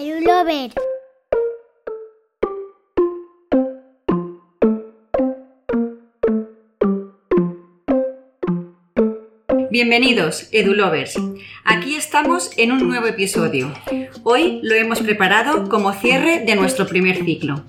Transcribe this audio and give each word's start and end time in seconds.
Edulover. 0.00 0.70
Bienvenidos, 9.70 10.48
EduLovers. 10.52 11.16
Aquí 11.64 11.94
estamos 11.94 12.50
en 12.56 12.72
un 12.72 12.88
nuevo 12.88 13.06
episodio. 13.06 13.72
Hoy 14.22 14.60
lo 14.62 14.74
hemos 14.74 15.00
preparado 15.00 15.68
como 15.68 15.92
cierre 15.92 16.40
de 16.44 16.56
nuestro 16.56 16.86
primer 16.86 17.24
ciclo. 17.24 17.64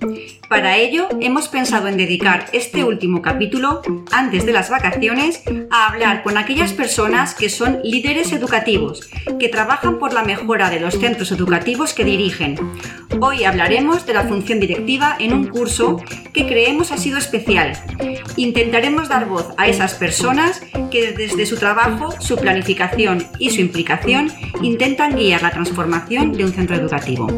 Para 0.48 0.76
ello, 0.76 1.08
hemos 1.20 1.48
pensado 1.48 1.88
en 1.88 1.96
dedicar 1.96 2.46
este 2.52 2.84
último 2.84 3.22
capítulo, 3.22 3.80
antes 4.10 4.44
de 4.44 4.52
las 4.52 4.68
vacaciones, 4.68 5.42
a 5.70 5.88
hablar 5.88 6.22
con 6.22 6.36
aquellas 6.36 6.74
personas 6.74 7.34
que 7.34 7.48
son 7.48 7.80
líderes 7.84 8.32
educativos, 8.32 9.08
que 9.40 9.48
trabajan 9.48 9.98
por 9.98 10.12
la 10.12 10.24
mejora 10.24 10.68
de 10.68 10.80
los 10.80 10.98
centros 10.98 11.32
educativos 11.32 11.94
que 11.94 12.04
dirigen. 12.04 12.58
Hoy 13.20 13.44
hablaremos 13.44 14.04
de 14.04 14.12
la 14.12 14.24
función 14.24 14.60
directiva 14.60 15.16
en 15.18 15.32
un 15.32 15.46
curso 15.46 16.02
que 16.34 16.46
creemos 16.46 16.92
ha 16.92 16.98
sido 16.98 17.16
especial. 17.16 17.72
Intentaremos 18.36 19.08
dar 19.08 19.26
voz 19.26 19.48
a 19.56 19.68
esas 19.68 19.94
personas 19.94 20.60
que 20.90 21.12
desde 21.12 21.46
su 21.46 21.56
trabajo, 21.56 22.14
su 22.20 22.36
planificación 22.36 23.26
y 23.38 23.50
su 23.50 23.61
implicación 23.62 24.30
intentan 24.60 25.16
guiar 25.16 25.42
la 25.42 25.50
transformación 25.50 26.32
de 26.32 26.44
un 26.44 26.52
centro 26.52 26.76
educativo. 26.76 27.28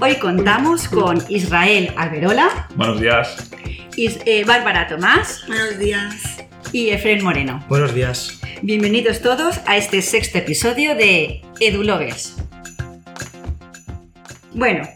Hoy 0.00 0.16
contamos 0.16 0.88
con 0.88 1.22
Israel 1.28 1.92
Alberola. 1.96 2.68
Buenos 2.76 3.00
días. 3.00 3.50
Eh, 3.96 4.44
Bárbara 4.44 4.86
Tomás. 4.88 5.44
Buenos 5.46 5.78
días. 5.78 6.44
Y 6.72 6.90
Efren 6.90 7.22
Moreno. 7.22 7.64
Buenos 7.68 7.94
días. 7.94 8.40
Bienvenidos 8.62 9.20
todos 9.20 9.60
a 9.66 9.76
este 9.76 10.02
sexto 10.02 10.38
episodio 10.38 10.94
de 10.94 11.42
EduLovers. 11.60 12.36
Bueno, 14.54 14.88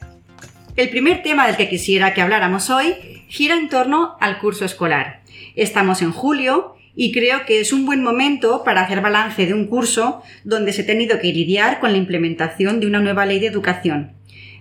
el 0.76 0.90
primer 0.90 1.22
tema 1.22 1.46
del 1.46 1.56
que 1.56 1.68
quisiera 1.68 2.14
que 2.14 2.22
habláramos 2.22 2.70
hoy 2.70 2.94
gira 3.28 3.56
en 3.56 3.68
torno 3.68 4.16
al 4.20 4.38
curso 4.38 4.64
escolar. 4.64 5.22
Estamos 5.56 6.02
en 6.02 6.12
julio 6.12 6.75
y 6.96 7.12
creo 7.12 7.44
que 7.46 7.60
es 7.60 7.72
un 7.72 7.84
buen 7.84 8.02
momento 8.02 8.64
para 8.64 8.80
hacer 8.80 9.02
balance 9.02 9.46
de 9.46 9.54
un 9.54 9.66
curso 9.66 10.22
donde 10.44 10.72
se 10.72 10.82
ha 10.82 10.86
tenido 10.86 11.20
que 11.20 11.32
lidiar 11.32 11.78
con 11.78 11.92
la 11.92 11.98
implementación 11.98 12.80
de 12.80 12.86
una 12.86 13.00
nueva 13.00 13.26
ley 13.26 13.38
de 13.38 13.46
educación. 13.46 14.12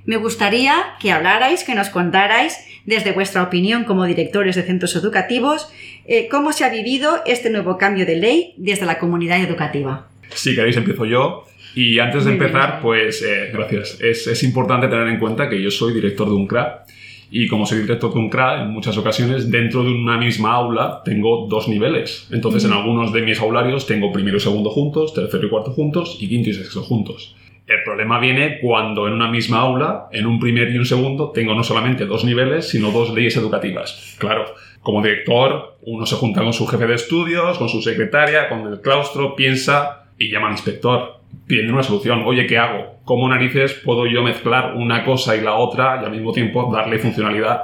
Me 0.06 0.18
gustaría 0.18 0.84
que 1.00 1.12
hablarais, 1.12 1.64
que 1.64 1.74
nos 1.74 1.90
contarais, 1.90 2.60
desde 2.86 3.14
vuestra 3.14 3.42
opinión 3.42 3.86
como 3.86 4.06
directores 4.06 4.56
de 4.56 4.64
centros 4.64 4.96
educativos, 4.96 5.70
eh, 6.06 6.28
cómo 6.30 6.52
se 6.52 6.66
ha 6.66 6.70
vivido 6.70 7.24
este 7.26 7.50
nuevo 7.50 7.78
cambio 7.78 8.06
de 8.06 8.18
ley 8.18 8.54
desde 8.58 8.86
la 8.86 9.00
comunidad 9.00 9.42
educativa. 9.42 10.08
Si 10.30 10.54
queréis, 10.54 10.78
empiezo 10.78 11.06
yo. 11.06 11.46
Y 11.74 12.00
antes 12.00 12.26
de 12.26 12.34
empezar, 12.34 12.80
pues, 12.82 13.22
eh, 13.24 13.50
gracias. 13.52 13.98
Es, 14.00 14.28
es, 14.28 14.44
importante 14.44 14.88
tener 14.88 15.08
en 15.08 15.20
cuenta 15.20 15.50
que 15.50 15.62
yo 15.62 15.72
soy 15.72 15.94
director 15.94 16.28
de 16.28 16.36
un 16.36 16.48
CRA 16.48 16.86
y 17.32 17.48
como 17.48 17.66
soy 17.66 17.80
director 17.80 18.14
de 18.14 18.20
un 18.20 18.30
CRA, 18.30 18.64
en 18.64 18.72
muchas 18.72 18.98
ocasiones, 18.98 19.52
dentro 19.52 19.84
de 19.84 19.92
una 19.92 20.18
misma 20.18 20.54
aula, 20.54 21.02
tengo 21.04 21.48
dos 21.50 21.68
niveles. 21.68 22.28
Entonces, 22.32 22.66
en 22.66 22.72
algunos 22.72 23.12
de 23.14 23.22
mis 23.22 23.40
aularios 23.40 23.86
tengo 23.86 24.12
primero 24.12 24.38
y 24.38 24.40
segundo 24.40 24.70
juntos, 24.70 25.14
tercero 25.14 25.48
y 25.48 25.50
cuarto 25.50 25.72
juntos 25.72 26.18
y 26.20 26.30
quinto 26.30 26.50
y 26.50 26.54
sexto 26.54 26.82
juntos. 26.82 27.36
El 27.68 27.82
problema 27.84 28.20
viene 28.20 28.60
cuando 28.62 29.08
en 29.08 29.14
una 29.14 29.28
misma 29.28 29.62
aula, 29.62 30.08
en 30.12 30.28
un 30.28 30.40
primer 30.40 30.70
y 30.70 30.78
un 30.78 30.86
segundo, 30.86 31.32
tengo 31.32 31.56
no 31.56 31.64
solamente 31.64 32.06
dos 32.06 32.24
niveles, 32.24 32.70
sino 32.70 32.92
dos 32.92 33.12
leyes 33.12 33.36
educativas. 33.38 34.16
Claro, 34.20 34.46
como 34.82 35.02
director, 35.02 35.80
uno 35.82 36.06
se 36.06 36.16
junta 36.16 36.44
con 36.44 36.54
su 36.54 36.68
jefe 36.68 36.86
de 36.86 36.94
estudios, 36.94 37.58
con 37.58 37.68
su 37.68 37.82
secretaria, 37.82 38.50
con 38.50 38.72
el 38.72 38.82
claustro, 38.82 39.36
piensa 39.36 40.10
y 40.20 40.30
llama 40.30 40.48
al 40.48 40.54
inspector. 40.54 41.22
Pide 41.48 41.72
una 41.72 41.84
solución. 41.84 42.24
Oye, 42.26 42.48
¿qué 42.48 42.58
hago? 42.58 43.00
¿Cómo 43.04 43.30
narices 43.30 43.74
puedo 43.86 44.08
yo 44.08 44.24
mezclar 44.24 44.74
una 44.76 45.04
cosa 45.04 45.36
y 45.36 45.42
la 45.42 45.56
otra 45.56 46.00
y 46.02 46.06
al 46.06 46.12
mismo 46.12 46.32
tiempo 46.32 46.72
darle 46.74 47.00
funcionalidad? 47.00 47.64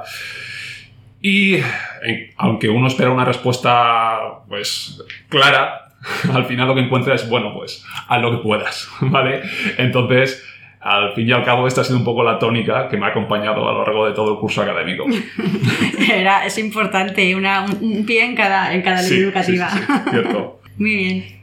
Y 1.20 1.58
aunque 2.36 2.68
uno 2.68 2.88
espera 2.88 3.10
una 3.10 3.24
respuesta 3.24 4.42
pues 4.48 5.02
clara, 5.28 5.92
al 6.34 6.44
final 6.46 6.68
lo 6.68 6.74
que 6.74 6.80
encuentras 6.82 7.22
es, 7.22 7.28
bueno, 7.28 7.54
pues 7.54 7.84
haz 8.08 8.20
lo 8.20 8.30
que 8.32 8.42
puedas, 8.42 8.88
¿vale? 9.00 9.42
Entonces, 9.78 10.44
al 10.80 11.12
fin 11.14 11.28
y 11.28 11.32
al 11.32 11.44
cabo, 11.44 11.68
esta 11.68 11.82
ha 11.82 11.84
sido 11.84 11.98
un 11.98 12.04
poco 12.04 12.24
la 12.24 12.40
tónica 12.40 12.88
que 12.88 12.96
me 12.96 13.06
ha 13.06 13.10
acompañado 13.10 13.68
a 13.68 13.72
lo 13.72 13.84
largo 13.84 14.06
de 14.06 14.14
todo 14.14 14.32
el 14.32 14.40
curso 14.40 14.62
académico. 14.62 15.06
Era, 16.12 16.44
es 16.44 16.58
importante, 16.58 17.34
una, 17.36 17.66
un 17.80 18.04
pie 18.04 18.24
en 18.24 18.34
cada, 18.34 18.74
en 18.74 18.82
cada 18.82 19.00
línea 19.02 19.18
educativa. 19.18 19.70
Sí, 19.70 19.78
sí, 19.78 20.10
cierto. 20.10 20.60
Muy 20.76 20.96
bien. 20.96 21.41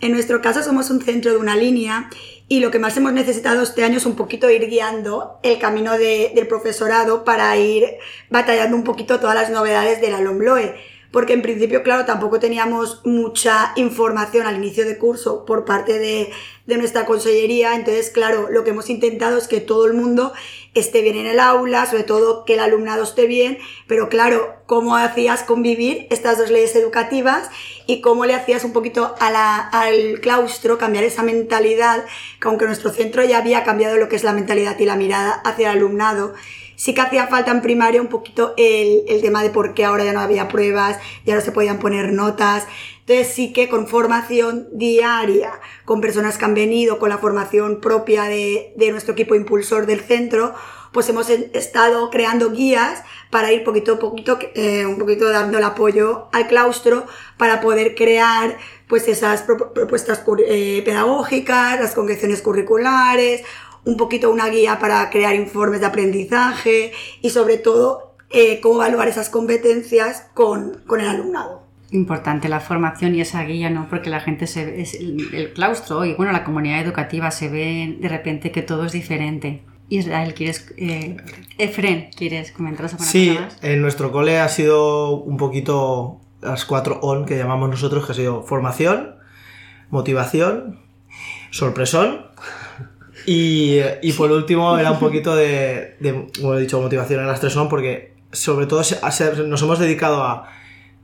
En 0.00 0.12
nuestro 0.12 0.40
caso 0.40 0.62
somos 0.62 0.90
un 0.90 1.02
centro 1.02 1.32
de 1.32 1.38
una 1.38 1.56
línea 1.56 2.08
y 2.46 2.60
lo 2.60 2.70
que 2.70 2.78
más 2.78 2.96
hemos 2.96 3.12
necesitado 3.12 3.62
este 3.62 3.84
año 3.84 3.98
es 3.98 4.06
un 4.06 4.14
poquito 4.14 4.48
ir 4.48 4.68
guiando 4.68 5.40
el 5.42 5.58
camino 5.58 5.98
de, 5.98 6.32
del 6.34 6.46
profesorado 6.46 7.24
para 7.24 7.56
ir 7.56 7.84
batallando 8.30 8.76
un 8.76 8.84
poquito 8.84 9.18
todas 9.18 9.34
las 9.34 9.50
novedades 9.50 10.00
de 10.00 10.10
la 10.10 10.20
LOMBLOE 10.20 10.76
porque 11.10 11.32
en 11.32 11.42
principio, 11.42 11.82
claro, 11.82 12.04
tampoco 12.04 12.38
teníamos 12.38 13.00
mucha 13.04 13.72
información 13.76 14.46
al 14.46 14.56
inicio 14.56 14.84
de 14.84 14.98
curso 14.98 15.46
por 15.46 15.64
parte 15.64 15.98
de, 15.98 16.30
de, 16.66 16.76
nuestra 16.76 17.06
consellería, 17.06 17.74
entonces, 17.74 18.10
claro, 18.10 18.48
lo 18.50 18.62
que 18.62 18.70
hemos 18.70 18.90
intentado 18.90 19.38
es 19.38 19.48
que 19.48 19.60
todo 19.60 19.86
el 19.86 19.94
mundo 19.94 20.32
esté 20.74 21.00
bien 21.00 21.16
en 21.16 21.26
el 21.26 21.40
aula, 21.40 21.86
sobre 21.86 22.02
todo 22.02 22.44
que 22.44 22.54
el 22.54 22.60
alumnado 22.60 23.04
esté 23.04 23.26
bien, 23.26 23.58
pero 23.86 24.08
claro, 24.08 24.54
cómo 24.66 24.96
hacías 24.96 25.42
convivir 25.44 26.06
estas 26.10 26.36
dos 26.36 26.50
leyes 26.50 26.76
educativas 26.76 27.48
y 27.86 28.02
cómo 28.02 28.26
le 28.26 28.34
hacías 28.34 28.64
un 28.64 28.74
poquito 28.74 29.14
al 29.18 30.20
claustro 30.20 30.76
cambiar 30.76 31.04
esa 31.04 31.22
mentalidad, 31.22 32.04
que 32.40 32.48
aunque 32.48 32.66
nuestro 32.66 32.90
centro 32.90 33.24
ya 33.24 33.38
había 33.38 33.64
cambiado 33.64 33.96
lo 33.96 34.10
que 34.10 34.16
es 34.16 34.24
la 34.24 34.34
mentalidad 34.34 34.78
y 34.78 34.84
la 34.84 34.96
mirada 34.96 35.32
hacia 35.44 35.70
el 35.70 35.78
alumnado, 35.78 36.34
sí 36.78 36.94
que 36.94 37.00
hacía 37.00 37.26
falta 37.26 37.50
en 37.50 37.60
primaria 37.60 38.00
un 38.00 38.06
poquito 38.06 38.54
el, 38.56 39.02
el 39.08 39.20
tema 39.20 39.42
de 39.42 39.50
por 39.50 39.74
qué 39.74 39.84
ahora 39.84 40.04
ya 40.04 40.12
no 40.12 40.20
había 40.20 40.46
pruebas, 40.48 40.96
ya 41.26 41.34
no 41.34 41.40
se 41.40 41.50
podían 41.52 41.80
poner 41.80 42.12
notas. 42.12 42.66
Entonces 43.00 43.34
sí 43.34 43.52
que 43.52 43.68
con 43.68 43.88
formación 43.88 44.68
diaria, 44.72 45.50
con 45.84 46.00
personas 46.00 46.38
que 46.38 46.44
han 46.44 46.54
venido, 46.54 46.98
con 46.98 47.08
la 47.08 47.18
formación 47.18 47.80
propia 47.80 48.24
de, 48.24 48.72
de 48.76 48.92
nuestro 48.92 49.14
equipo 49.14 49.34
impulsor 49.34 49.86
del 49.86 50.00
centro, 50.00 50.54
pues 50.92 51.08
hemos 51.08 51.28
estado 51.30 52.10
creando 52.10 52.50
guías 52.50 53.02
para 53.30 53.52
ir 53.52 53.64
poquito 53.64 53.94
a 53.94 53.98
poquito, 53.98 54.38
eh, 54.54 54.86
un 54.86 54.98
poquito 54.98 55.28
dando 55.28 55.58
el 55.58 55.64
apoyo 55.64 56.28
al 56.32 56.46
claustro 56.46 57.06
para 57.36 57.60
poder 57.60 57.94
crear 57.94 58.56
pues 58.88 59.06
esas 59.08 59.42
propuestas 59.42 60.22
eh, 60.46 60.82
pedagógicas, 60.84 61.78
las 61.78 61.94
congresiones 61.94 62.40
curriculares, 62.40 63.42
un 63.88 63.96
poquito 63.96 64.30
una 64.30 64.48
guía 64.48 64.78
para 64.78 65.08
crear 65.08 65.34
informes 65.34 65.80
de 65.80 65.86
aprendizaje 65.86 66.92
y 67.22 67.30
sobre 67.30 67.56
todo 67.56 68.12
eh, 68.28 68.60
cómo 68.60 68.82
evaluar 68.82 69.08
esas 69.08 69.30
competencias 69.30 70.28
con, 70.34 70.82
con, 70.86 71.00
el 71.00 71.08
alumnado. 71.08 71.62
Importante 71.90 72.50
la 72.50 72.60
formación 72.60 73.14
y 73.14 73.22
esa 73.22 73.42
guía, 73.44 73.70
¿no? 73.70 73.88
Porque 73.88 74.10
la 74.10 74.20
gente 74.20 74.46
se 74.46 74.82
es 74.82 74.92
el, 74.94 75.34
el, 75.34 75.54
claustro 75.54 76.04
y 76.04 76.12
bueno, 76.12 76.32
la 76.32 76.44
comunidad 76.44 76.82
educativa 76.82 77.30
se 77.30 77.48
ve 77.48 77.96
de 77.98 78.08
repente 78.10 78.52
que 78.52 78.60
todo 78.60 78.84
es 78.84 78.92
diferente. 78.92 79.62
Israel, 79.88 80.34
¿quieres, 80.34 80.70
eh, 80.76 81.16
Efren, 81.56 82.10
¿quieres 82.14 82.52
comentar 82.52 82.90
sobre 82.90 83.04
Sí, 83.04 83.38
en 83.62 83.80
nuestro 83.80 84.12
cole 84.12 84.38
ha 84.38 84.50
sido 84.50 85.12
un 85.12 85.38
poquito 85.38 86.20
las 86.42 86.66
cuatro 86.66 87.00
ON 87.00 87.24
que 87.24 87.38
llamamos 87.38 87.70
nosotros, 87.70 88.04
que 88.04 88.12
ha 88.12 88.14
sido 88.14 88.42
formación, 88.42 89.14
motivación, 89.88 90.78
sorpresón 91.50 92.28
y, 93.30 93.80
y, 94.00 94.12
por 94.14 94.32
último 94.32 94.78
era 94.78 94.90
un 94.90 94.98
poquito 95.06 95.36
de, 95.36 95.96
de, 96.00 96.28
como 96.40 96.54
he 96.54 96.60
dicho, 96.60 96.80
motivación 96.80 97.20
en 97.20 97.26
las 97.26 97.40
tres 97.40 97.52
son 97.52 97.68
porque 97.68 98.14
sobre 98.32 98.64
todo 98.64 98.80
nos 99.46 99.62
hemos 99.62 99.78
dedicado 99.78 100.22
a 100.22 100.48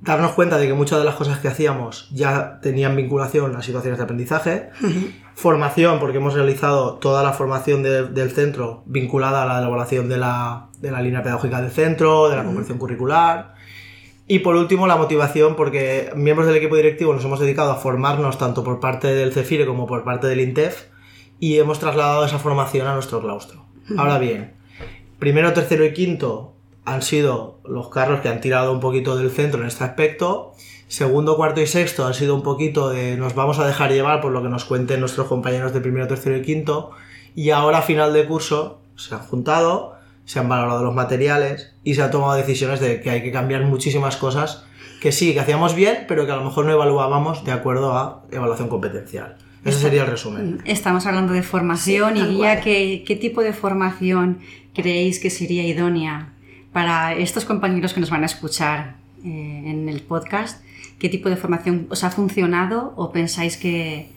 darnos 0.01 0.33
cuenta 0.33 0.57
de 0.57 0.67
que 0.67 0.73
muchas 0.73 0.99
de 1.01 1.05
las 1.05 1.17
cosas 1.17 1.39
que 1.41 1.49
hacíamos 1.49 2.09
ya 2.15 2.61
tenían 2.63 2.97
vinculación 2.97 3.55
a 3.57 3.63
situaciones 3.63 3.99
de 3.99 4.05
aprendizaje. 4.05 4.71
Uh 4.81 4.87
-huh. 4.87 5.13
Formación, 5.35 5.99
porque 6.01 6.17
hemos 6.17 6.33
realizado 6.33 6.95
toda 6.95 7.23
la 7.23 7.35
formación 7.35 7.83
de, 7.83 8.07
del 8.09 8.31
centro 8.31 8.85
vinculada 8.87 9.43
a 9.43 9.47
la 9.47 9.59
elaboración 9.59 10.09
de 10.09 10.17
la, 10.17 10.69
de 10.81 10.91
la 10.91 11.03
línea 11.03 11.23
pedagógica 11.23 11.61
del 11.61 11.73
centro, 11.73 12.31
de 12.31 12.37
la 12.37 12.45
conversión 12.45 12.77
uh 12.77 12.79
-huh. 12.79 12.81
curricular. 12.81 13.55
Y 14.27 14.39
por 14.39 14.57
último, 14.57 14.87
la 14.87 14.97
motivación, 14.97 15.57
porque 15.57 16.11
miembros 16.17 16.47
del 16.47 16.57
equipo 16.57 16.77
directivo 16.77 17.13
nos 17.13 17.23
hemos 17.23 17.39
dedicado 17.39 17.71
a 17.73 17.77
formarnos 17.77 18.39
tanto 18.39 18.65
por 18.65 18.81
parte 18.81 19.09
del 19.09 19.35
CEFIRE 19.35 19.67
como 19.67 19.87
por 19.87 20.05
parte 20.05 20.27
del 20.27 20.41
INTEF 20.41 20.94
y 21.39 21.59
hemos 21.59 21.79
trasladado 21.79 22.25
esa 22.25 22.39
formación 22.39 22.87
a 22.87 22.95
nuestro 22.95 23.21
claustro. 23.21 23.65
Ahora 23.97 24.19
bien, 24.19 24.55
primero, 25.19 25.53
tercero 25.53 25.85
y 25.85 25.93
quinto 25.93 26.55
han 26.85 27.03
sido 27.03 27.59
los 27.65 27.89
carros 27.89 28.21
que 28.21 28.29
han 28.29 28.41
tirado 28.41 28.73
un 28.73 28.81
poquito 28.81 29.17
del 29.17 29.31
centro 29.31 29.61
en 29.61 29.69
este 29.69 29.85
aspecto. 29.85 30.53
Segundo, 30.89 31.37
cuarto 31.37 31.61
y 31.61 31.67
sexto 31.67 32.07
han 32.07 32.15
sido 32.15 32.35
un 32.35 32.43
poquito 32.43 32.91
de 32.91 33.17
nos 33.17 33.35
vamos 33.35 33.59
a 33.59 33.67
dejar 33.67 33.91
llevar 33.91 34.21
por 34.21 34.33
lo 34.33 34.43
que 34.43 34.49
nos 34.49 34.65
cuenten 34.65 35.01
nuestros 35.01 35.27
compañeros 35.27 35.73
de 35.73 35.81
primero, 35.81 36.07
tercero 36.07 36.37
y 36.37 36.43
quinto. 36.43 36.91
Y 37.35 37.51
ahora, 37.51 37.79
a 37.79 37.83
final 37.83 38.13
de 38.13 38.27
curso, 38.27 38.81
se 38.97 39.15
han 39.15 39.23
juntado, 39.23 39.95
se 40.25 40.39
han 40.39 40.49
valorado 40.49 40.85
los 40.85 40.95
materiales 40.95 41.75
y 41.83 41.95
se 41.95 42.03
han 42.03 42.11
tomado 42.11 42.35
decisiones 42.35 42.81
de 42.81 43.01
que 43.01 43.11
hay 43.11 43.23
que 43.23 43.33
cambiar 43.33 43.65
muchísimas 43.65 44.17
cosas 44.17 44.65
que 45.01 45.13
sí, 45.13 45.35
que 45.35 45.41
hacíamos 45.41 45.75
bien, 45.75 46.07
pero 46.09 46.25
que 46.25 46.33
a 46.33 46.37
lo 46.37 46.45
mejor 46.45 46.65
no 46.65 46.73
evaluábamos 46.73 47.45
de 47.45 47.53
acuerdo 47.53 47.93
a 47.93 48.23
evaluación 48.31 48.69
competencial. 48.69 49.37
Ese 49.65 49.79
sería 49.81 50.03
el 50.03 50.11
resumen. 50.11 50.61
Estamos 50.65 51.07
hablando 51.07 51.33
de 51.33 51.43
formación 51.43 52.15
Sí, 52.17 52.21
y 52.21 52.27
guía. 52.37 52.61
¿qué, 52.61 53.05
qué 53.07 53.17
tipo 53.17 53.43
de 53.43 53.53
formación 53.53 54.39
creéis 54.75 55.19
que 55.21 55.31
sería 55.31 55.67
idónea 55.67 56.33
para 56.73 57.15
estos 57.15 57.45
compañeros 57.45 57.95
que 57.95 58.01
nos 58.01 58.11
van 58.11 58.23
a 58.23 58.27
escuchar 58.27 58.97
eh, 59.25 59.63
en 59.67 59.89
el 59.89 60.03
podcast? 60.03 60.63
¿Qué 60.99 61.09
tipo 61.09 61.29
de 61.31 61.37
formación 61.37 61.87
os 61.91 62.05
ha 62.05 62.11
funcionado 62.11 62.93
o 62.97 63.11
pensáis 63.13 63.57
que, 63.57 64.09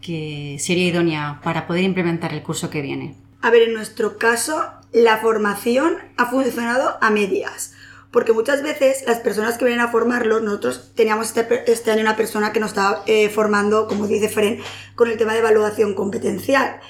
que 0.00 0.56
sería 0.58 0.86
idónea 0.88 1.40
para 1.42 1.66
poder 1.66 1.84
implementar 1.84 2.32
el 2.34 2.42
curso 2.42 2.70
que 2.70 2.82
viene? 2.82 3.14
A 3.42 3.50
ver, 3.50 3.62
en 3.68 3.74
nuestro 3.74 4.18
caso, 4.18 4.62
la 4.92 5.16
formación 5.18 5.94
ha 6.18 6.26
funcionado 6.26 6.98
a 7.00 7.10
medias. 7.10 7.74
Porque 8.10 8.32
muchas 8.32 8.62
veces 8.62 9.04
las 9.06 9.18
personas 9.20 9.56
que 9.56 9.64
vienen 9.64 9.84
a 9.84 9.90
formarlos, 9.92 10.42
nosotros 10.42 10.92
teníamos 10.96 11.28
este, 11.28 11.70
este 11.70 11.90
año 11.92 12.00
una 12.02 12.16
persona 12.16 12.52
que 12.52 12.58
nos 12.58 12.70
estaba 12.70 13.02
eh, 13.06 13.28
formando, 13.28 13.86
como 13.86 14.06
dice 14.08 14.28
Fren, 14.28 14.60
con 14.96 15.08
el 15.08 15.16
tema 15.16 15.32
de 15.32 15.38
evaluación 15.38 15.94
competencial. 15.94 16.80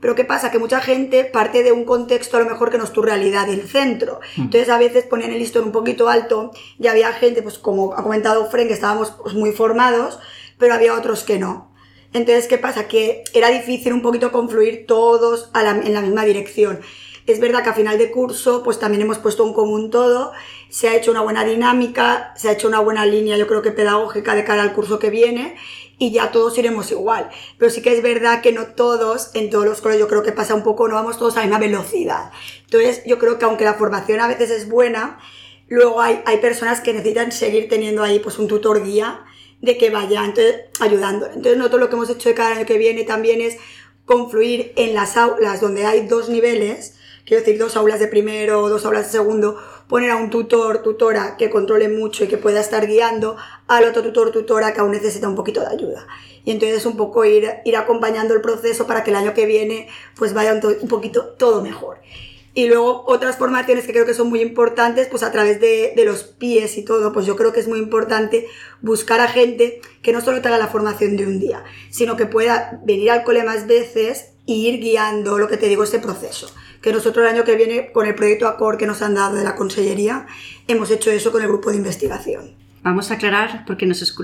Pero 0.00 0.14
¿qué 0.14 0.24
pasa? 0.26 0.50
Que 0.50 0.58
mucha 0.58 0.80
gente 0.82 1.24
parte 1.24 1.62
de 1.62 1.72
un 1.72 1.84
contexto 1.86 2.36
a 2.36 2.40
lo 2.40 2.46
mejor 2.50 2.70
que 2.70 2.76
no 2.76 2.84
es 2.84 2.92
tu 2.92 3.00
realidad 3.00 3.46
del 3.46 3.66
centro. 3.66 4.20
Entonces 4.36 4.68
a 4.68 4.76
veces 4.78 5.04
ponían 5.04 5.30
el 5.32 5.38
listón 5.38 5.64
un 5.64 5.72
poquito 5.72 6.10
alto 6.10 6.50
y 6.78 6.86
había 6.88 7.10
gente, 7.14 7.40
pues 7.42 7.58
como 7.58 7.94
ha 7.94 8.02
comentado 8.02 8.50
Fren, 8.50 8.68
que 8.68 8.74
estábamos 8.74 9.12
pues, 9.22 9.34
muy 9.34 9.52
formados, 9.52 10.18
pero 10.58 10.74
había 10.74 10.92
otros 10.94 11.24
que 11.24 11.38
no. 11.38 11.72
Entonces, 12.12 12.46
¿qué 12.46 12.56
pasa? 12.58 12.86
Que 12.88 13.24
era 13.34 13.48
difícil 13.48 13.92
un 13.92 14.00
poquito 14.02 14.30
confluir 14.32 14.84
todos 14.86 15.50
a 15.54 15.62
la- 15.62 15.70
en 15.72 15.92
la 15.92 16.00
misma 16.02 16.24
dirección. 16.24 16.80
Es 17.26 17.40
verdad 17.40 17.62
que 17.64 17.70
a 17.70 17.74
final 17.74 17.98
de 17.98 18.10
curso, 18.10 18.62
pues 18.62 18.78
también 18.78 19.02
hemos 19.02 19.18
puesto 19.18 19.46
en 19.46 19.52
común 19.52 19.90
todo, 19.90 20.32
se 20.68 20.88
ha 20.88 20.96
hecho 20.96 21.10
una 21.10 21.22
buena 21.22 21.44
dinámica, 21.44 22.32
se 22.36 22.48
ha 22.48 22.52
hecho 22.52 22.68
una 22.68 22.80
buena 22.80 23.04
línea, 23.04 23.36
yo 23.36 23.46
creo 23.46 23.62
que 23.62 23.72
pedagógica 23.72 24.34
de 24.34 24.44
cara 24.44 24.62
al 24.62 24.72
curso 24.72 24.98
que 24.98 25.10
viene, 25.10 25.56
y 25.98 26.12
ya 26.12 26.30
todos 26.30 26.56
iremos 26.58 26.90
igual. 26.92 27.30
Pero 27.58 27.70
sí 27.70 27.82
que 27.82 27.92
es 27.92 28.02
verdad 28.02 28.42
que 28.42 28.52
no 28.52 28.66
todos, 28.66 29.30
en 29.34 29.50
todos 29.50 29.64
los 29.64 29.80
colegios, 29.80 30.06
yo 30.06 30.08
creo 30.08 30.22
que 30.22 30.32
pasa 30.32 30.54
un 30.54 30.62
poco, 30.62 30.88
no 30.88 30.94
vamos 30.94 31.18
todos 31.18 31.36
a 31.36 31.40
la 31.40 31.46
misma 31.46 31.58
velocidad. 31.58 32.30
Entonces, 32.64 33.02
yo 33.06 33.18
creo 33.18 33.38
que 33.38 33.44
aunque 33.44 33.64
la 33.64 33.74
formación 33.74 34.20
a 34.20 34.28
veces 34.28 34.50
es 34.50 34.68
buena, 34.68 35.18
luego 35.68 36.00
hay, 36.00 36.22
hay 36.26 36.38
personas 36.38 36.80
que 36.80 36.92
necesitan 36.92 37.32
seguir 37.32 37.68
teniendo 37.68 38.02
ahí 38.02 38.18
pues 38.20 38.38
un 38.38 38.46
tutor 38.46 38.84
guía 38.84 39.24
de 39.60 39.78
que 39.78 39.90
vaya 39.90 40.24
entonces, 40.24 40.66
ayudando. 40.80 41.26
Entonces 41.26 41.56
nosotros 41.56 41.80
lo 41.80 41.88
que 41.88 41.96
hemos 41.96 42.10
hecho 42.10 42.28
de 42.28 42.34
cada 42.34 42.56
año 42.56 42.66
que 42.66 42.78
viene 42.78 43.04
también 43.04 43.40
es 43.40 43.56
confluir 44.04 44.72
en 44.76 44.94
las 44.94 45.16
aulas 45.16 45.60
donde 45.60 45.84
hay 45.84 46.06
dos 46.06 46.28
niveles, 46.28 46.95
quiero 47.26 47.42
decir 47.42 47.58
dos 47.58 47.76
aulas 47.76 48.00
de 48.00 48.06
primero 48.06 48.68
dos 48.70 48.86
aulas 48.86 49.06
de 49.06 49.12
segundo, 49.18 49.58
poner 49.88 50.10
a 50.10 50.16
un 50.16 50.30
tutor, 50.30 50.82
tutora 50.82 51.36
que 51.36 51.50
controle 51.50 51.88
mucho 51.88 52.24
y 52.24 52.28
que 52.28 52.38
pueda 52.38 52.60
estar 52.60 52.86
guiando 52.86 53.36
al 53.66 53.84
otro 53.84 54.02
tutor, 54.02 54.32
tutora 54.32 54.72
que 54.72 54.80
aún 54.80 54.92
necesita 54.92 55.28
un 55.28 55.34
poquito 55.34 55.60
de 55.60 55.66
ayuda. 55.66 56.06
Y 56.44 56.52
entonces 56.52 56.86
un 56.86 56.96
poco 56.96 57.24
ir, 57.24 57.48
ir 57.64 57.76
acompañando 57.76 58.32
el 58.32 58.40
proceso 58.40 58.86
para 58.86 59.04
que 59.04 59.10
el 59.10 59.16
año 59.16 59.34
que 59.34 59.46
viene 59.46 59.88
pues 60.16 60.32
vaya 60.32 60.54
un, 60.54 60.60
to- 60.60 60.76
un 60.80 60.88
poquito 60.88 61.34
todo 61.36 61.60
mejor. 61.60 61.98
Y 62.54 62.68
luego 62.68 63.04
otras 63.06 63.36
formaciones 63.36 63.84
que 63.84 63.92
creo 63.92 64.06
que 64.06 64.14
son 64.14 64.30
muy 64.30 64.40
importantes, 64.40 65.08
pues 65.08 65.22
a 65.22 65.30
través 65.30 65.60
de, 65.60 65.92
de 65.94 66.04
los 66.06 66.22
pies 66.22 66.78
y 66.78 66.84
todo, 66.86 67.12
pues 67.12 67.26
yo 67.26 67.36
creo 67.36 67.52
que 67.52 67.60
es 67.60 67.68
muy 67.68 67.78
importante 67.78 68.46
buscar 68.80 69.20
a 69.20 69.28
gente 69.28 69.82
que 70.02 70.12
no 70.12 70.22
solo 70.22 70.40
te 70.40 70.48
haga 70.48 70.56
la 70.56 70.68
formación 70.68 71.18
de 71.18 71.26
un 71.26 71.38
día, 71.38 71.64
sino 71.90 72.16
que 72.16 72.24
pueda 72.24 72.80
venir 72.82 73.10
al 73.10 73.24
cole 73.24 73.44
más 73.44 73.66
veces 73.66 74.28
e 74.46 74.52
ir 74.52 74.80
guiando 74.80 75.36
lo 75.36 75.48
que 75.48 75.58
te 75.58 75.68
digo, 75.68 75.82
ese 75.84 75.98
proceso. 75.98 76.50
Que 76.86 76.92
nosotros 76.92 77.26
el 77.26 77.34
año 77.34 77.42
que 77.42 77.56
viene, 77.56 77.90
con 77.90 78.06
el 78.06 78.14
proyecto 78.14 78.46
ACOR 78.46 78.78
que 78.78 78.86
nos 78.86 79.02
han 79.02 79.16
dado 79.16 79.34
de 79.34 79.42
la 79.42 79.56
Consellería, 79.56 80.24
hemos 80.68 80.88
hecho 80.92 81.10
eso 81.10 81.32
con 81.32 81.42
el 81.42 81.48
grupo 81.48 81.70
de 81.70 81.78
investigación. 81.78 82.52
Vamos 82.84 83.10
a 83.10 83.14
aclarar, 83.14 83.64
porque 83.66 83.86
nuestros, 83.86 84.14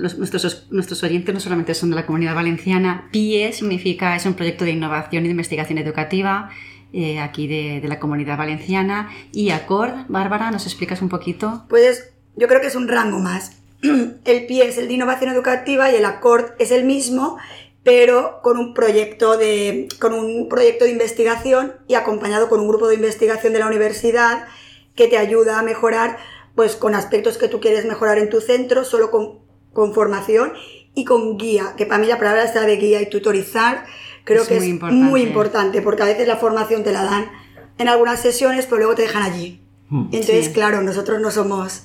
nuestros 0.70 1.02
oyentes 1.02 1.34
no 1.34 1.40
solamente 1.40 1.74
son 1.74 1.90
de 1.90 1.96
la 1.96 2.06
comunidad 2.06 2.36
valenciana, 2.36 3.08
PIE 3.10 3.52
significa, 3.52 4.14
es 4.14 4.26
un 4.26 4.34
proyecto 4.34 4.64
de 4.64 4.70
innovación 4.70 5.24
y 5.24 5.26
de 5.26 5.32
investigación 5.32 5.78
educativa 5.78 6.50
eh, 6.92 7.18
aquí 7.18 7.48
de, 7.48 7.80
de 7.80 7.88
la 7.88 7.98
comunidad 7.98 8.38
valenciana. 8.38 9.10
Y 9.32 9.50
ACORD, 9.50 10.06
Bárbara, 10.06 10.52
¿nos 10.52 10.64
explicas 10.64 11.02
un 11.02 11.08
poquito? 11.08 11.64
Pues 11.68 12.12
yo 12.36 12.46
creo 12.46 12.60
que 12.60 12.68
es 12.68 12.76
un 12.76 12.86
rango 12.86 13.18
más. 13.18 13.56
El 13.82 14.46
PIE 14.46 14.68
es 14.68 14.78
el 14.78 14.86
de 14.86 14.94
innovación 14.94 15.32
educativa 15.32 15.90
y 15.90 15.96
el 15.96 16.04
ACORD 16.04 16.52
es 16.60 16.70
el 16.70 16.84
mismo, 16.84 17.38
pero 17.84 18.40
con 18.42 18.58
un 18.58 18.74
proyecto 18.74 19.36
de, 19.36 19.88
con 20.00 20.14
un 20.14 20.48
proyecto 20.48 20.84
de 20.84 20.90
investigación 20.92 21.74
y 21.88 21.94
acompañado 21.94 22.48
con 22.48 22.60
un 22.60 22.68
grupo 22.68 22.88
de 22.88 22.94
investigación 22.94 23.52
de 23.52 23.58
la 23.58 23.66
universidad 23.66 24.46
que 24.94 25.08
te 25.08 25.18
ayuda 25.18 25.58
a 25.58 25.62
mejorar 25.62 26.16
pues 26.54 26.76
con 26.76 26.94
aspectos 26.94 27.38
que 27.38 27.48
tú 27.48 27.60
quieres 27.60 27.84
mejorar 27.86 28.18
en 28.18 28.28
tu 28.28 28.40
centro, 28.40 28.84
solo 28.84 29.10
con, 29.10 29.40
con 29.72 29.94
formación 29.94 30.52
y 30.94 31.04
con 31.06 31.38
guía, 31.38 31.74
que 31.76 31.86
para 31.86 31.98
mí 31.98 32.06
la 32.06 32.18
palabra 32.18 32.44
está 32.44 32.60
de 32.66 32.76
guía 32.76 33.00
y 33.00 33.08
tutorizar, 33.08 33.86
creo 34.24 34.42
Es 34.42 34.48
que 34.48 34.56
muy 34.56 34.64
es 34.66 34.70
importante. 34.70 35.04
muy 35.04 35.22
importante, 35.22 35.82
porque 35.82 36.02
a 36.02 36.06
veces 36.06 36.28
la 36.28 36.36
formación 36.36 36.84
te 36.84 36.92
la 36.92 37.04
dan 37.04 37.30
en 37.78 37.88
algunas 37.88 38.20
sesiones, 38.20 38.66
pero 38.66 38.76
luego 38.78 38.94
te 38.94 39.02
dejan 39.02 39.22
allí. 39.22 39.62
Y 39.90 40.16
entonces, 40.16 40.46
Sí. 40.46 40.52
claro, 40.52 40.82
nosotros 40.82 41.20
no 41.20 41.30
somos 41.30 41.84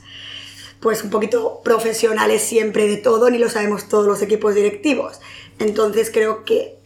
pues 0.81 1.03
un 1.03 1.09
poquito 1.09 1.61
profesionales 1.63 2.41
siempre 2.41 2.87
de 2.87 2.97
todo, 2.97 3.29
ni 3.29 3.37
lo 3.39 3.49
sabemos 3.49 3.87
todos 3.89 4.05
los 4.05 4.21
equipos 4.21 4.53
directivos. 4.53 5.19
Entonces 5.59 6.09
creo 6.11 6.43
que, 6.45 6.77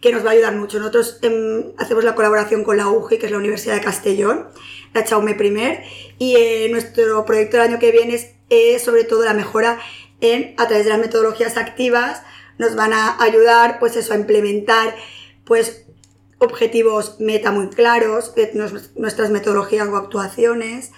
que 0.00 0.12
nos 0.12 0.24
va 0.24 0.30
a 0.30 0.32
ayudar 0.32 0.54
mucho. 0.54 0.78
Nosotros 0.78 1.18
em, 1.22 1.72
hacemos 1.78 2.04
la 2.04 2.14
colaboración 2.14 2.64
con 2.64 2.76
la 2.76 2.88
UGI, 2.88 3.18
que 3.18 3.26
es 3.26 3.32
la 3.32 3.38
Universidad 3.38 3.74
de 3.74 3.80
Castellón, 3.80 4.46
la 4.94 5.04
Chaume 5.04 5.34
Primer, 5.34 5.82
y 6.18 6.36
eh, 6.36 6.68
nuestro 6.70 7.24
proyecto 7.24 7.56
del 7.56 7.66
año 7.68 7.78
que 7.78 7.92
viene 7.92 8.14
es 8.14 8.28
eh, 8.50 8.78
sobre 8.78 9.04
todo 9.04 9.24
la 9.24 9.34
mejora 9.34 9.78
en, 10.20 10.54
a 10.58 10.66
través 10.66 10.84
de 10.84 10.90
las 10.90 10.98
metodologías 11.00 11.56
activas, 11.56 12.22
nos 12.58 12.74
van 12.76 12.92
a 12.92 13.22
ayudar 13.22 13.78
pues 13.78 13.96
eso, 13.96 14.12
a 14.12 14.16
implementar 14.16 14.94
pues 15.44 15.86
objetivos 16.38 17.16
meta 17.20 17.50
muy 17.52 17.68
claros, 17.68 18.32
nos- 18.54 18.94
nuestras 18.96 19.30
metodologías 19.30 19.88
o 19.88 19.96
actuaciones, 19.96 20.90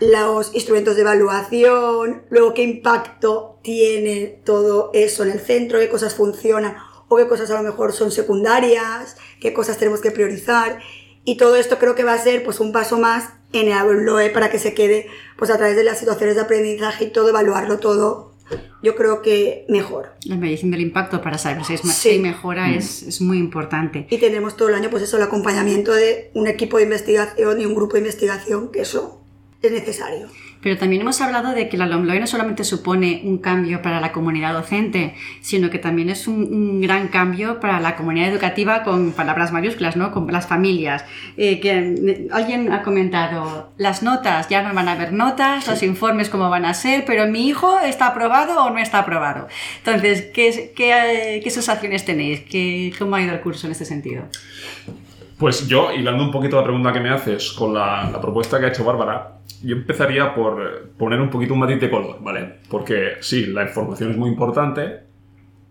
los 0.00 0.54
instrumentos 0.54 0.96
de 0.96 1.02
evaluación, 1.02 2.22
luego 2.30 2.54
qué 2.54 2.62
impacto 2.62 3.58
tiene 3.62 4.40
todo 4.44 4.90
eso 4.94 5.22
en 5.22 5.30
el 5.30 5.40
centro, 5.40 5.78
qué 5.78 5.88
cosas 5.88 6.14
funcionan 6.14 6.76
o 7.08 7.16
qué 7.16 7.28
cosas 7.28 7.50
a 7.50 7.54
lo 7.54 7.62
mejor 7.62 7.92
son 7.92 8.10
secundarias, 8.10 9.16
qué 9.40 9.52
cosas 9.52 9.78
tenemos 9.78 10.00
que 10.00 10.10
priorizar. 10.10 10.80
Y 11.24 11.36
todo 11.36 11.56
esto 11.56 11.78
creo 11.78 11.94
que 11.94 12.04
va 12.04 12.14
a 12.14 12.18
ser 12.18 12.42
pues 12.42 12.58
un 12.58 12.72
paso 12.72 12.98
más 12.98 13.30
en 13.52 13.68
el 13.68 13.74
ABLOE 13.74 14.30
para 14.30 14.50
que 14.50 14.58
se 14.58 14.74
quede 14.74 15.06
pues 15.36 15.50
a 15.50 15.58
través 15.58 15.76
de 15.76 15.84
las 15.84 15.98
situaciones 15.98 16.34
de 16.34 16.42
aprendizaje 16.42 17.04
y 17.04 17.10
todo, 17.10 17.28
evaluarlo 17.28 17.78
todo, 17.78 18.32
yo 18.82 18.96
creo 18.96 19.22
que 19.22 19.64
mejor. 19.68 20.14
La 20.24 20.36
medición 20.36 20.70
del 20.72 20.80
impacto 20.80 21.22
para 21.22 21.38
saber 21.38 21.64
si, 21.64 21.74
es, 21.74 21.80
Sí. 21.82 22.10
si 22.12 22.18
mejora 22.18 22.74
es, 22.74 23.02
es 23.02 23.20
muy 23.20 23.38
importante. 23.38 24.06
Y 24.10 24.18
tendremos 24.18 24.56
todo 24.56 24.68
el 24.68 24.74
año 24.74 24.90
pues 24.90 25.04
eso, 25.04 25.16
el 25.16 25.22
acompañamiento 25.22 25.92
de 25.92 26.30
un 26.34 26.48
equipo 26.48 26.78
de 26.78 26.84
investigación 26.84 27.60
y 27.60 27.66
un 27.66 27.74
grupo 27.74 27.94
de 27.94 28.00
investigación, 28.00 28.70
que 28.72 28.80
eso 28.82 29.21
es 29.62 29.72
necesario. 29.72 30.28
Pero 30.62 30.78
también 30.78 31.02
hemos 31.02 31.20
hablado 31.20 31.52
de 31.52 31.68
que 31.68 31.76
la 31.76 31.86
LOMLOE 31.86 32.20
no 32.20 32.26
solamente 32.28 32.62
supone 32.62 33.22
un 33.24 33.38
cambio 33.38 33.82
para 33.82 34.00
la 34.00 34.12
comunidad 34.12 34.52
docente, 34.52 35.14
sino 35.40 35.70
que 35.70 35.80
también 35.80 36.08
es 36.08 36.28
un, 36.28 36.54
un 36.54 36.80
gran 36.80 37.08
cambio 37.08 37.58
para 37.58 37.80
la 37.80 37.96
comunidad 37.96 38.28
educativa 38.28 38.84
con 38.84 39.12
palabras 39.12 39.50
mayúsculas, 39.50 39.96
¿no? 39.96 40.12
Con 40.12 40.30
las 40.30 40.46
familias. 40.46 41.04
Eh, 41.36 41.58
que 41.58 41.72
eh, 41.72 42.28
alguien 42.30 42.72
ha 42.72 42.82
comentado, 42.82 43.72
las 43.76 44.04
notas, 44.04 44.48
ya 44.48 44.62
no 44.62 44.72
van 44.72 44.88
a 44.88 44.92
haber 44.92 45.12
notas, 45.12 45.66
los 45.66 45.82
informes 45.82 46.28
cómo 46.28 46.48
van 46.48 46.64
a 46.64 46.74
ser, 46.74 47.04
pero 47.04 47.26
mi 47.26 47.48
hijo 47.48 47.80
está 47.80 48.06
aprobado 48.08 48.64
o 48.64 48.70
no 48.70 48.78
está 48.78 49.00
aprobado. 49.00 49.48
Entonces, 49.78 50.28
¿qué, 50.32 50.72
qué, 50.76 51.36
eh, 51.36 51.40
qué 51.42 51.50
sensaciones 51.50 52.04
tenéis? 52.04 52.40
¿Qué, 52.48 52.92
¿Cómo 52.96 53.16
ha 53.16 53.22
ido 53.22 53.34
el 53.34 53.40
curso 53.40 53.66
en 53.66 53.72
este 53.72 53.84
sentido? 53.84 54.28
Pues 55.42 55.66
yo, 55.66 55.90
hilando 55.92 56.22
un 56.22 56.30
poquito 56.30 56.54
la 56.54 56.62
pregunta 56.62 56.92
que 56.92 57.00
me 57.00 57.10
haces 57.10 57.50
con 57.50 57.74
la, 57.74 58.08
la 58.12 58.20
propuesta 58.20 58.60
que 58.60 58.66
ha 58.66 58.68
hecho 58.68 58.84
Bárbara, 58.84 59.38
yo 59.64 59.74
empezaría 59.74 60.32
por 60.36 60.90
poner 60.96 61.20
un 61.20 61.30
poquito 61.30 61.54
un 61.54 61.58
matiz 61.58 61.80
de 61.80 61.90
color, 61.90 62.18
¿vale? 62.20 62.58
Porque 62.70 63.14
sí, 63.18 63.46
la 63.46 63.64
información 63.64 64.12
es 64.12 64.16
muy 64.16 64.30
importante, 64.30 65.00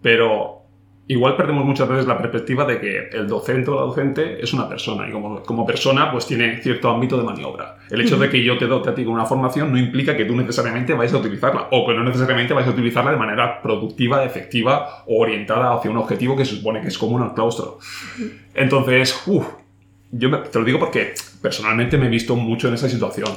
pero 0.01 0.63
igual 1.07 1.37
perdemos 1.37 1.63
muchas 1.63 1.87
veces 1.87 2.05
la 2.05 2.17
perspectiva 2.17 2.65
de 2.65 2.81
que 2.81 3.09
el 3.13 3.29
docente 3.29 3.71
o 3.71 3.75
la 3.75 3.81
docente 3.83 4.43
es 4.43 4.51
una 4.51 4.67
persona 4.67 5.07
y 5.07 5.11
como, 5.13 5.41
como 5.43 5.65
persona 5.65 6.11
pues 6.11 6.27
tiene 6.27 6.57
cierto 6.61 6.89
ámbito 6.89 7.17
de 7.17 7.23
maniobra. 7.23 7.77
El 7.89 8.01
hecho 8.01 8.17
de 8.17 8.29
que 8.29 8.43
yo 8.43 8.57
te 8.57 8.67
dote 8.67 8.89
a 8.89 8.93
ti 8.93 9.05
con 9.05 9.13
una 9.13 9.25
formación 9.25 9.71
no 9.71 9.77
implica 9.77 10.17
que 10.17 10.25
tú 10.25 10.35
necesariamente 10.35 10.93
vayas 10.93 11.13
a 11.13 11.17
utilizarla 11.17 11.69
o 11.71 11.87
que 11.87 11.93
no 11.93 12.03
necesariamente 12.03 12.53
vayas 12.53 12.69
a 12.69 12.73
utilizarla 12.73 13.11
de 13.11 13.17
manera 13.17 13.61
productiva, 13.61 14.25
efectiva 14.25 15.03
o 15.07 15.21
orientada 15.21 15.73
hacia 15.73 15.89
un 15.89 15.97
objetivo 15.97 16.35
que 16.35 16.43
se 16.43 16.57
supone 16.57 16.81
que 16.81 16.89
es 16.89 16.97
común 16.97 17.21
al 17.21 17.33
claustro. 17.33 17.79
Entonces, 18.53 19.23
uff, 19.27 19.60
yo 20.11 20.29
me- 20.29 20.39
te 20.39 20.59
lo 20.59 20.65
digo 20.65 20.79
porque 20.79 21.13
personalmente 21.41 21.97
me 21.97 22.07
he 22.07 22.09
visto 22.09 22.35
mucho 22.35 22.67
en 22.67 22.73
esa 22.73 22.89
situación, 22.89 23.29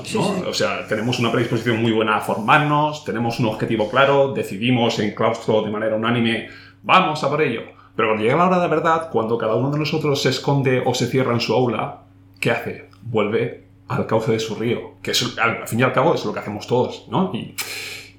¿no? 0.42 0.48
O 0.48 0.54
sea, 0.54 0.86
tenemos 0.88 1.18
una 1.18 1.30
predisposición 1.32 1.80
muy 1.80 1.92
buena 1.92 2.16
a 2.16 2.20
formarnos, 2.20 3.04
tenemos 3.04 3.38
un 3.40 3.46
objetivo 3.46 3.88
claro, 3.90 4.32
decidimos 4.32 4.98
en 4.98 5.14
claustro 5.14 5.62
de 5.62 5.70
manera 5.70 5.96
unánime, 5.96 6.48
vamos 6.82 7.22
a 7.24 7.28
por 7.30 7.42
ello. 7.42 7.62
Pero 7.96 8.08
cuando 8.08 8.24
llega 8.24 8.36
la 8.36 8.46
hora 8.46 8.60
de 8.60 8.68
verdad, 8.68 9.08
cuando 9.10 9.38
cada 9.38 9.54
uno 9.54 9.70
de 9.70 9.78
nosotros 9.78 10.20
se 10.20 10.30
esconde 10.30 10.82
o 10.84 10.94
se 10.94 11.06
cierra 11.06 11.32
en 11.32 11.40
su 11.40 11.54
aula, 11.54 12.02
¿qué 12.40 12.50
hace? 12.50 12.88
Vuelve 13.02 13.64
al 13.86 14.06
cauce 14.06 14.32
de 14.32 14.40
su 14.40 14.54
río, 14.56 14.94
que 15.02 15.12
es, 15.12 15.38
al 15.38 15.68
fin 15.68 15.78
y 15.80 15.82
al 15.84 15.92
cabo 15.92 16.14
es 16.14 16.24
lo 16.24 16.32
que 16.32 16.40
hacemos 16.40 16.66
todos, 16.66 17.06
¿no? 17.10 17.30
Y, 17.34 17.54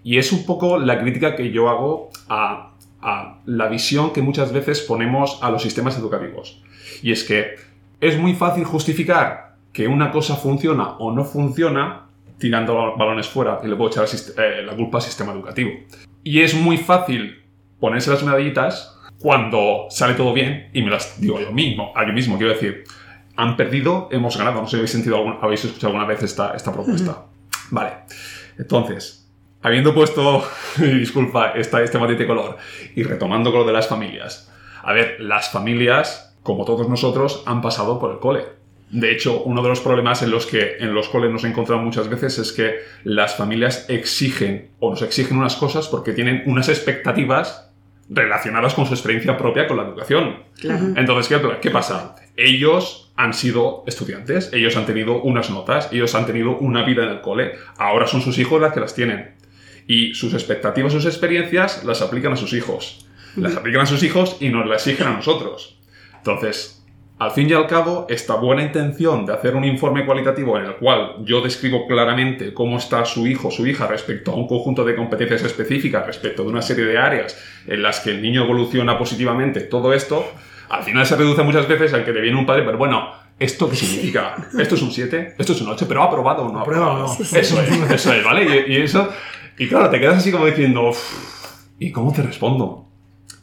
y 0.04 0.18
es 0.18 0.32
un 0.32 0.46
poco 0.46 0.78
la 0.78 1.02
crítica 1.02 1.36
que 1.36 1.52
yo 1.52 1.68
hago 1.70 2.10
a, 2.30 2.72
a 3.02 3.40
la 3.46 3.68
visión 3.68 4.14
que 4.14 4.22
muchas 4.22 4.54
veces 4.54 4.80
ponemos 4.82 5.40
a 5.42 5.50
los 5.52 5.62
sistemas 5.64 5.98
educativos. 5.98 6.62
Y 7.02 7.12
es 7.12 7.24
que 7.24 7.56
es 8.00 8.18
muy 8.18 8.34
fácil 8.34 8.64
justificar 8.64 9.56
que 9.74 9.88
una 9.88 10.12
cosa 10.12 10.36
funciona 10.36 10.98
o 11.00 11.12
no 11.12 11.24
funciona 11.26 12.08
tirando 12.38 12.96
balones 12.98 13.28
fuera 13.28 13.60
y 13.64 13.68
le 13.68 13.76
puedo 13.76 13.92
echar 13.92 14.06
eh, 14.38 14.64
la 14.66 14.76
culpa 14.76 14.98
al 14.98 15.04
sistema 15.04 15.32
educativo. 15.34 15.72
Y 16.24 16.42
es 16.42 16.54
muy 16.54 16.78
fácil 16.78 17.44
ponerse 17.80 18.10
las 18.10 18.24
medallitas 18.24 18.98
cuando 19.20 19.88
sale 19.90 20.14
todo 20.14 20.34
bien 20.34 20.70
y 20.74 20.82
me 20.82 20.92
las 20.92 21.20
digo 21.20 21.40
yo 21.40 21.52
mismo, 21.52 21.94
a 21.96 22.06
yo 22.06 22.14
mismo, 22.14 22.38
quiero 22.38 22.54
decir, 22.54 22.84
han 23.36 23.58
perdido, 23.58 24.10
hemos 24.12 24.38
ganado. 24.38 24.62
No 24.62 24.68
sé 24.68 24.72
si 24.72 24.76
habéis 24.78 24.92
sentido, 24.92 25.40
habéis 25.42 25.66
escuchado 25.66 25.88
alguna 25.88 26.08
vez 26.08 26.24
esta, 26.24 26.54
esta 26.54 26.72
propuesta. 26.72 27.26
Vale. 27.72 27.92
Entonces, 28.58 29.30
habiendo 29.62 29.94
puesto, 29.94 30.48
disculpa, 30.78 31.52
esta, 31.52 31.82
este 31.82 31.98
matiz 31.98 32.18
de 32.18 32.28
color 32.28 32.58
y 32.96 33.04
retomando 33.04 33.52
con 33.52 33.62
lo 33.62 33.68
de 33.68 33.74
las 33.74 33.88
familias. 33.88 34.52
A 34.84 34.94
ver, 34.94 35.18
las 35.20 35.50
familias, 35.50 36.25
como 36.46 36.64
todos 36.64 36.88
nosotros, 36.88 37.42
han 37.48 37.64
pasado 37.64 37.98
por 38.00 38.12
el 38.12 38.20
cole. 38.20 38.44
De 38.92 39.12
hecho, 39.12 39.42
uno 39.42 39.64
de 39.64 39.70
los 39.70 39.80
problemas 39.80 40.22
en 40.22 40.30
los 40.30 40.46
que 40.46 40.78
en 40.80 40.94
los 40.94 41.10
coles 41.10 41.32
nos 41.32 41.44
encontramos 41.44 41.84
muchas 41.84 42.08
veces 42.08 42.38
es 42.38 42.52
que 42.52 42.76
las 43.04 43.36
familias 43.36 43.88
exigen 43.90 44.70
o 44.80 44.92
nos 44.92 45.02
exigen 45.02 45.40
unas 45.40 45.56
cosas 45.56 45.88
porque 45.88 46.14
tienen 46.14 46.44
unas 46.46 46.70
expectativas 46.70 47.72
relacionadas 48.10 48.76
con 48.76 48.86
su 48.86 48.94
experiencia 48.94 49.36
propia 49.36 49.66
con 49.66 49.78
la 49.78 49.84
educación. 49.84 50.44
Entonces, 50.96 51.28
¿qué, 51.28 51.42
¿qué 51.60 51.72
pasa? 51.72 52.16
Ellos 52.38 53.12
han 53.16 53.34
sido 53.34 53.84
estudiantes, 53.88 54.52
ellos 54.54 54.78
han 54.78 54.86
tenido 54.86 55.24
unas 55.24 55.50
notas, 55.50 55.90
ellos 55.92 56.14
han 56.14 56.28
tenido 56.28 56.58
una 56.58 56.86
vida 56.86 57.06
en 57.06 57.10
el 57.10 57.22
cole, 57.22 57.54
ahora 57.78 58.06
son 58.06 58.22
sus 58.22 58.38
hijos 58.38 58.62
las 58.62 58.72
que 58.72 58.82
las 58.82 58.94
tienen. 58.94 59.34
Y 59.88 60.14
sus 60.14 60.36
expectativas, 60.36 60.94
sus 60.94 61.08
experiencias 61.08 61.84
las 61.86 62.04
aplican 62.04 62.34
a 62.34 62.38
sus 62.38 62.54
hijos. 62.54 63.08
Las 63.36 63.56
aplican 63.56 63.82
a 63.82 63.86
sus 63.88 64.04
hijos 64.04 64.38
y 64.40 64.50
nos 64.50 64.68
las 64.68 64.86
exigen 64.86 65.08
a 65.08 65.14
nosotros. 65.16 65.80
Entonces, 66.26 66.84
al 67.20 67.30
fin 67.32 67.48
y 67.48 67.54
al 67.54 67.68
cabo, 67.68 68.08
esta 68.10 68.34
buena 68.34 68.64
intención 68.64 69.28
de 69.28 69.34
hacer 69.34 69.56
un 69.56 69.64
informe 69.64 70.08
cualitativo 70.08 70.58
en 70.58 70.66
el 70.66 70.76
cual 70.78 71.18
yo 71.24 71.40
describo 71.40 71.86
claramente 71.86 72.52
cómo 72.52 72.78
está 72.78 73.06
su 73.06 73.28
hijo 73.28 73.50
o 73.50 73.52
su 73.52 73.68
hija 73.68 73.86
respecto 73.86 74.32
a 74.32 74.36
un 74.36 74.48
conjunto 74.48 74.84
de 74.84 74.96
competencias 74.96 75.44
específicas, 75.44 76.04
respecto 76.04 76.42
de 76.42 76.50
una 76.50 76.64
serie 76.64 76.86
de 76.86 76.98
áreas 76.98 77.38
en 77.68 77.84
las 77.84 78.00
que 78.00 78.10
el 78.10 78.24
niño 78.24 78.44
evoluciona 78.44 78.98
positivamente, 78.98 79.62
todo 79.62 79.94
esto, 79.94 80.26
al 80.70 80.84
final 80.84 81.06
se 81.06 81.16
reduce 81.16 81.44
muchas 81.44 81.68
veces 81.68 81.94
al 81.94 82.04
que 82.04 82.12
te 82.12 82.22
viene 82.22 82.40
un 82.40 82.46
padre, 82.48 82.64
pero 82.64 82.80
bueno, 82.80 83.12
¿esto 83.38 83.70
qué 83.70 83.76
significa? 83.76 84.36
¿Esto 84.58 84.74
es 84.74 84.82
un 84.82 84.92
7? 84.92 85.36
¿Esto 85.38 85.54
es 85.54 85.62
un 85.62 85.70
8? 85.70 85.86
¿Pero 85.88 86.02
ha 86.02 86.06
aprobado 86.06 86.48
o 86.48 86.52
no 86.52 86.58
ha 86.58 86.62
aprobado? 86.64 87.06
Eso 87.06 87.38
es, 87.38 87.52
eso 87.92 88.14
es, 88.14 88.24
¿vale? 88.24 88.66
Y, 88.68 88.78
eso, 88.78 89.08
y 89.60 89.68
claro, 89.68 89.92
te 89.92 90.00
quedas 90.00 90.18
así 90.18 90.32
como 90.32 90.48
diciendo, 90.48 90.92
¿y 91.78 91.92
cómo 91.92 92.12
te 92.12 92.24
respondo? 92.24 92.85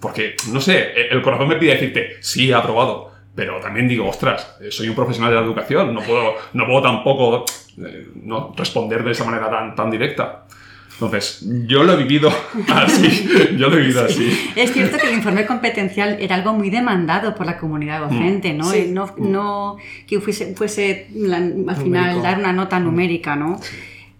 Porque, 0.02 0.34
no 0.52 0.60
sé, 0.60 0.92
el 1.10 1.22
corazón 1.22 1.48
me 1.48 1.56
pide 1.56 1.72
decirte, 1.72 2.16
sí, 2.20 2.52
ha 2.52 2.58
aprobado 2.58 3.12
pero 3.34 3.60
también 3.60 3.88
digo, 3.88 4.08
ostras, 4.08 4.56
soy 4.70 4.88
un 4.88 4.94
profesional 4.94 5.30
de 5.30 5.36
la 5.36 5.46
educación, 5.46 5.94
no 5.94 6.00
puedo, 6.02 6.34
no 6.52 6.66
puedo 6.66 6.82
tampoco 6.82 7.44
eh, 7.78 8.08
no 8.22 8.52
responder 8.56 9.02
de 9.02 9.12
esa 9.12 9.24
manera 9.24 9.50
tan, 9.50 9.74
tan 9.74 9.90
directa. 9.90 10.44
Entonces, 10.92 11.42
yo 11.66 11.82
lo 11.82 11.94
he 11.94 11.96
vivido 11.96 12.30
así, 12.68 13.26
yo 13.56 13.68
lo 13.68 13.76
he 13.76 13.80
vivido 13.80 14.04
así. 14.04 14.52
Es 14.54 14.72
cierto 14.72 14.98
que 14.98 15.08
el 15.08 15.14
informe 15.14 15.46
competencial 15.46 16.18
era 16.20 16.36
algo 16.36 16.52
muy 16.52 16.68
demandado 16.68 17.34
por 17.34 17.46
la 17.46 17.56
comunidad 17.56 18.00
docente, 18.00 18.52
¿no? 18.52 18.70
no, 18.88 19.14
no, 19.16 19.76
que 20.06 20.20
fuese, 20.20 20.54
fuese 20.54 21.08
al 21.26 21.76
final 21.76 22.22
dar 22.22 22.38
una 22.38 22.52
nota 22.52 22.78
numérica, 22.78 23.34
¿no? 23.34 23.58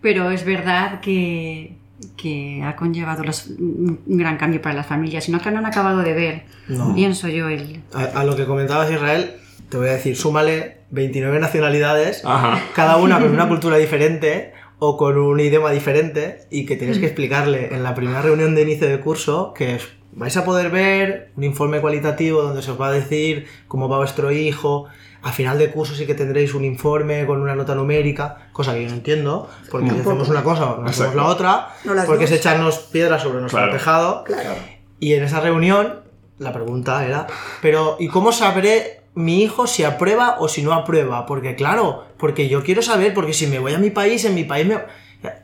Pero 0.00 0.30
es 0.30 0.44
verdad 0.44 1.00
que, 1.00 1.76
que 2.16 2.62
ha 2.64 2.76
conllevado 2.76 3.22
un 3.58 4.00
gran 4.06 4.36
cambio 4.36 4.60
para 4.60 4.74
las 4.74 4.86
familias, 4.86 5.24
sino 5.24 5.40
que 5.40 5.50
no 5.50 5.58
han 5.58 5.66
acabado 5.66 6.02
de 6.02 6.12
ver, 6.12 6.42
pienso 6.94 7.28
yo. 7.28 7.48
El... 7.48 7.82
A, 7.92 8.24
lo 8.24 8.36
que 8.36 8.46
comentabas, 8.46 8.90
Israel, 8.90 9.36
te 9.68 9.76
voy 9.76 9.88
a 9.88 9.92
decir, 9.92 10.16
súmale 10.16 10.78
29 10.90 11.40
nacionalidades, 11.40 12.22
cada 12.74 12.96
una 12.96 13.20
con 13.20 13.30
una 13.30 13.48
cultura 13.50 13.76
diferente 13.76 14.52
o 14.78 14.96
con 14.96 15.16
un 15.16 15.38
idioma 15.38 15.70
diferente 15.70 16.40
y 16.50 16.66
que 16.66 16.76
tienes 16.76 16.98
que 16.98 17.06
explicarle 17.06 17.74
en 17.74 17.82
la 17.82 17.94
primera 17.94 18.20
reunión 18.20 18.54
de 18.54 18.62
inicio 18.62 18.88
de 18.88 18.98
curso 18.98 19.54
que 19.54 19.78
vais 20.12 20.36
a 20.36 20.44
poder 20.44 20.70
ver 20.70 21.30
un 21.36 21.44
informe 21.44 21.80
cualitativo 21.80 22.42
donde 22.42 22.62
se 22.62 22.72
os 22.72 22.80
va 22.80 22.88
a 22.88 22.92
decir 22.92 23.46
cómo 23.68 23.88
va 23.88 23.98
vuestro 23.98 24.32
hijo, 24.32 24.86
a 25.22 25.32
final 25.32 25.58
de 25.58 25.70
curso 25.70 25.94
sí 25.94 26.06
que 26.06 26.14
tendréis 26.14 26.54
un 26.54 26.64
informe 26.64 27.26
con 27.26 27.40
una 27.40 27.54
nota 27.54 27.74
numérica, 27.74 28.48
cosa 28.52 28.74
que 28.74 28.82
yo 28.82 28.88
no 28.88 28.96
entiendo, 28.96 29.48
porque 29.70 29.90
si 29.90 30.00
hacemos 30.00 30.28
una 30.28 30.42
cosa 30.42 30.76
no 30.80 30.86
hacemos 30.86 31.14
la 31.14 31.26
otra, 31.26 31.68
porque 32.06 32.24
es 32.24 32.32
echarnos 32.32 32.78
piedras 32.78 33.22
sobre 33.22 33.40
nuestro 33.40 33.70
tejado. 33.70 34.24
Y 34.98 35.14
en 35.14 35.24
esa 35.24 35.40
reunión 35.40 36.00
la 36.38 36.52
pregunta 36.52 37.04
era, 37.06 37.26
pero 37.60 37.96
¿y 37.98 38.08
cómo 38.08 38.32
sabré 38.32 39.02
mi 39.14 39.42
hijo 39.42 39.66
si 39.66 39.84
aprueba 39.84 40.36
o 40.40 40.48
si 40.48 40.62
no 40.62 40.72
aprueba? 40.72 41.26
Porque 41.26 41.54
claro, 41.54 42.06
porque 42.18 42.48
yo 42.48 42.62
quiero 42.62 42.82
saber, 42.82 43.14
porque 43.14 43.32
si 43.32 43.46
me 43.46 43.58
voy 43.58 43.74
a 43.74 43.78
mi 43.78 43.90
país, 43.90 44.24
en 44.24 44.34
mi 44.34 44.44
país 44.44 44.66
me... 44.66 44.80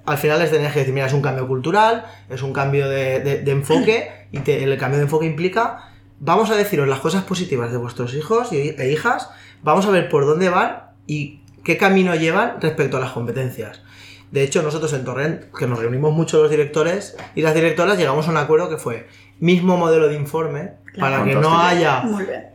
Al 0.06 0.18
final 0.18 0.40
les 0.40 0.50
tenéis 0.50 0.72
que 0.72 0.80
decir, 0.80 0.92
mira, 0.92 1.06
es 1.06 1.12
un 1.12 1.22
cambio 1.22 1.46
cultural, 1.46 2.04
es 2.28 2.42
un 2.42 2.52
cambio 2.52 2.88
de, 2.88 3.44
enfoque, 3.46 4.10
y 4.32 4.38
el 4.50 4.76
cambio 4.76 4.98
de 4.98 5.04
enfoque 5.04 5.26
implica, 5.26 5.92
vamos 6.20 6.50
a 6.50 6.56
deciros 6.56 6.88
las 6.88 7.00
cosas 7.00 7.24
positivas 7.24 7.70
de 7.70 7.78
vuestros 7.78 8.14
hijos 8.14 8.52
e 8.52 8.90
hijas, 8.92 9.30
vamos 9.62 9.86
a 9.86 9.90
ver 9.90 10.08
por 10.08 10.26
dónde 10.26 10.48
van 10.48 10.82
y 11.06 11.40
qué 11.64 11.76
camino 11.76 12.14
llevan 12.14 12.60
respecto 12.60 12.96
a 12.96 13.00
las 13.00 13.12
competencias. 13.12 13.82
De 14.30 14.42
hecho, 14.42 14.62
nosotros 14.62 14.92
en 14.92 15.04
Torrent, 15.04 15.44
que 15.58 15.66
nos 15.66 15.78
reunimos 15.78 16.12
mucho 16.12 16.42
los 16.42 16.50
directores 16.50 17.16
y 17.34 17.40
las 17.40 17.54
directoras, 17.54 17.96
llegamos 17.96 18.28
a 18.28 18.30
un 18.30 18.36
acuerdo 18.36 18.68
que 18.68 18.76
fue 18.76 19.08
mismo 19.40 19.76
modelo 19.76 20.08
de 20.08 20.16
informe 20.16 20.72
para 20.98 21.24
que 21.24 21.34
no 21.34 21.58
haya 21.60 22.04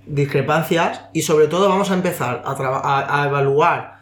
discrepancias 0.06 1.02
y 1.14 1.22
sobre 1.22 1.48
todo 1.48 1.70
vamos 1.70 1.90
a 1.92 1.94
empezar 1.96 2.44
a, 2.46 3.26
evaluar 3.28 4.02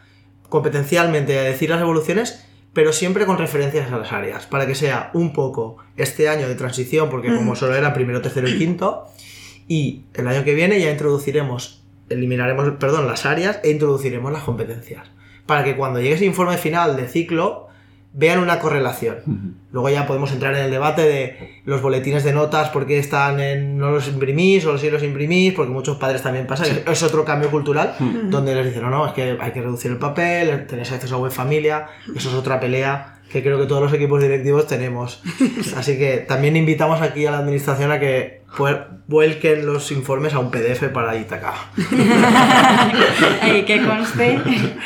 competencialmente, 0.50 1.40
a 1.40 1.44
decir 1.44 1.70
las 1.70 1.80
evoluciones, 1.80 2.46
pero 2.74 2.92
siempre 2.92 3.26
con 3.26 3.38
referencias 3.38 3.92
a 3.92 3.98
las 3.98 4.12
áreas, 4.12 4.48
para 4.48 4.66
que 4.68 4.76
sea 4.76 5.12
un 5.14 5.32
poco 5.32 5.78
este 5.96 6.28
año 6.28 6.48
de 6.50 6.56
transición, 6.56 7.10
porque 7.10 7.34
como 7.34 7.56
solo 7.56 7.76
era 7.76 7.94
primero, 7.94 8.22
tercero 8.22 8.50
y 8.50 8.58
quinto, 8.58 9.08
y 9.72 10.04
el 10.16 10.28
año 10.28 10.44
que 10.44 10.54
viene 10.54 10.82
ya 10.82 10.92
introduciremos 10.92 11.82
eliminaremos, 12.10 12.72
perdón, 12.78 13.08
las 13.08 13.26
áreas 13.26 13.62
e 13.64 13.72
introduciremos 13.72 14.30
las 14.30 14.44
competencias. 14.44 15.08
Para 15.46 15.64
que 15.64 15.78
cuando 15.78 16.02
llegue 16.02 16.16
ese 16.16 16.26
informe 16.26 16.58
final 16.58 16.98
de 16.98 17.08
ciclo, 17.08 17.70
vean 18.12 18.40
una 18.40 18.60
correlación. 18.60 19.56
Luego 19.72 19.90
ya 19.90 20.06
podemos 20.06 20.34
entrar 20.34 20.54
en 20.58 20.66
el 20.66 20.72
debate 20.72 21.04
de 21.04 21.62
los 21.64 21.82
boletines 21.82 22.26
de 22.26 22.34
notas, 22.34 22.68
por 22.68 22.86
qué 22.86 23.00
están 23.00 23.40
en, 23.40 23.78
no 23.78 23.92
los 23.92 24.10
imprimís 24.10 24.66
o 24.66 24.78
si 24.78 24.90
los 24.90 25.04
imprimís, 25.04 25.54
porque 25.54 25.72
muchos 25.72 25.96
padres 25.96 26.22
también 26.22 26.48
pasa, 26.48 26.66
es 26.68 27.04
otro 27.04 27.24
cambio 27.24 27.50
cultural, 27.50 27.96
donde 28.26 28.54
les 28.54 28.66
dicen, 28.66 28.82
no, 28.82 28.90
no, 28.90 29.08
es 29.08 29.14
que 29.14 29.38
hay 29.40 29.52
que 29.54 29.62
reducir 29.62 29.90
el 29.90 30.00
papel, 30.00 30.68
tenéis 30.68 30.92
acceso 30.92 31.16
a 31.16 31.20
web 31.20 31.32
familia, 31.32 31.88
eso 32.14 32.28
es 32.28 32.36
otra 32.36 32.60
pelea 32.60 33.21
que 33.32 33.42
creo 33.42 33.60
que 33.60 33.66
todos 33.66 33.82
los 33.82 33.94
equipos 33.94 34.22
directivos 34.22 34.68
tenemos. 34.68 35.22
Así 35.78 35.98
que 35.98 36.18
también 36.18 36.58
invitamos 36.58 37.02
aquí 37.02 37.26
a 37.26 37.32
la 37.32 37.40
administración 37.40 37.92
a 37.92 38.00
que 38.00 38.42
vuelquen 39.08 39.66
los 39.66 39.92
informes 39.92 40.34
a 40.34 40.40
un 40.40 40.52
PDF 40.52 40.90
para 40.90 41.16
Itaca. 41.16 41.54
y 43.48 43.62
que 43.66 43.82
conste, 43.86 44.40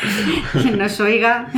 que 0.64 0.72
nos 0.72 1.00
oiga. 1.00 1.52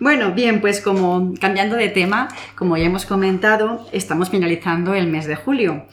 Bueno, 0.00 0.32
bien, 0.32 0.60
pues 0.60 0.80
como 0.80 1.32
cambiando 1.40 1.76
de 1.76 1.88
tema, 1.88 2.28
como 2.56 2.76
ya 2.76 2.84
hemos 2.84 3.06
comentado, 3.06 3.86
estamos 3.92 4.30
finalizando 4.30 4.94
el 4.94 5.06
mes 5.06 5.26
de 5.26 5.36
julio. 5.36 5.86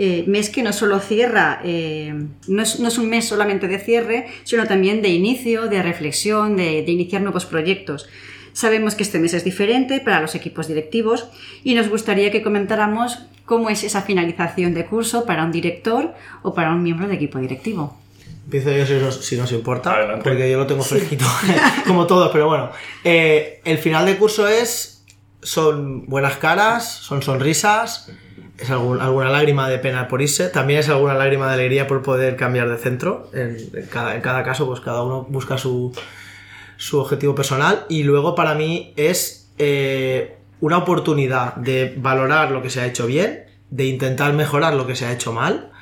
Eh, 0.00 0.24
mes 0.28 0.48
que 0.48 0.62
no 0.62 0.72
solo 0.72 1.00
cierra, 1.00 1.60
eh, 1.64 2.14
no, 2.46 2.62
es, 2.62 2.98
un 2.98 3.10
mes 3.10 3.24
solamente 3.24 3.66
de 3.66 3.80
cierre, 3.80 4.26
sino 4.44 4.64
también 4.66 5.02
de 5.02 5.08
inicio, 5.08 5.66
de 5.66 5.82
reflexión, 5.82 6.56
de 6.56 6.84
iniciar 6.86 7.20
nuevos 7.20 7.46
proyectos. 7.46 8.08
Sabemos 8.58 8.96
que 8.96 9.04
este 9.04 9.20
mes 9.20 9.34
es 9.34 9.44
diferente 9.44 10.00
para 10.00 10.20
los 10.20 10.34
equipos 10.34 10.66
directivos 10.66 11.28
y 11.62 11.76
nos 11.76 11.88
gustaría 11.88 12.32
que 12.32 12.42
comentáramos 12.42 13.20
cómo 13.44 13.70
es 13.70 13.84
esa 13.84 14.02
finalización 14.02 14.74
de 14.74 14.84
curso 14.84 15.24
para 15.26 15.44
un 15.44 15.52
director 15.52 16.12
o 16.42 16.54
para 16.54 16.72
un 16.72 16.82
miembro 16.82 17.06
de 17.06 17.14
equipo 17.14 17.38
directivo. 17.38 17.96
Empiezo 18.46 18.72
yo 18.72 18.84
si 18.84 18.94
nos, 18.94 19.24
si 19.24 19.36
nos 19.36 19.52
importa, 19.52 20.18
porque 20.24 20.50
yo 20.50 20.58
lo 20.58 20.66
tengo 20.66 20.82
fresquito, 20.82 21.24
como 21.86 22.08
todos, 22.08 22.32
pero 22.32 22.48
bueno. 22.48 22.70
Eh, 23.04 23.60
el 23.64 23.78
final 23.78 24.06
de 24.06 24.16
curso 24.16 24.48
es, 24.48 25.04
son 25.40 26.06
buenas 26.06 26.38
caras, 26.38 26.84
son 26.84 27.22
sonrisas, 27.22 28.10
es 28.58 28.70
alguna 28.70 29.30
lágrima 29.30 29.68
de 29.68 29.78
pena 29.78 30.08
por 30.08 30.20
irse, 30.20 30.48
también 30.48 30.80
es 30.80 30.88
alguna 30.88 31.14
lágrima 31.14 31.46
de 31.46 31.54
alegría 31.54 31.86
por 31.86 32.02
poder 32.02 32.34
cambiar 32.34 32.68
de 32.68 32.76
centro. 32.78 33.30
En, 33.32 33.86
cada, 33.88 34.16
en 34.16 34.20
cada 34.20 34.42
caso, 34.42 34.66
pues 34.66 34.80
cada 34.80 35.04
uno 35.04 35.22
busca 35.30 35.58
su, 35.58 35.92
su 36.78 36.98
objetivo 37.00 37.34
personal 37.34 37.84
y 37.90 38.04
luego 38.04 38.34
para 38.34 38.54
mí 38.54 38.94
es 38.96 39.50
eh, 39.58 40.36
una 40.60 40.78
oportunidad 40.78 41.56
de 41.56 41.92
valorar 41.98 42.52
lo 42.52 42.62
que 42.62 42.70
se 42.70 42.80
ha 42.80 42.86
hecho 42.86 43.06
bien, 43.06 43.44
de 43.70 43.84
intentar 43.84 44.32
mejorar 44.32 44.74
lo 44.74 44.86
que 44.86 44.94
se 44.94 45.04
ha 45.04 45.12
hecho 45.12 45.32
mal 45.32 45.72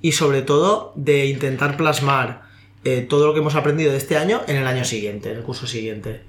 y 0.00 0.12
sobre 0.12 0.42
todo 0.42 0.92
de 0.94 1.26
intentar 1.26 1.76
plasmar 1.76 2.42
eh, 2.84 3.00
todo 3.00 3.26
lo 3.26 3.32
que 3.32 3.40
hemos 3.40 3.56
aprendido 3.56 3.90
de 3.90 3.98
este 3.98 4.18
año 4.18 4.42
en 4.46 4.56
el 4.56 4.66
año 4.66 4.84
siguiente, 4.84 5.30
en 5.30 5.38
el 5.38 5.42
curso 5.42 5.66
siguiente. 5.66 6.20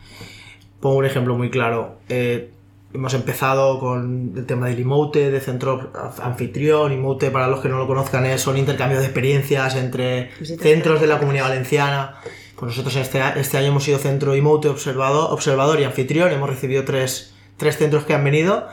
Pongo 0.79 0.95
un 0.95 1.05
ejemplo 1.05 1.35
muy 1.35 1.49
claro. 1.49 1.99
Eh, 2.07 2.51
hemos 2.93 3.13
empezado 3.13 3.79
con 3.79 4.33
el 4.35 4.45
tema 4.45 4.67
del 4.67 4.79
emote, 4.79 5.31
de 5.31 5.39
centro 5.39 5.91
anfitrión. 6.21 6.91
Emote, 6.91 7.31
para 7.31 7.47
los 7.47 7.61
que 7.61 7.69
no 7.69 7.77
lo 7.77 7.87
conozcan, 7.87 8.25
es, 8.25 8.41
son 8.41 8.57
intercambios 8.57 9.01
de 9.01 9.07
experiencias 9.07 9.75
entre 9.75 10.31
Visitas 10.39 10.63
centros 10.63 11.01
de 11.01 11.07
la 11.07 11.19
comunidad 11.19 11.49
valenciana. 11.49 12.15
Pues 12.55 12.69
nosotros 12.69 12.95
este, 12.95 13.21
este 13.35 13.57
año 13.57 13.67
hemos 13.67 13.83
sido 13.83 13.99
centro 13.99 14.33
emote, 14.33 14.67
observador, 14.67 15.31
observador 15.31 15.79
y 15.79 15.83
anfitrión. 15.83 16.31
Hemos 16.31 16.49
recibido 16.49 16.85
tres, 16.85 17.35
tres 17.57 17.77
centros 17.77 18.05
que 18.05 18.13
han 18.13 18.23
venido. 18.23 18.67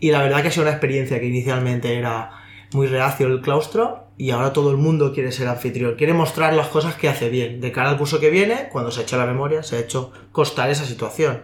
Y 0.00 0.10
la 0.10 0.22
verdad 0.22 0.42
que 0.42 0.48
ha 0.48 0.50
sido 0.50 0.62
una 0.62 0.72
experiencia 0.72 1.20
que 1.20 1.26
inicialmente 1.26 1.98
era 1.98 2.30
muy 2.72 2.86
reacio 2.86 3.26
el 3.26 3.40
claustro 3.40 4.06
y 4.18 4.30
ahora 4.30 4.52
todo 4.52 4.70
el 4.70 4.76
mundo 4.76 5.12
quiere 5.12 5.32
ser 5.32 5.48
anfitrión, 5.48 5.94
quiere 5.94 6.14
mostrar 6.14 6.54
las 6.54 6.68
cosas 6.68 6.94
que 6.94 7.08
hace 7.08 7.28
bien. 7.28 7.60
De 7.60 7.72
cara 7.72 7.90
al 7.90 7.98
curso 7.98 8.18
que 8.18 8.30
viene, 8.30 8.68
cuando 8.72 8.90
se 8.90 9.00
ha 9.00 9.02
hecho 9.02 9.18
la 9.18 9.26
memoria, 9.26 9.62
se 9.62 9.76
ha 9.76 9.80
hecho 9.80 10.12
costar 10.32 10.70
esa 10.70 10.84
situación. 10.84 11.42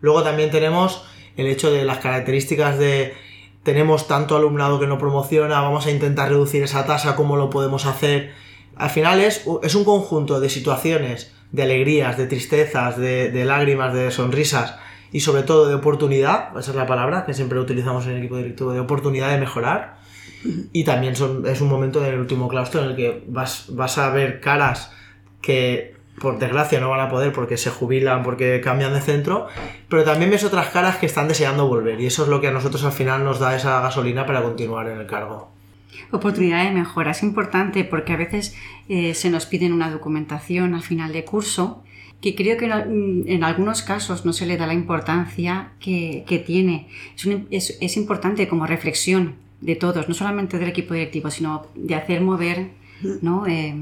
Luego 0.00 0.22
también 0.22 0.50
tenemos 0.50 1.06
el 1.36 1.46
hecho 1.46 1.70
de 1.70 1.84
las 1.84 1.98
características 1.98 2.78
de 2.78 3.14
tenemos 3.66 4.06
tanto 4.06 4.36
alumnado 4.36 4.78
que 4.78 4.86
no 4.86 4.96
promociona, 4.96 5.60
vamos 5.60 5.86
a 5.86 5.90
intentar 5.90 6.28
reducir 6.28 6.62
esa 6.62 6.86
tasa, 6.86 7.16
cómo 7.16 7.36
lo 7.36 7.50
podemos 7.50 7.84
hacer. 7.84 8.32
Al 8.76 8.90
final 8.90 9.18
es, 9.20 9.44
es 9.64 9.74
un 9.74 9.84
conjunto 9.84 10.38
de 10.38 10.48
situaciones, 10.48 11.32
de 11.50 11.64
alegrías, 11.64 12.16
de 12.16 12.26
tristezas, 12.26 12.96
de, 12.96 13.44
lágrimas, 13.44 13.92
de 13.92 14.12
sonrisas 14.12 14.76
y 15.10 15.18
sobre 15.18 15.42
todo 15.42 15.66
de 15.66 15.74
oportunidad, 15.74 16.56
esa 16.56 16.70
es 16.70 16.76
la 16.76 16.86
palabra 16.86 17.26
que 17.26 17.34
siempre 17.34 17.58
utilizamos 17.58 18.06
en 18.06 18.12
el 18.12 18.18
equipo 18.18 18.36
directivo, 18.36 18.72
de 18.72 18.78
oportunidad 18.78 19.32
de 19.32 19.38
mejorar. 19.38 19.98
Y 20.72 20.84
también 20.84 21.16
son, 21.16 21.44
es 21.44 21.60
un 21.60 21.68
momento 21.68 22.04
en 22.04 22.12
el 22.12 22.20
último 22.20 22.46
claustro 22.46 22.84
en 22.84 22.90
el 22.90 22.96
que 22.96 23.24
vas, 23.26 23.66
vas 23.70 23.98
a 23.98 24.10
ver 24.10 24.40
caras 24.40 24.92
que 25.42 25.95
por 26.20 26.38
desgracia 26.38 26.80
no 26.80 26.90
van 26.90 27.00
a 27.00 27.08
poder 27.08 27.32
porque 27.32 27.56
se 27.56 27.70
jubilan, 27.70 28.22
porque 28.22 28.60
cambian 28.60 28.94
de 28.94 29.00
centro, 29.00 29.48
pero 29.88 30.04
también 30.04 30.30
ves 30.30 30.44
otras 30.44 30.68
caras 30.68 30.96
que 30.96 31.06
están 31.06 31.28
deseando 31.28 31.68
volver 31.68 32.00
y 32.00 32.06
eso 32.06 32.22
es 32.22 32.28
lo 32.28 32.40
que 32.40 32.48
a 32.48 32.52
nosotros 32.52 32.84
al 32.84 32.92
final 32.92 33.24
nos 33.24 33.38
da 33.38 33.54
esa 33.54 33.80
gasolina 33.80 34.26
para 34.26 34.42
continuar 34.42 34.88
en 34.88 34.98
el 34.98 35.06
cargo. 35.06 35.50
Oportunidad 36.10 36.64
de 36.64 36.70
mejora 36.70 37.10
es 37.10 37.22
importante 37.22 37.84
porque 37.84 38.12
a 38.12 38.16
veces 38.16 38.54
eh, 38.88 39.14
se 39.14 39.30
nos 39.30 39.46
piden 39.46 39.72
una 39.72 39.90
documentación 39.90 40.74
al 40.74 40.82
final 40.82 41.12
de 41.12 41.24
curso 41.24 41.82
que 42.20 42.34
creo 42.34 42.56
que 42.56 42.64
en 42.64 43.44
algunos 43.44 43.82
casos 43.82 44.24
no 44.24 44.32
se 44.32 44.46
le 44.46 44.56
da 44.56 44.66
la 44.66 44.72
importancia 44.72 45.72
que, 45.78 46.44
tiene. 46.46 46.88
Es 47.50 47.96
importante 47.98 48.48
como 48.48 48.66
reflexión 48.66 49.34
de 49.60 49.76
todos, 49.76 50.08
no 50.08 50.14
solamente 50.14 50.58
del 50.58 50.70
equipo 50.70 50.94
directivo, 50.94 51.30
sino 51.30 51.66
de 51.74 51.94
hacer 51.94 52.22
mover 52.22 52.70
¿no? 53.20 53.46
Eh, 53.46 53.74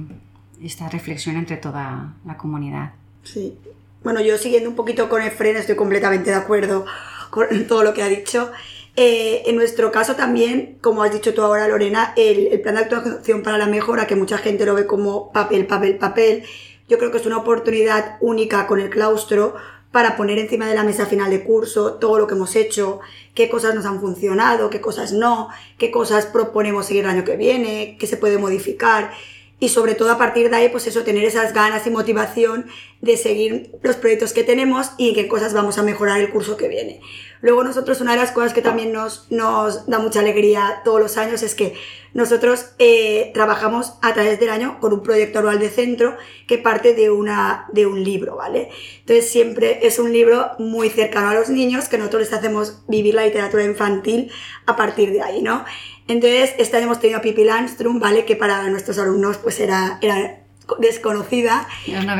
esta 0.62 0.88
reflexión 0.88 1.36
entre 1.36 1.56
toda 1.56 2.14
la 2.24 2.36
comunidad. 2.36 2.92
Sí. 3.22 3.56
Bueno, 4.02 4.20
yo 4.20 4.36
siguiendo 4.36 4.68
un 4.68 4.76
poquito 4.76 5.08
con 5.08 5.22
Efren, 5.22 5.56
estoy 5.56 5.76
completamente 5.76 6.30
de 6.30 6.36
acuerdo 6.36 6.84
con 7.30 7.48
todo 7.68 7.82
lo 7.82 7.94
que 7.94 8.02
ha 8.02 8.08
dicho. 8.08 8.50
Eh, 8.96 9.42
en 9.46 9.56
nuestro 9.56 9.90
caso 9.90 10.14
también, 10.14 10.78
como 10.80 11.02
has 11.02 11.12
dicho 11.12 11.34
tú 11.34 11.42
ahora, 11.42 11.66
Lorena, 11.66 12.12
el, 12.16 12.46
el 12.48 12.60
plan 12.60 12.76
de 12.76 12.82
actuación 12.82 13.42
para 13.42 13.58
la 13.58 13.66
mejora, 13.66 14.06
que 14.06 14.14
mucha 14.14 14.38
gente 14.38 14.64
lo 14.64 14.74
ve 14.74 14.86
como 14.86 15.32
papel, 15.32 15.66
papel, 15.66 15.96
papel, 15.96 16.44
yo 16.88 16.98
creo 16.98 17.10
que 17.10 17.18
es 17.18 17.26
una 17.26 17.38
oportunidad 17.38 18.18
única 18.20 18.66
con 18.66 18.78
el 18.78 18.90
claustro 18.90 19.54
para 19.90 20.16
poner 20.16 20.38
encima 20.38 20.66
de 20.66 20.74
la 20.74 20.84
mesa 20.84 21.06
final 21.06 21.30
de 21.30 21.44
curso 21.44 21.94
todo 21.94 22.18
lo 22.18 22.26
que 22.26 22.34
hemos 22.34 22.56
hecho, 22.56 23.00
qué 23.32 23.48
cosas 23.48 23.74
nos 23.74 23.86
han 23.86 24.00
funcionado, 24.00 24.68
qué 24.68 24.80
cosas 24.80 25.12
no, 25.12 25.48
qué 25.78 25.90
cosas 25.90 26.26
proponemos 26.26 26.86
seguir 26.86 27.04
el 27.04 27.10
año 27.10 27.24
que 27.24 27.36
viene, 27.36 27.96
qué 27.98 28.06
se 28.06 28.16
puede 28.16 28.38
modificar 28.38 29.12
y 29.60 29.68
sobre 29.68 29.94
todo 29.94 30.10
a 30.10 30.18
partir 30.18 30.50
de 30.50 30.56
ahí, 30.56 30.68
pues 30.68 30.86
eso, 30.86 31.04
tener 31.04 31.24
esas 31.24 31.52
ganas 31.52 31.86
y 31.86 31.90
motivación 31.90 32.66
de 33.00 33.16
seguir 33.16 33.72
los 33.82 33.96
proyectos 33.96 34.32
que 34.32 34.44
tenemos 34.44 34.90
y 34.98 35.10
en 35.10 35.14
qué 35.14 35.28
cosas 35.28 35.54
vamos 35.54 35.78
a 35.78 35.82
mejorar 35.82 36.20
el 36.20 36.30
curso 36.30 36.56
que 36.56 36.68
viene. 36.68 37.00
Luego 37.40 37.62
nosotros 37.62 38.00
una 38.00 38.12
de 38.12 38.18
las 38.18 38.32
cosas 38.32 38.54
que 38.54 38.62
también 38.62 38.92
nos, 38.92 39.30
nos 39.30 39.86
da 39.86 39.98
mucha 39.98 40.20
alegría 40.20 40.80
todos 40.84 40.98
los 40.98 41.18
años 41.18 41.42
es 41.42 41.54
que 41.54 41.74
nosotros 42.14 42.70
eh, 42.78 43.32
trabajamos 43.34 43.94
a 44.00 44.14
través 44.14 44.40
del 44.40 44.48
año 44.48 44.78
con 44.80 44.92
un 44.92 45.02
proyecto 45.02 45.40
anual 45.40 45.58
de 45.58 45.68
centro 45.68 46.16
que 46.46 46.58
parte 46.58 46.94
de, 46.94 47.10
una, 47.10 47.66
de 47.72 47.86
un 47.86 48.02
libro, 48.02 48.36
¿vale? 48.36 48.70
Entonces 49.00 49.28
siempre 49.28 49.86
es 49.86 49.98
un 49.98 50.12
libro 50.12 50.52
muy 50.58 50.88
cercano 50.88 51.28
a 51.28 51.34
los 51.34 51.50
niños 51.50 51.88
que 51.88 51.98
nosotros 51.98 52.22
les 52.22 52.32
hacemos 52.32 52.84
vivir 52.88 53.14
la 53.14 53.26
literatura 53.26 53.64
infantil 53.64 54.30
a 54.64 54.76
partir 54.76 55.12
de 55.12 55.22
ahí, 55.22 55.42
¿no? 55.42 55.64
Entonces, 56.06 56.54
este 56.58 56.76
año 56.76 56.86
hemos 56.86 57.00
tenido 57.00 57.18
a 57.18 57.22
Pippi 57.22 57.44
Landstrom, 57.44 57.98
¿vale? 57.98 58.24
Que 58.24 58.36
para 58.36 58.68
nuestros 58.68 58.98
alumnos 58.98 59.38
pues 59.38 59.58
era, 59.60 59.98
era 60.02 60.40
desconocida 60.78 61.68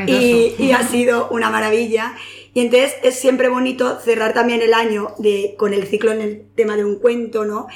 y, 0.07 0.55
y 0.59 0.73
ha 0.73 0.83
sido 0.87 1.29
una 1.31 1.51
maravilla. 1.51 2.14
Y 2.55 2.61
entonces 2.61 2.94
es 3.03 3.16
siempre 3.16 3.49
bonito 3.49 3.99
cerrar 4.01 4.33
también 4.33 4.62
el 4.62 4.75
año 4.75 5.14
de, 5.18 5.55
con 5.59 5.75
el 5.75 5.87
ciclo 5.87 6.12
en 6.12 6.20
el 6.20 6.47
tema 6.55 6.77
de 6.77 6.85
un 6.85 6.97
cuento, 6.97 7.44
¿no? 7.44 7.66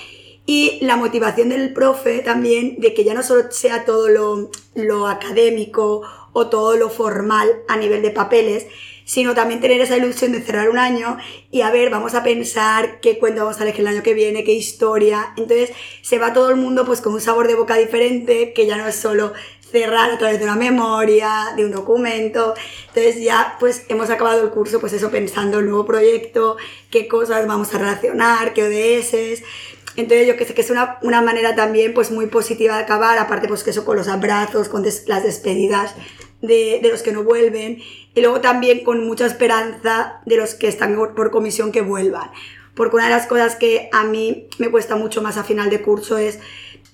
Y 0.47 0.79
la 0.81 0.97
motivación 0.97 1.51
del 1.51 1.75
profe 1.75 2.21
también 2.21 2.77
de 2.79 2.95
que 2.95 3.05
ya 3.05 3.13
no 3.13 3.23
solo 3.23 3.51
sea 3.51 3.85
todo 3.85 4.09
lo, 4.09 4.51
lo 4.75 5.07
académico 5.07 6.03
o 6.33 6.47
todo 6.47 6.77
lo 6.77 6.89
formal 6.89 7.49
a 7.69 7.77
nivel 7.77 8.01
de 8.01 8.11
papeles, 8.11 8.67
sino 9.09 9.35
también 9.35 9.61
tener 9.63 9.81
esa 9.81 9.97
ilusión 9.97 10.33
de 10.33 10.43
cerrar 10.43 10.69
un 10.69 10.77
año 10.77 11.17
y 11.51 11.63
a 11.63 11.71
ver, 11.71 11.89
vamos 11.89 12.15
a 12.15 12.23
pensar 12.23 13.01
qué 13.01 13.19
cuento 13.19 13.41
vamos 13.41 13.59
a 13.59 13.63
elegir 13.63 13.81
el 13.81 13.87
año 13.87 14.03
que 14.03 14.13
viene, 14.13 14.45
qué 14.45 14.53
historia. 14.53 15.33
Entonces 15.39 15.71
se 16.03 16.19
va 16.19 16.35
todo 16.35 16.51
el 16.51 16.57
mundo 16.57 16.85
pues 16.85 17.01
con 17.01 17.15
un 17.15 17.21
sabor 17.23 17.49
de 17.49 17.55
boca 17.55 17.77
diferente, 17.77 18.53
que 18.53 18.67
ya 18.67 18.77
no 18.77 18.87
es 18.87 18.97
solo 18.97 19.33
cerrar 19.73 20.11
a 20.11 20.19
través 20.19 20.39
de 20.39 20.45
una 20.45 20.57
memoria, 20.57 21.55
de 21.57 21.65
un 21.65 21.71
documento. 21.71 22.53
Entonces 22.89 23.23
ya 23.23 23.57
pues 23.59 23.87
hemos 23.89 24.11
acabado 24.11 24.43
el 24.43 24.51
curso 24.51 24.79
pues 24.79 24.93
eso 24.93 25.11
pensando 25.11 25.61
el 25.61 25.65
nuevo 25.65 25.87
proyecto, 25.87 26.59
qué 26.91 27.09
cosas 27.09 27.47
vamos 27.47 27.75
a 27.75 27.79
relacionar, 27.79 28.53
qué 28.53 28.65
ODS. 28.65 29.43
Entonces 29.97 30.29
yo 30.29 30.37
que 30.37 30.45
sé 30.45 30.53
que 30.53 30.61
es 30.61 30.71
una, 30.71 30.99
una 31.01 31.23
manera 31.23 31.55
también 31.55 31.95
pues 31.95 32.11
muy 32.11 32.27
positiva 32.27 32.77
de 32.77 32.83
acabar, 32.83 33.17
aparte 33.17 33.49
pues 33.49 33.65
que 33.65 33.71
eso 33.71 33.87
con 33.87 33.97
los 33.97 34.09
abrazos, 34.09 34.69
con 34.69 34.85
las 34.85 35.23
despedidas 35.23 35.95
de, 36.43 36.81
de 36.83 36.89
los 36.89 37.03
que 37.03 37.13
no 37.13 37.25
vuelven 37.25 37.83
y 38.15 38.21
luego 38.21 38.41
también 38.41 38.85
con 38.85 39.07
mucha 39.07 39.27
esperanza 39.27 40.21
de 40.27 40.37
los 40.37 40.55
que 40.55 40.69
están 40.69 40.97
por 40.97 41.31
comisión 41.31 41.73
que 41.73 41.83
vuelvan. 41.83 42.31
Porque 42.75 42.97
una 42.97 43.07
de 43.07 43.15
las 43.15 43.27
cosas 43.27 43.57
que 43.57 43.89
a 43.93 44.05
mí 44.05 44.47
me 44.59 44.71
cuesta 44.71 44.97
mucho 44.97 45.21
más 45.21 45.37
a 45.37 45.45
final 45.45 45.69
de 45.69 45.83
curso 45.83 46.17
es 46.17 46.39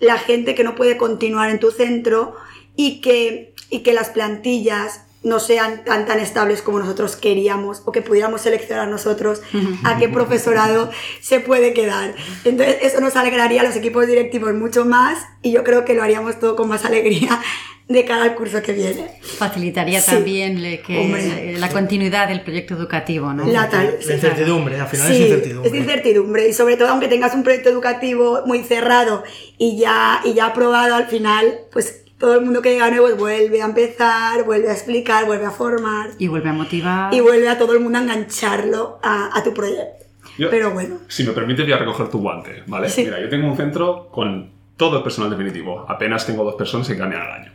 la 0.00 0.18
gente 0.18 0.54
que 0.54 0.64
no 0.64 0.74
puede 0.74 0.96
continuar 0.96 1.50
en 1.50 1.61
tu 1.61 1.70
centro 1.70 2.35
y 2.76 3.00
que, 3.00 3.54
y 3.70 3.80
que 3.80 3.92
las 3.92 4.11
plantillas 4.11 5.02
no 5.24 5.40
sean 5.40 5.84
tan 5.84 6.06
tan 6.06 6.20
estables 6.20 6.62
como 6.62 6.78
nosotros 6.78 7.16
queríamos 7.16 7.82
o 7.87 7.92
que 7.92 8.02
pudiéramos 8.02 8.42
seleccionar 8.42 8.88
nosotros 8.88 9.40
a 9.82 9.96
qué 9.98 10.08
profesorado 10.08 10.90
se 11.20 11.40
puede 11.40 11.72
quedar. 11.72 12.14
Entonces 12.44 12.76
eso 12.82 13.00
nos 13.00 13.16
alegraría 13.16 13.62
a 13.62 13.64
los 13.64 13.74
equipos 13.76 14.06
directivos 14.06 14.52
mucho 14.54 14.84
más 14.84 15.18
y 15.42 15.50
yo 15.52 15.64
creo 15.64 15.84
que 15.84 15.94
lo 15.94 16.02
haríamos 16.02 16.38
todo 16.38 16.54
con 16.56 16.68
más 16.68 16.84
alegría 16.84 17.40
de 17.88 18.04
cara 18.06 18.22
al 18.22 18.34
curso 18.34 18.62
que 18.62 18.72
viene. 18.72 19.10
Facilitaría 19.22 20.00
Sí. 20.00 20.10
también 20.12 20.62
le- 20.62 20.80
que, 20.80 20.98
Hombre. 21.00 21.54
eh, 21.54 21.58
la 21.58 21.68
continuidad 21.68 22.28
del 22.28 22.40
proyecto 22.42 22.74
educativo, 22.74 23.32
¿no? 23.34 23.46
La 23.46 23.68
tal- 23.68 23.98
La 24.06 24.14
incertidumbre, 24.14 24.80
al 24.80 24.87
final 24.88 25.06
Sí, 25.08 25.14
es 25.14 25.20
incertidumbre. 25.20 25.68
es 25.70 25.76
incertidumbre 25.76 26.48
y 26.48 26.52
sobre 26.54 26.76
todo 26.78 26.88
aunque 26.88 27.08
tengas 27.08 27.34
un 27.34 27.42
proyecto 27.42 27.68
educativo 27.68 28.40
muy 28.46 28.62
cerrado 28.62 29.22
y 29.58 29.76
ya, 29.78 30.20
y 30.24 30.32
ya 30.32 30.46
aprobado 30.46 30.94
al 30.94 31.08
final, 31.08 31.60
pues 31.72 32.03
todo 32.24 32.34
el 32.38 32.44
mundo 32.44 32.62
que 32.62 32.72
llega 32.72 32.90
nuevo 32.90 33.14
vuelve 33.16 33.60
a 33.62 33.66
empezar, 33.66 34.44
vuelve 34.44 34.68
a 34.68 34.72
explicar, 34.72 35.26
vuelve 35.26 35.46
a 35.46 35.50
formar 35.50 36.10
Y 36.18 36.28
vuelve 36.28 36.48
a 36.48 36.52
motivar. 36.52 37.12
y 37.14 37.20
vuelve 37.20 37.48
a 37.48 37.58
todo 37.58 37.72
el 37.74 37.80
mundo 37.80 37.98
a 37.98 38.02
engancharlo 38.02 38.98
a, 39.02 39.37
a 39.37 39.42
tu 39.42 39.52
proyecto. 39.52 40.04
Yo- 40.38 40.50
Pero 40.50 40.70
bueno, 40.72 40.98
Si 41.08 41.22
me 41.24 41.32
permites, 41.32 41.64
voy 41.64 41.72
a 41.74 41.78
recoger 41.78 42.08
tu 42.08 42.18
guante, 42.18 42.62
¿vale? 42.66 42.88
Sí. 42.88 43.04
Mira, 43.04 43.20
yo 43.20 43.28
tengo 43.28 43.46
un 43.48 43.56
centro 43.56 44.08
con 44.10 44.50
todo 44.76 44.96
el 44.98 45.02
personal 45.04 45.30
definitivo. 45.30 45.84
Apenas 45.88 46.26
tengo 46.26 46.42
dos 46.44 46.54
personas 46.56 46.88
que 46.88 46.96
cambian 46.96 47.22
al 47.22 47.32
año. 47.32 47.52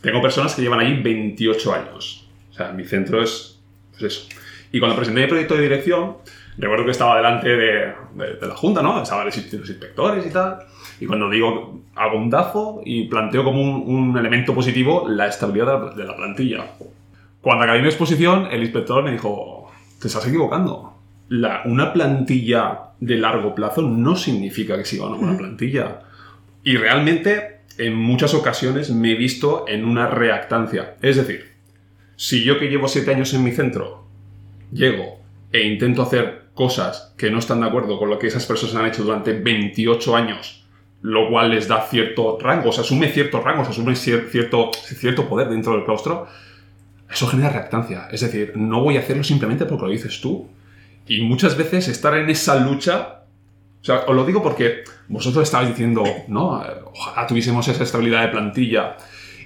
Tengo 0.00 0.20
personas 0.22 0.54
que 0.54 0.62
llevan 0.62 0.80
allí 0.80 1.00
28 1.02 1.74
años. 1.74 2.28
O 2.50 2.54
sea, 2.54 2.72
mi 2.72 2.84
centro 2.84 3.22
es 3.22 3.58
pues 3.92 4.02
eso. 4.04 4.28
Y 4.72 4.80
cuando 4.80 4.96
presenté 4.96 5.20
mi 5.22 5.26
proyecto 5.28 5.54
de 5.54 5.62
dirección, 5.62 6.16
recuerdo 6.56 6.84
que 6.84 6.90
estaba 6.90 7.16
delante 7.16 7.48
de, 7.48 7.92
de- 8.14 8.34
de 8.40 8.46
la 8.46 8.54
Junta, 8.56 8.82
¿no? 8.82 9.02
Estaban 9.02 9.26
los 9.26 9.36
ins- 9.38 9.58
los 9.58 9.68
inspectores 9.68 10.26
y 10.26 10.30
tal. 10.30 10.58
Y 11.00 11.06
cuando 11.06 11.30
digo, 11.30 11.80
hago 11.94 12.18
un 12.18 12.30
DAFO 12.30 12.82
y 12.84 13.04
planteo 13.08 13.44
como 13.44 13.60
un, 13.62 13.84
un 14.10 14.18
elemento 14.18 14.54
positivo 14.54 15.08
la 15.08 15.26
estabilidad 15.28 15.94
de 15.94 16.04
la, 16.04 16.16
plantilla. 16.16 16.64
Cuando 17.40 17.64
acabé 17.64 17.80
mi 17.80 17.86
exposición, 17.88 18.48
el 18.50 18.62
inspector 18.62 19.02
me 19.04 19.12
dijo, 19.12 19.70
te 20.00 20.08
estás 20.08 20.26
equivocando. 20.26 20.94
La- 21.28 21.62
una 21.64 21.92
plantilla 21.92 22.80
de 23.00 23.16
largo 23.16 23.54
plazo 23.54 23.82
no 23.82 24.16
significa 24.16 24.76
que 24.76 24.84
siga 24.84 25.06
una 25.06 25.16
buena 25.18 25.38
plantilla. 25.38 26.00
Y 26.64 26.76
realmente, 26.76 27.60
en 27.78 27.94
muchas 27.94 28.34
ocasiones 28.34 28.90
me 28.90 29.12
he 29.12 29.14
visto 29.14 29.64
en 29.68 29.84
una 29.84 30.08
reactancia. 30.08 30.96
Es 31.00 31.16
decir, 31.16 31.52
si 32.16 32.42
yo 32.42 32.58
que 32.58 32.66
llevo 32.68 32.88
siete 32.88 33.12
años 33.14 33.32
en 33.34 33.44
mi 33.44 33.52
centro, 33.52 34.04
llego 34.72 35.20
e 35.52 35.62
intento 35.62 36.02
hacer 36.02 36.48
cosas 36.54 37.14
que 37.16 37.30
no 37.30 37.38
están 37.38 37.60
de 37.60 37.68
acuerdo 37.68 37.98
con 38.00 38.10
lo 38.10 38.18
que 38.18 38.26
esas 38.26 38.44
personas 38.46 38.74
han 38.74 38.86
hecho 38.86 39.04
durante 39.04 39.32
28 39.32 40.16
años, 40.16 40.57
lo 41.02 41.28
cual 41.30 41.50
les 41.50 41.68
da 41.68 41.82
cierto 41.82 42.38
rango, 42.40 42.72
se 42.72 42.80
asume 42.80 43.08
ciertos 43.08 43.42
rangos, 43.42 43.66
se 43.66 43.72
asume 43.72 43.92
cier- 43.92 44.28
cierto, 44.28 44.70
cierto 44.72 45.28
poder 45.28 45.48
dentro 45.48 45.72
del 45.72 45.84
claustro, 45.84 46.26
eso 47.10 47.26
genera 47.28 47.50
reactancia. 47.50 48.08
Es 48.10 48.20
decir, 48.20 48.52
no 48.56 48.82
voy 48.82 48.96
a 48.96 49.00
hacerlo 49.00 49.22
simplemente 49.24 49.64
porque 49.64 49.84
lo 49.86 49.90
dices 49.90 50.20
tú. 50.20 50.48
Y 51.06 51.22
muchas 51.22 51.56
veces 51.56 51.88
estar 51.88 52.14
en 52.16 52.28
esa 52.28 52.56
lucha, 52.56 53.22
o 53.80 53.84
sea, 53.84 54.00
os 54.06 54.14
lo 54.14 54.24
digo 54.26 54.42
porque 54.42 54.82
vosotros 55.08 55.44
estabais 55.44 55.68
diciendo, 55.70 56.04
no, 56.26 56.62
ojalá 56.92 57.26
tuviésemos 57.26 57.66
esa 57.68 57.82
estabilidad 57.82 58.22
de 58.22 58.28
plantilla. 58.28 58.96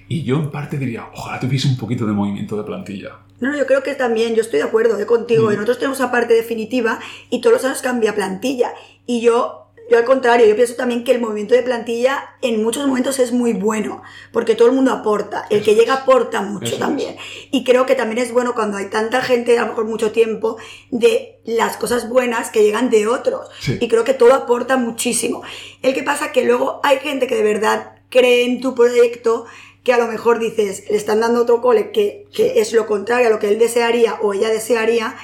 Y 0.09 0.25
yo 0.25 0.37
en 0.37 0.51
parte 0.51 0.77
diría, 0.77 1.07
ojalá 1.13 1.39
tuviese 1.39 1.69
un 1.69 1.77
poquito 1.77 2.05
de 2.07 2.13
movimiento 2.13 2.57
de 2.57 2.65
plantilla. 2.65 3.11
No, 3.41 3.51
no, 3.51 3.59
yo 3.59 3.67
creo 3.67 3.83
que 3.83 3.95
también, 3.95 4.35
yo 4.35 4.43
estoy 4.43 4.59
de 4.59 4.65
acuerdo 4.65 4.99
eh, 4.99 5.07
contigo. 5.07 5.49
Mm. 5.49 5.53
Y 5.53 5.55
nosotros 5.55 5.79
tenemos 5.79 5.99
una 6.01 6.11
parte 6.11 6.35
definitiva 6.35 6.99
y 7.31 7.41
todos 7.41 7.55
los 7.55 7.65
años 7.65 7.83
cambia 7.83 8.15
plantilla. 8.15 8.73
Y 9.07 9.21
yo, 9.21 9.62
yo 9.91 9.99
al 9.99 10.05
contrario, 10.05 10.47
yo 10.47 10.57
pienso 10.57 10.75
también 10.75 11.05
que 11.05 11.13
el 11.13 11.21
movimiento 11.21 11.55
de 11.55 11.63
plantilla 11.63 12.37
en 12.41 12.63
muchos 12.63 12.87
momentos 12.87 13.19
es 13.19 13.33
muy 13.33 13.53
bueno, 13.53 14.03
porque 14.33 14.55
todo 14.55 14.69
el 14.69 14.75
mundo 14.75 14.93
aporta. 14.93 15.47
El 15.51 15.63
que 15.63 15.75
llega 15.75 15.95
aporta 15.95 16.41
mucho 16.41 16.79
también. 16.79 17.17
Y 17.51 17.65
creo 17.65 17.85
que 17.85 17.95
también 17.95 18.19
es 18.19 18.33
bueno 18.33 18.55
cuando 18.55 18.79
hay 18.79 18.87
tanta 18.87 19.21
gente, 19.21 19.59
a 19.59 19.63
lo 19.63 19.69
mejor 19.69 19.85
mucho 19.87 20.13
tiempo, 20.13 20.57
de 20.91 21.41
las 21.45 21.77
cosas 21.77 22.09
buenas 22.09 22.51
que 22.51 22.63
llegan 22.63 22.91
de 22.91 23.07
otros. 23.07 23.49
Sí. 23.61 23.79
Y 23.81 23.89
creo 23.89 24.05
que 24.05 24.15
todo 24.15 24.35
aporta 24.35 24.77
muchísimo. 24.77 25.43
El 25.83 25.95
que 25.95 26.03
pasa 26.03 26.33
que 26.33 26.45
luego 26.45 26.81
hay 26.83 26.99
gente 26.99 27.27
que 27.27 27.35
de 27.35 27.43
verdad 27.43 27.97
cree 28.09 28.45
en 28.45 28.61
tu 28.61 28.75
proyecto 28.75 29.47
que 29.85 29.93
a 29.93 29.99
lo 29.99 30.07
mejor 30.07 30.39
dices, 30.39 30.85
le 30.89 30.97
están 30.97 31.21
dando 31.21 31.43
otro 31.43 31.61
cole 31.61 31.91
que, 31.91 32.27
que 32.33 32.61
es 32.61 32.73
lo 32.73 32.87
contrario 32.87 33.27
a 33.27 33.31
lo 33.31 33.39
que 33.39 33.49
él 33.49 33.59
desearía 33.59 34.15
o 34.23 34.33
ella 34.33 34.49
desearía, 34.49 35.17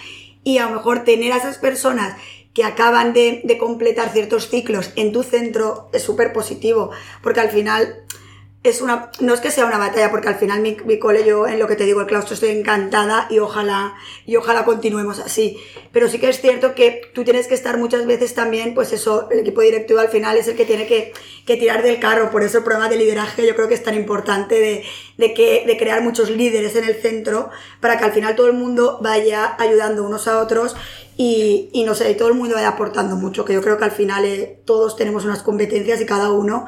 y 0.43 0.59
a 0.59 0.69
lo 0.69 0.77
mejor 0.77 1.05
tener 1.05 1.33
a 1.33 1.37
esas 1.37 1.59
personas 1.59 2.17
que 2.55 2.65
acaban 2.65 3.13
de, 3.13 3.41
de 3.45 3.59
completar 3.59 4.13
ciertos 4.13 4.49
ciclos 4.49 4.91
en 4.97 5.13
tu 5.13 5.23
centro 5.23 5.89
es 5.93 6.03
súper 6.03 6.33
positivo, 6.33 6.91
porque 7.23 7.41
al 7.41 7.51
final 7.51 8.03
es 8.65 8.81
una, 8.81 9.11
no 9.21 9.35
es 9.35 9.41
que 9.41 9.53
sea 9.53 9.67
una 9.67 9.79
batalla, 9.79 10.11
porque 10.11 10.29
al 10.29 10.35
final 10.35 10.61
mi, 10.61 10.77
mi 10.85 10.99
cole, 10.99 11.25
yo 11.25 11.47
en 11.47 11.61
lo 11.61 11.69
que 11.69 11.77
te 11.77 11.85
digo, 11.85 12.01
el 12.01 12.09
claustro, 12.09 12.35
estoy 12.35 12.51
encantada 12.51 13.29
y 13.31 13.39
ojalá, 13.39 13.95
y 14.27 14.35
ojalá 14.35 14.65
continuemos 14.65 15.21
así. 15.21 15.59
Pero 15.93 16.09
sí 16.09 16.19
que 16.19 16.29
es 16.29 16.41
cierto 16.41 16.75
que 16.75 17.01
tú 17.15 17.23
tienes 17.23 17.47
que 17.47 17.55
estar 17.55 17.79
muchas 17.79 18.05
veces 18.05 18.35
también, 18.35 18.75
pues 18.75 18.93
eso, 18.93 19.29
el 19.31 19.41
equipo 19.41 19.61
directivo 19.61 20.01
al 20.01 20.09
final 20.09 20.37
es 20.37 20.49
el 20.49 20.57
que 20.57 20.65
tiene 20.65 20.89
que, 20.89 21.13
que 21.47 21.57
tirar 21.57 21.85
del 21.85 22.01
carro. 22.01 22.33
Por 22.33 22.43
eso 22.43 22.59
el 22.59 22.65
programa 22.65 22.89
de 22.89 22.97
liderazgo 22.97 23.45
yo 23.45 23.55
creo 23.55 23.69
que 23.69 23.75
es 23.75 23.83
tan 23.85 23.95
importante 23.95 24.57
de, 24.57 24.85
de, 25.17 25.35
que, 25.35 25.65
de 25.65 25.77
crear 25.79 26.03
muchos 26.03 26.29
líderes 26.29 26.75
en 26.75 26.85
el 26.85 26.97
centro 26.97 27.51
para 27.81 27.97
que 27.97 28.05
al 28.05 28.13
final 28.13 28.35
todo 28.35 28.49
el 28.49 28.55
mundo 28.55 28.99
vaya 29.01 29.55
ayudando 29.59 30.05
unos 30.05 30.27
a 30.27 30.41
otros 30.41 30.75
y, 31.17 31.71
y 31.73 31.85
no 31.85 31.95
sé, 31.95 32.11
y 32.11 32.17
todo 32.17 32.29
el 32.29 32.35
mundo 32.35 32.57
vaya 32.57 32.69
aportando 32.69 33.15
mucho, 33.15 33.45
que 33.45 33.53
yo 33.53 33.63
creo 33.63 33.79
que 33.79 33.85
al 33.85 33.93
final 33.93 34.25
eh, 34.25 34.61
todos 34.65 34.97
tenemos 34.97 35.25
unas 35.25 35.43
competencias 35.43 36.01
y 36.01 36.07
cada 36.07 36.31
uno 36.33 36.67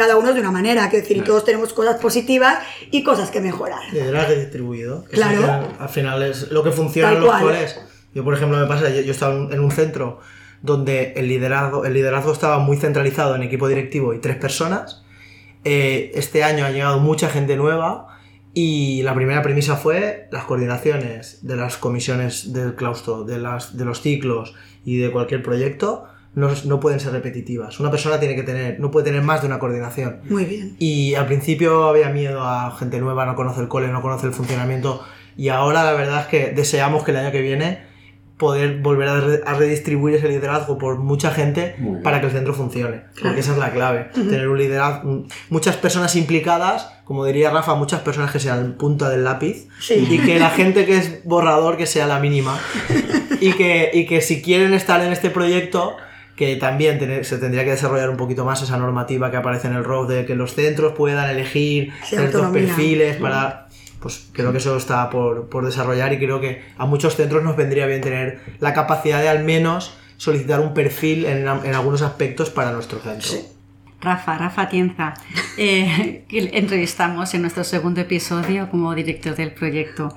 cada 0.00 0.16
uno 0.16 0.32
de 0.32 0.40
una 0.40 0.50
manera, 0.50 0.88
quiero 0.88 1.02
decir, 1.02 1.16
y 1.18 1.20
todos 1.20 1.44
tenemos 1.44 1.72
cosas 1.74 2.00
positivas 2.00 2.58
y 2.90 3.02
cosas 3.02 3.30
que 3.30 3.40
mejorar. 3.40 3.82
Liderazgo 3.92 4.34
distribuido. 4.34 5.04
que 5.04 5.10
Claro. 5.18 5.32
es 5.32 5.38
al 5.38 5.44
final- 5.60 5.76
al 5.78 5.88
final 5.88 6.22
es 6.22 6.50
lo 6.50 6.62
que 6.64 6.70
funciona 6.72 7.12
en 7.12 7.20
los 7.20 7.28
cual. 7.28 7.42
coles. 7.42 7.80
Yo, 8.14 8.24
por 8.24 8.32
ejemplo, 8.34 8.56
me 8.58 8.66
pasa, 8.66 8.88
yo, 8.88 9.02
yo 9.02 9.12
estaba 9.12 9.34
en 9.34 9.60
un 9.60 9.70
centro 9.70 10.18
donde 10.62 11.12
el 11.16 11.28
liderazgo, 11.28 11.84
el 11.84 11.92
liderazgo 11.94 12.32
estaba 12.32 12.58
muy 12.58 12.76
centralizado 12.78 13.34
en 13.34 13.42
equipo 13.42 13.68
directivo 13.68 14.14
y 14.14 14.18
tres 14.20 14.36
personas. 14.36 15.02
Eh, 15.64 16.12
este 16.14 16.42
año 16.42 16.64
ha 16.64 16.70
llegado 16.70 16.98
mucha 17.00 17.28
gente 17.28 17.56
nueva 17.56 18.06
y 18.54 19.02
la 19.02 19.14
primera 19.14 19.42
premisa 19.42 19.76
fue 19.76 20.26
las 20.32 20.44
coordinaciones 20.44 21.46
de 21.46 21.56
las 21.56 21.76
comisiones 21.76 22.52
del 22.52 22.74
claustro, 22.74 23.24
de, 23.24 23.38
las, 23.38 23.76
de 23.76 23.84
los 23.84 24.00
ciclos 24.00 24.54
y 24.84 24.96
de 24.98 25.10
cualquier 25.12 25.42
proyecto 25.42 26.06
no, 26.34 26.48
no 26.64 26.80
pueden 26.80 27.00
ser 27.00 27.12
repetitivas. 27.12 27.80
Una 27.80 27.90
persona 27.90 28.20
tiene 28.20 28.36
que 28.36 28.42
tener, 28.42 28.78
no 28.80 28.90
puede 28.90 29.04
tener 29.06 29.22
más 29.22 29.40
de 29.40 29.46
una 29.48 29.58
coordinación. 29.58 30.20
Muy 30.28 30.44
bien. 30.44 30.76
Y 30.78 31.14
al 31.14 31.26
principio 31.26 31.84
había 31.88 32.08
miedo 32.10 32.42
a 32.42 32.70
gente 32.76 33.00
nueva, 33.00 33.26
no 33.26 33.34
conoce 33.34 33.60
el 33.60 33.68
cole, 33.68 33.88
no 33.88 34.00
conoce 34.02 34.26
el 34.26 34.32
funcionamiento. 34.32 35.02
Y 35.36 35.48
ahora 35.48 35.84
la 35.84 35.92
verdad 35.92 36.20
es 36.22 36.26
que 36.26 36.50
deseamos 36.54 37.02
que 37.04 37.10
el 37.12 37.16
año 37.16 37.32
que 37.32 37.40
viene 37.40 37.88
poder 38.36 38.78
volver 38.80 39.06
a, 39.08 39.20
re- 39.20 39.40
a 39.44 39.52
redistribuir 39.52 40.14
ese 40.14 40.26
liderazgo 40.28 40.78
por 40.78 40.96
mucha 40.98 41.30
gente 41.30 41.76
para 42.02 42.20
que 42.20 42.26
el 42.26 42.32
centro 42.32 42.54
funcione. 42.54 43.02
Porque 43.20 43.40
esa 43.40 43.52
es 43.52 43.58
la 43.58 43.70
clave. 43.70 44.08
Tener 44.14 44.48
un 44.48 44.56
liderazgo, 44.56 45.24
muchas 45.50 45.76
personas 45.76 46.16
implicadas, 46.16 46.90
como 47.04 47.26
diría 47.26 47.50
Rafa, 47.50 47.74
muchas 47.74 48.00
personas 48.00 48.30
que 48.30 48.38
sean 48.40 48.78
punta 48.78 49.10
del 49.10 49.24
lápiz. 49.24 49.68
Sí. 49.80 50.06
Y 50.10 50.18
que 50.20 50.38
la 50.38 50.48
gente 50.50 50.86
que 50.86 50.96
es 50.96 51.22
borrador 51.24 51.76
que 51.76 51.84
sea 51.86 52.06
la 52.06 52.18
mínima. 52.18 52.58
y, 53.40 53.52
que, 53.52 53.90
y 53.92 54.06
que 54.06 54.22
si 54.22 54.40
quieren 54.40 54.72
estar 54.72 55.02
en 55.04 55.12
este 55.12 55.28
proyecto 55.28 55.96
que 56.40 56.56
también 56.56 56.98
tener- 56.98 57.26
se 57.26 57.36
tendría 57.36 57.64
que 57.64 57.70
desarrollar 57.72 58.08
un 58.08 58.16
poquito 58.16 58.46
más 58.46 58.62
esa 58.62 58.78
normativa 58.78 59.30
que 59.30 59.36
aparece 59.36 59.68
en 59.68 59.74
el 59.74 59.84
ROV 59.84 60.08
de 60.08 60.24
que 60.24 60.34
los 60.34 60.54
centros 60.54 60.94
puedan 60.94 61.28
elegir 61.28 61.92
Sí, 62.02 62.16
ciertos 62.16 62.36
autonomía. 62.42 62.66
perfiles 62.74 63.16
para... 63.18 63.66
Pues 64.00 64.30
creo 64.32 64.50
que 64.50 64.56
eso 64.56 64.74
está 64.78 65.10
por, 65.10 65.50
por 65.50 65.66
desarrollar 65.66 66.10
y 66.14 66.16
creo 66.18 66.40
que 66.40 66.62
a 66.78 66.86
muchos 66.86 67.16
centros 67.16 67.44
nos 67.44 67.54
vendría 67.58 67.84
bien 67.84 68.00
tener 68.00 68.40
la 68.58 68.72
capacidad 68.72 69.20
de 69.20 69.28
al 69.28 69.44
menos 69.44 69.92
solicitar 70.16 70.60
un 70.60 70.72
perfil 70.72 71.26
en, 71.26 71.46
en 71.46 71.74
algunos 71.74 72.00
aspectos 72.00 72.48
para 72.48 72.72
nuestro 72.72 72.98
centro. 73.00 73.32
Rafa, 74.00 74.38
Rafa 74.38 74.70
Tienza, 74.70 75.12
eh, 75.58 76.24
que 76.26 76.38
entrevistamos 76.54 77.34
en 77.34 77.42
nuestro 77.42 77.64
segundo 77.64 78.00
episodio 78.00 78.70
como 78.70 78.94
director 78.94 79.36
del 79.36 79.52
proyecto. 79.52 80.08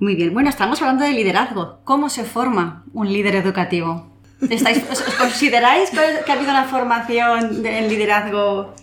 Muy 0.00 0.14
bien, 0.14 0.32
bueno, 0.32 0.48
estamos 0.48 0.80
hablando 0.80 1.04
de 1.04 1.12
liderazgo. 1.12 1.80
¿Cómo 1.84 2.08
se 2.08 2.24
forma 2.24 2.84
un 2.94 3.12
líder 3.12 3.34
educativo? 3.36 4.10
¿Estáis, 4.50 4.84
os, 4.90 5.00
os 5.00 5.14
consideráis 5.14 5.90
que 5.90 6.30
ha 6.30 6.34
habido 6.34 6.50
una 6.50 6.64
formación 6.64 7.62
de- 7.62 7.78
en 7.78 7.88
liderazgo? 7.88 8.74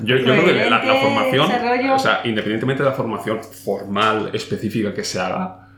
Yo, 0.00 0.16
yo 0.16 0.24
creo 0.24 0.44
que 0.44 0.52
la, 0.70 0.82
la 0.84 0.94
formación, 0.94 1.48
desarrollo. 1.48 1.94
o 1.94 1.98
sea, 1.98 2.20
independientemente 2.24 2.82
de 2.82 2.88
la 2.88 2.94
formación 2.94 3.40
formal, 3.42 4.30
específica 4.32 4.94
que 4.94 5.04
se 5.04 5.20
haga, 5.20 5.68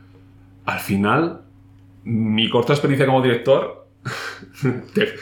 al 0.65 0.79
final, 0.79 1.41
mi 2.03 2.49
corta 2.49 2.73
experiencia 2.73 3.05
como 3.05 3.21
director, 3.21 3.87
te- 4.93 5.15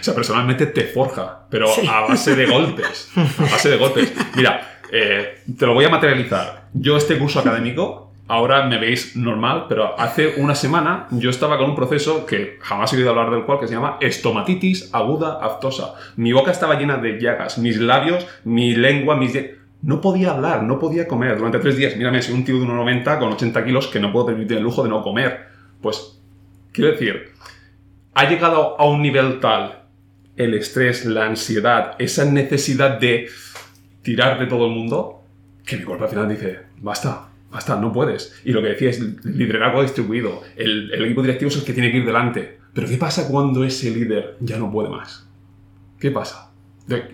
o 0.00 0.02
sea, 0.02 0.14
personalmente 0.14 0.66
te 0.66 0.84
forja, 0.84 1.46
pero 1.50 1.68
a 1.88 2.00
base 2.08 2.34
de 2.36 2.46
golpes, 2.46 3.10
a 3.16 3.42
base 3.42 3.70
de 3.70 3.76
golpes. 3.76 4.12
Mira, 4.34 4.80
eh, 4.92 5.42
te 5.58 5.66
lo 5.66 5.74
voy 5.74 5.84
a 5.84 5.88
materializar. 5.88 6.68
Yo 6.74 6.96
este 6.96 7.16
curso 7.18 7.38
académico, 7.40 8.07
ahora 8.28 8.66
me 8.66 8.78
veis 8.78 9.16
normal, 9.16 9.64
pero 9.68 9.98
hace 9.98 10.34
una 10.36 10.54
semana 10.54 11.08
yo 11.10 11.30
estaba 11.30 11.56
con 11.58 11.70
un 11.70 11.76
proceso 11.76 12.26
que 12.26 12.58
jamás 12.60 12.92
he 12.92 12.96
oído 12.96 13.10
hablar 13.10 13.30
del 13.30 13.44
cual, 13.44 13.58
que 13.58 13.66
se 13.66 13.74
llama 13.74 13.96
estomatitis 14.00 14.90
aguda 14.92 15.38
aftosa. 15.42 15.94
Mi 16.16 16.32
boca 16.32 16.50
estaba 16.50 16.78
llena 16.78 16.98
de 16.98 17.18
llagas, 17.18 17.58
mis 17.58 17.78
labios, 17.78 18.26
mi 18.44 18.74
lengua, 18.74 19.16
mis... 19.16 19.36
No 19.80 20.00
podía 20.00 20.32
hablar, 20.32 20.64
no 20.64 20.78
podía 20.78 21.06
comer 21.06 21.36
durante 21.36 21.58
tres 21.60 21.76
días. 21.76 21.96
Mírame, 21.96 22.20
soy 22.20 22.34
un 22.34 22.44
tío 22.44 22.58
de 22.58 22.66
1,90 22.66 23.18
con 23.18 23.32
80 23.32 23.64
kilos 23.64 23.86
que 23.86 24.00
no 24.00 24.12
puedo 24.12 24.26
permitir 24.26 24.58
el 24.58 24.62
lujo 24.62 24.82
de 24.82 24.88
no 24.88 25.02
comer. 25.02 25.46
Pues, 25.80 26.20
quiero 26.72 26.90
decir, 26.90 27.32
ha 28.14 28.28
llegado 28.28 28.78
a 28.78 28.86
un 28.86 29.00
nivel 29.00 29.38
tal 29.40 29.84
el 30.36 30.54
estrés, 30.54 31.04
la 31.04 31.26
ansiedad, 31.26 31.94
esa 31.98 32.24
necesidad 32.24 32.98
de 32.98 33.28
tirar 34.02 34.38
de 34.38 34.46
todo 34.46 34.66
el 34.66 34.72
mundo, 34.72 35.22
que 35.64 35.76
mi 35.76 35.84
cuerpo 35.84 36.04
al 36.04 36.10
final 36.10 36.28
dice, 36.28 36.60
basta, 36.78 37.27
basta, 37.50 37.76
no 37.76 37.92
puedes. 37.92 38.34
Y 38.44 38.52
lo 38.52 38.62
que 38.62 38.68
decía 38.68 38.90
es 38.90 39.00
liderazgo 39.24 39.82
distribuido. 39.82 40.42
El, 40.56 40.92
equipo 41.02 41.22
directivo 41.22 41.50
es 41.50 41.56
el 41.56 41.64
que 41.64 41.72
tiene 41.72 41.90
que 41.90 41.98
ir 41.98 42.06
delante. 42.06 42.58
Pero 42.72 42.88
¿qué 42.88 42.96
pasa 42.96 43.28
cuando 43.28 43.64
ese 43.64 43.90
líder 43.90 44.36
ya 44.40 44.58
no 44.58 44.70
puede 44.70 44.88
más? 44.88 45.26
¿Qué 45.98 46.10
pasa? 46.10 46.52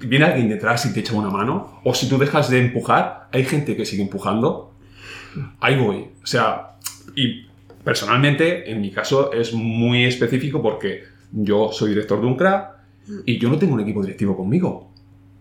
¿Viene 0.02 0.24
alguien 0.24 0.48
detrás 0.48 0.86
y 0.86 0.92
te 0.92 1.00
echa 1.00 1.14
una 1.14 1.30
mano? 1.30 1.80
¿O 1.84 1.94
si 1.94 2.08
tú 2.08 2.18
dejas 2.18 2.50
de 2.50 2.60
empujar, 2.60 3.28
hay 3.32 3.44
gente 3.44 3.76
que 3.76 3.84
sigue 3.84 4.02
empujando? 4.02 4.72
Ahí 5.60 5.76
voy. 5.76 6.06
O 6.22 6.26
sea, 6.26 6.76
y 7.16 7.46
personalmente, 7.82 8.70
en 8.70 8.80
mi 8.80 8.90
caso, 8.90 9.32
es 9.32 9.52
muy 9.52 10.04
específico 10.04 10.62
porque 10.62 11.04
yo 11.32 11.70
soy 11.72 11.90
director 11.90 12.20
de 12.20 12.26
un 12.26 12.36
CRA 12.36 12.84
y 13.26 13.38
yo 13.38 13.48
no 13.48 13.58
tengo 13.58 13.74
un 13.74 13.80
equipo 13.80 14.02
directivo 14.02 14.36
conmigo. 14.36 14.90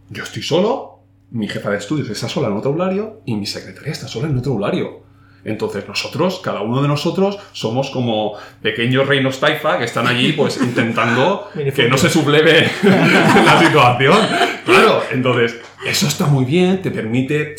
Yo 0.09 0.23
estoy 0.23 0.41
solo, 0.41 0.92
mi 1.33 1.47
jefa 1.47 1.71
de 1.71 1.77
estudios 1.77 2.09
está 2.09 2.29
sola 2.29 2.47
en 2.47 2.53
otro 2.53 2.71
aulario 2.71 3.21
y 3.25 3.35
mi 3.35 3.47
secretaria 3.47 3.91
está 3.91 4.07
sola 4.07 4.27
en 4.27 4.37
otro 4.37 4.53
aulario. 4.53 5.01
Entonces 5.43 5.85
nosotros, 5.87 6.39
cada 6.41 6.61
uno 6.61 6.81
de 6.81 6.87
nosotros, 6.87 7.37
somos 7.51 7.89
como 7.89 8.33
pequeños 8.61 9.07
reinos 9.07 9.39
taifa 9.39 9.77
que 9.79 9.85
están 9.85 10.07
allí 10.07 10.33
pues 10.33 10.57
intentando 10.61 11.49
que 11.53 11.89
no 11.89 11.97
se 11.97 12.09
subleve 12.09 12.69
la 12.83 13.59
situación. 13.59 14.17
Claro, 14.63 15.01
entonces 15.11 15.59
eso 15.85 16.07
está 16.07 16.27
muy 16.27 16.45
bien, 16.45 16.81
te 16.81 16.91
permite 16.91 17.55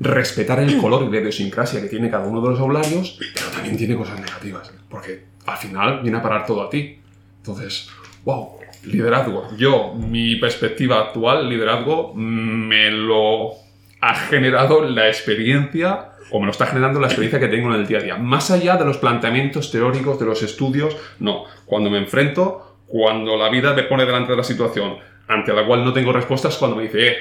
respetar 0.00 0.60
el 0.60 0.78
color 0.78 1.02
y 1.02 1.12
la 1.12 1.20
idiosincrasia 1.20 1.82
que 1.82 1.88
tiene 1.88 2.08
cada 2.08 2.24
uno 2.24 2.40
de 2.40 2.50
los 2.50 2.60
aularios, 2.60 3.18
pero 3.34 3.50
también 3.50 3.76
tiene 3.76 3.96
cosas 3.96 4.20
negativas, 4.20 4.72
porque 4.88 5.24
al 5.44 5.58
final 5.58 6.02
viene 6.02 6.18
a 6.18 6.22
parar 6.22 6.46
todo 6.46 6.62
a 6.62 6.70
ti. 6.70 7.00
Entonces, 7.48 7.88
wow, 8.24 8.56
liderazgo. 8.84 9.48
Yo, 9.56 9.94
mi 9.94 10.36
perspectiva 10.36 11.00
actual, 11.00 11.48
liderazgo, 11.48 12.12
me 12.14 12.90
lo 12.90 13.52
ha 14.00 14.14
generado 14.14 14.82
la 14.82 15.08
experiencia, 15.08 16.10
o 16.30 16.40
me 16.40 16.46
lo 16.46 16.52
está 16.52 16.66
generando 16.66 17.00
la 17.00 17.06
experiencia 17.06 17.40
que 17.40 17.48
tengo 17.48 17.72
en 17.74 17.80
el 17.80 17.86
día 17.86 17.98
a 17.98 18.02
día. 18.02 18.16
Más 18.16 18.50
allá 18.50 18.76
de 18.76 18.84
los 18.84 18.98
planteamientos 18.98 19.72
teóricos, 19.72 20.20
de 20.20 20.26
los 20.26 20.42
estudios, 20.42 20.96
no. 21.20 21.44
Cuando 21.64 21.88
me 21.88 21.98
enfrento, 21.98 22.76
cuando 22.86 23.36
la 23.36 23.48
vida 23.48 23.72
me 23.72 23.84
pone 23.84 24.04
delante 24.04 24.32
de 24.32 24.36
la 24.36 24.44
situación 24.44 24.96
ante 25.26 25.52
la 25.52 25.66
cual 25.66 25.84
no 25.84 25.92
tengo 25.92 26.12
respuestas, 26.12 26.56
cuando 26.56 26.76
me 26.76 26.84
dice, 26.84 27.08
eh, 27.08 27.16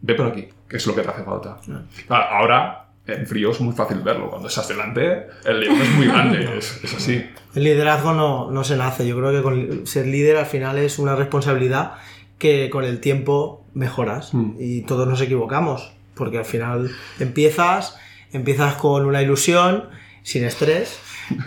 ve 0.00 0.14
por 0.14 0.26
aquí, 0.26 0.48
que 0.68 0.76
es 0.76 0.86
lo 0.86 0.94
que 0.94 1.02
te 1.02 1.08
hace 1.10 1.22
falta. 1.22 1.58
Claro, 2.06 2.24
ahora 2.30 2.89
en 3.12 3.26
frío 3.26 3.50
es 3.50 3.60
muy 3.60 3.74
fácil 3.74 3.98
verlo. 4.00 4.30
Cuando 4.30 4.48
estás 4.48 4.68
delante, 4.68 5.26
el 5.44 5.60
león 5.60 5.80
es 5.80 5.90
muy 5.96 6.06
grande, 6.06 6.48
es, 6.58 6.80
es 6.82 6.94
así. 6.94 7.24
El 7.54 7.64
liderazgo 7.64 8.12
no, 8.12 8.50
no 8.50 8.64
se 8.64 8.76
nace. 8.76 9.06
Yo 9.06 9.16
creo 9.16 9.32
que 9.32 9.42
con 9.42 9.86
ser 9.86 10.06
líder 10.06 10.36
al 10.36 10.46
final 10.46 10.78
es 10.78 10.98
una 10.98 11.16
responsabilidad 11.16 11.94
que 12.38 12.70
con 12.70 12.84
el 12.84 13.00
tiempo 13.00 13.64
mejoras. 13.74 14.32
Mm. 14.34 14.52
Y 14.58 14.82
todos 14.82 15.06
nos 15.08 15.20
equivocamos. 15.20 15.92
Porque 16.14 16.38
al 16.38 16.44
final 16.44 16.90
empiezas, 17.18 17.96
empiezas 18.32 18.74
con 18.74 19.06
una 19.06 19.22
ilusión, 19.22 19.84
sin 20.22 20.44
estrés. 20.44 20.98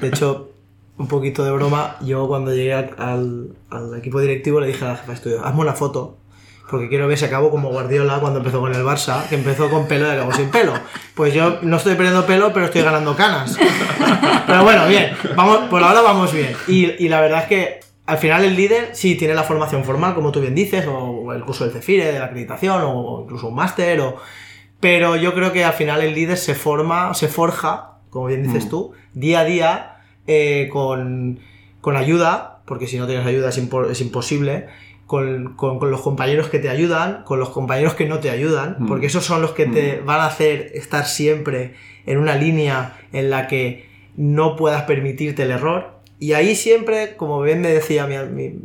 De 0.01 0.07
hecho, 0.07 0.49
un 0.97 1.07
poquito 1.07 1.43
de 1.43 1.51
broma, 1.51 1.97
yo 2.01 2.27
cuando 2.27 2.53
llegué 2.53 2.73
al, 2.73 2.91
al- 2.97 3.49
al 3.69 3.97
equipo 3.97 4.19
directivo 4.19 4.59
le 4.59 4.67
dije 4.67 4.83
a 4.85 4.89
la 4.89 4.95
jefa 4.95 5.07
de 5.09 5.13
estudio, 5.13 5.45
hazme 5.45 5.61
una 5.61 5.73
foto. 5.73 6.17
Porque 6.73 6.89
quiero 6.89 7.07
ver 7.07 7.19
si 7.19 7.25
acabo 7.25 7.51
como 7.51 7.69
Guardiola 7.69 8.17
cuando 8.19 8.39
empezó 8.39 8.59
con 8.59 8.73
el 8.73 8.81
Barça, 8.83 9.27
que 9.29 9.35
empezó 9.35 9.69
con 9.69 9.87
pelo 9.87 10.07
y 10.07 10.09
acabó 10.09 10.33
sin 10.33 10.49
pelo. 10.49 10.73
Pues 11.13 11.31
yo 11.31 11.59
no 11.61 11.77
estoy 11.77 11.93
perdiendo 11.93 12.25
pelo, 12.25 12.51
pero 12.51 12.65
estoy 12.65 12.81
ganando 12.81 13.15
canas. 13.15 13.55
Pero 14.47 14.63
bueno, 14.63 14.87
bien, 14.87 15.11
vamos, 15.35 15.69
por 15.69 15.83
ahora 15.83 16.01
vamos 16.01 16.33
bien. 16.33 16.55
Y, 16.67 17.03
y 17.05 17.09
la 17.09 17.21
verdad 17.21 17.43
es 17.43 17.47
que 17.47 17.79
al 18.07 18.17
final 18.17 18.43
el 18.43 18.55
líder 18.55 18.89
sí 18.93 19.13
tiene 19.15 19.33
la 19.35 19.43
formación 19.43 19.83
formal, 19.83 20.15
como 20.15 20.31
tú 20.31 20.41
bien 20.41 20.55
dices, 20.55 20.85
o 20.89 21.31
el 21.31 21.43
curso 21.45 21.63
del 21.63 21.73
CEFIRE, 21.73 22.11
de 22.11 22.19
la 22.19 22.25
acreditación, 22.25 22.81
o 22.83 23.21
incluso 23.23 23.47
un 23.49 23.55
máster, 23.55 23.99
o... 24.01 24.17
pero 24.79 25.15
yo 25.15 25.33
creo 25.35 25.53
que 25.53 25.63
al 25.63 25.73
final 25.73 26.01
el 26.01 26.13
líder 26.15 26.37
se 26.37 26.55
forma, 26.55 27.13
se 27.13 27.27
forja, 27.27 27.99
como 28.09 28.25
bien 28.25 28.43
dices 28.43 28.65
Mm. 28.65 28.69
tú, 28.69 28.91
día 29.13 29.39
a 29.41 29.45
día, 29.45 29.95
eh, 30.27 30.69
con, 30.73 31.39
con 31.81 31.95
ayuda, 31.95 32.61
porque 32.65 32.87
si 32.87 32.97
no 32.97 33.05
tienes 33.07 33.25
ayuda 33.27 33.49
es, 33.49 33.61
impo- 33.61 33.89
es 33.89 34.01
imposible, 34.01 34.67
con, 35.07 35.53
con- 35.55 35.79
con 35.79 35.91
los 35.91 36.01
compañeros 36.01 36.47
que 36.49 36.59
te 36.59 36.69
ayudan, 36.69 37.23
con 37.23 37.39
los 37.39 37.49
compañeros 37.49 37.93
que 37.93 38.05
no 38.05 38.19
te 38.19 38.29
ayudan, 38.29 38.77
Mm. 38.79 38.87
porque 38.87 39.07
esos 39.07 39.23
son 39.25 39.41
los 39.41 39.51
que 39.51 39.65
te 39.67 40.01
van 40.05 40.19
a 40.21 40.25
hacer 40.27 40.71
estar 40.73 41.05
siempre 41.05 41.75
en 42.05 42.17
una 42.17 42.35
línea 42.35 42.97
en 43.11 43.29
la 43.29 43.47
que 43.47 43.89
no 44.15 44.55
puedas 44.55 44.83
permitirte 44.83 45.43
el 45.43 45.51
error. 45.51 45.99
Y 46.19 46.33
ahí 46.33 46.55
siempre, 46.55 47.15
como 47.17 47.41
bien 47.41 47.59
me 47.61 47.67
decía 47.69 48.07
mi, 48.07 48.15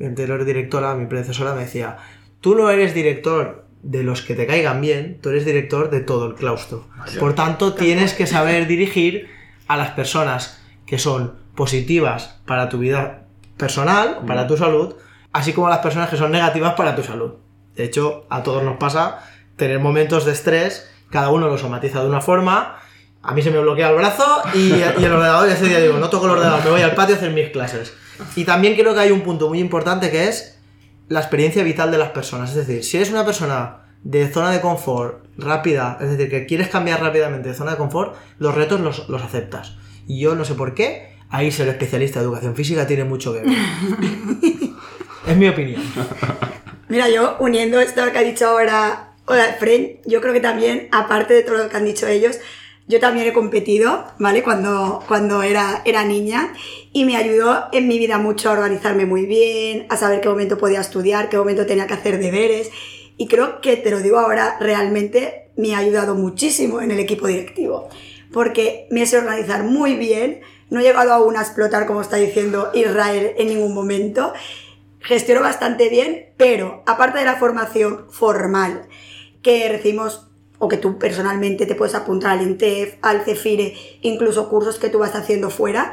anterior 0.04 0.44
directora, 0.44 0.94
mi 0.94 1.06
predecesora, 1.06 1.54
me 1.54 1.62
decía, 1.62 1.96
tú 2.40 2.54
no 2.54 2.70
eres 2.70 2.94
director 2.94 3.64
de 3.82 4.02
los 4.04 4.22
que 4.22 4.34
te 4.34 4.46
caigan 4.46 4.80
bien, 4.80 5.18
tú 5.20 5.30
eres 5.30 5.44
director 5.44 5.90
de 5.90 6.00
todo 6.00 6.26
el 6.26 6.34
claustro. 6.34 6.86
Vaya. 6.98 7.18
Por 7.18 7.34
tanto, 7.34 7.74
tienes 7.74 8.12
que 8.14 8.26
saber 8.26 8.66
dirigir 8.66 9.28
a 9.66 9.76
las 9.76 9.90
personas 9.90 10.62
que 10.86 10.98
son 10.98 11.34
positivas 11.54 12.40
para 12.46 12.68
tu 12.68 12.78
vida 12.78 13.24
personal, 13.56 14.20
para 14.26 14.46
tu 14.46 14.56
salud, 14.56 14.94
así 15.32 15.52
como 15.52 15.68
las 15.68 15.78
personas 15.78 16.08
que 16.08 16.16
son 16.16 16.32
negativas 16.32 16.74
para 16.74 16.94
tu 16.96 17.02
salud. 17.02 17.34
De 17.74 17.84
hecho, 17.84 18.26
a 18.30 18.42
todos 18.42 18.62
nos 18.62 18.76
pasa 18.76 19.20
tener 19.56 19.78
momentos 19.80 20.24
de 20.24 20.32
estrés, 20.32 20.88
cada 21.10 21.30
uno 21.30 21.48
lo 21.48 21.58
somatiza 21.58 22.00
de 22.00 22.08
una 22.08 22.20
forma. 22.20 22.76
A 23.22 23.34
mí 23.34 23.42
se 23.42 23.50
me 23.50 23.58
bloquea 23.58 23.90
el 23.90 23.96
brazo 23.96 24.24
y, 24.54 24.70
y 24.74 25.04
el 25.04 25.12
ordenador, 25.12 25.48
y 25.48 25.52
ese 25.52 25.66
día 25.66 25.80
digo, 25.80 25.98
no 25.98 26.08
toco 26.08 26.26
el 26.26 26.32
ordenador, 26.32 26.64
me 26.64 26.70
voy 26.70 26.82
al 26.82 26.94
patio 26.94 27.14
a 27.14 27.18
hacer 27.18 27.32
mis 27.32 27.50
clases. 27.50 27.92
Y 28.36 28.44
también 28.44 28.74
creo 28.74 28.94
que 28.94 29.00
hay 29.00 29.10
un 29.10 29.22
punto 29.22 29.48
muy 29.48 29.60
importante 29.60 30.10
que 30.10 30.28
es 30.28 30.58
la 31.08 31.20
experiencia 31.20 31.62
vital 31.62 31.90
de 31.90 31.98
las 31.98 32.10
personas. 32.10 32.50
Es 32.50 32.56
decir, 32.56 32.84
si 32.84 32.96
eres 32.96 33.10
una 33.10 33.24
persona 33.24 33.84
de 34.02 34.28
zona 34.28 34.50
de 34.50 34.60
confort 34.60 35.24
rápida, 35.36 35.98
es 36.00 36.10
decir, 36.10 36.30
que 36.30 36.46
quieres 36.46 36.68
cambiar 36.68 37.00
rápidamente 37.02 37.48
de 37.48 37.54
zona 37.54 37.72
de 37.72 37.76
confort, 37.76 38.16
los 38.38 38.54
retos 38.54 38.80
los, 38.80 39.08
los 39.08 39.22
aceptas. 39.22 39.76
Y 40.06 40.20
yo 40.20 40.34
no 40.34 40.44
sé 40.44 40.54
por 40.54 40.74
qué, 40.74 41.16
ahí 41.30 41.50
ser 41.50 41.68
especialista 41.68 42.20
de 42.20 42.26
educación 42.26 42.54
física 42.54 42.86
tiene 42.86 43.04
mucho 43.04 43.32
que 43.32 43.40
ver. 43.40 43.52
es 45.28 45.36
mi 45.36 45.48
opinión. 45.48 45.82
Mira, 46.88 47.08
yo 47.08 47.36
uniendo 47.40 47.80
esto 47.80 48.10
que 48.12 48.18
ha 48.18 48.22
dicho 48.22 48.46
ahora 48.46 49.12
Fren, 49.58 50.00
yo 50.06 50.20
creo 50.20 50.32
que 50.32 50.40
también, 50.40 50.88
aparte 50.90 51.34
de 51.34 51.42
todo 51.42 51.58
lo 51.58 51.68
que 51.68 51.76
han 51.76 51.84
dicho 51.84 52.06
ellos, 52.06 52.38
yo 52.86 52.98
también 53.00 53.26
he 53.26 53.34
competido, 53.34 54.06
¿vale? 54.18 54.42
Cuando, 54.42 55.04
cuando 55.06 55.42
era, 55.42 55.82
era 55.84 56.04
niña 56.04 56.54
y 56.94 57.04
me 57.04 57.16
ayudó 57.16 57.66
en 57.72 57.86
mi 57.86 57.98
vida 57.98 58.16
mucho 58.16 58.48
a 58.48 58.52
organizarme 58.52 59.04
muy 59.04 59.26
bien, 59.26 59.86
a 59.90 59.98
saber 59.98 60.22
qué 60.22 60.30
momento 60.30 60.56
podía 60.56 60.80
estudiar, 60.80 61.28
qué 61.28 61.36
momento 61.36 61.66
tenía 61.66 61.86
que 61.86 61.94
hacer 61.94 62.18
deberes 62.18 62.70
y 63.18 63.26
creo 63.26 63.60
que, 63.60 63.76
te 63.76 63.90
lo 63.90 64.00
digo 64.00 64.18
ahora, 64.18 64.56
realmente 64.58 65.50
me 65.56 65.74
ha 65.74 65.78
ayudado 65.78 66.14
muchísimo 66.14 66.80
en 66.80 66.90
el 66.90 66.98
equipo 66.98 67.26
directivo 67.26 67.90
porque 68.32 68.86
me 68.90 69.06
sé 69.06 69.18
organizar 69.18 69.64
muy 69.64 69.96
bien, 69.96 70.40
no 70.70 70.80
he 70.80 70.82
llegado 70.82 71.12
aún 71.12 71.36
a 71.36 71.40
explotar, 71.40 71.86
como 71.86 72.00
está 72.00 72.16
diciendo 72.16 72.70
Israel, 72.74 73.32
en 73.38 73.48
ningún 73.48 73.74
momento 73.74 74.32
gestiono 75.00 75.40
bastante 75.42 75.88
bien, 75.88 76.32
pero 76.36 76.82
aparte 76.86 77.18
de 77.18 77.24
la 77.24 77.36
formación 77.36 78.06
formal 78.10 78.88
que 79.42 79.68
recibimos 79.68 80.26
o 80.58 80.68
que 80.68 80.76
tú 80.76 80.98
personalmente 80.98 81.66
te 81.66 81.74
puedes 81.76 81.94
apuntar 81.94 82.32
al 82.32 82.42
INTEF, 82.42 82.96
al 83.02 83.22
CEFIRE, 83.24 83.74
incluso 84.02 84.48
cursos 84.48 84.78
que 84.78 84.88
tú 84.88 84.98
vas 84.98 85.14
haciendo 85.14 85.50
fuera, 85.50 85.92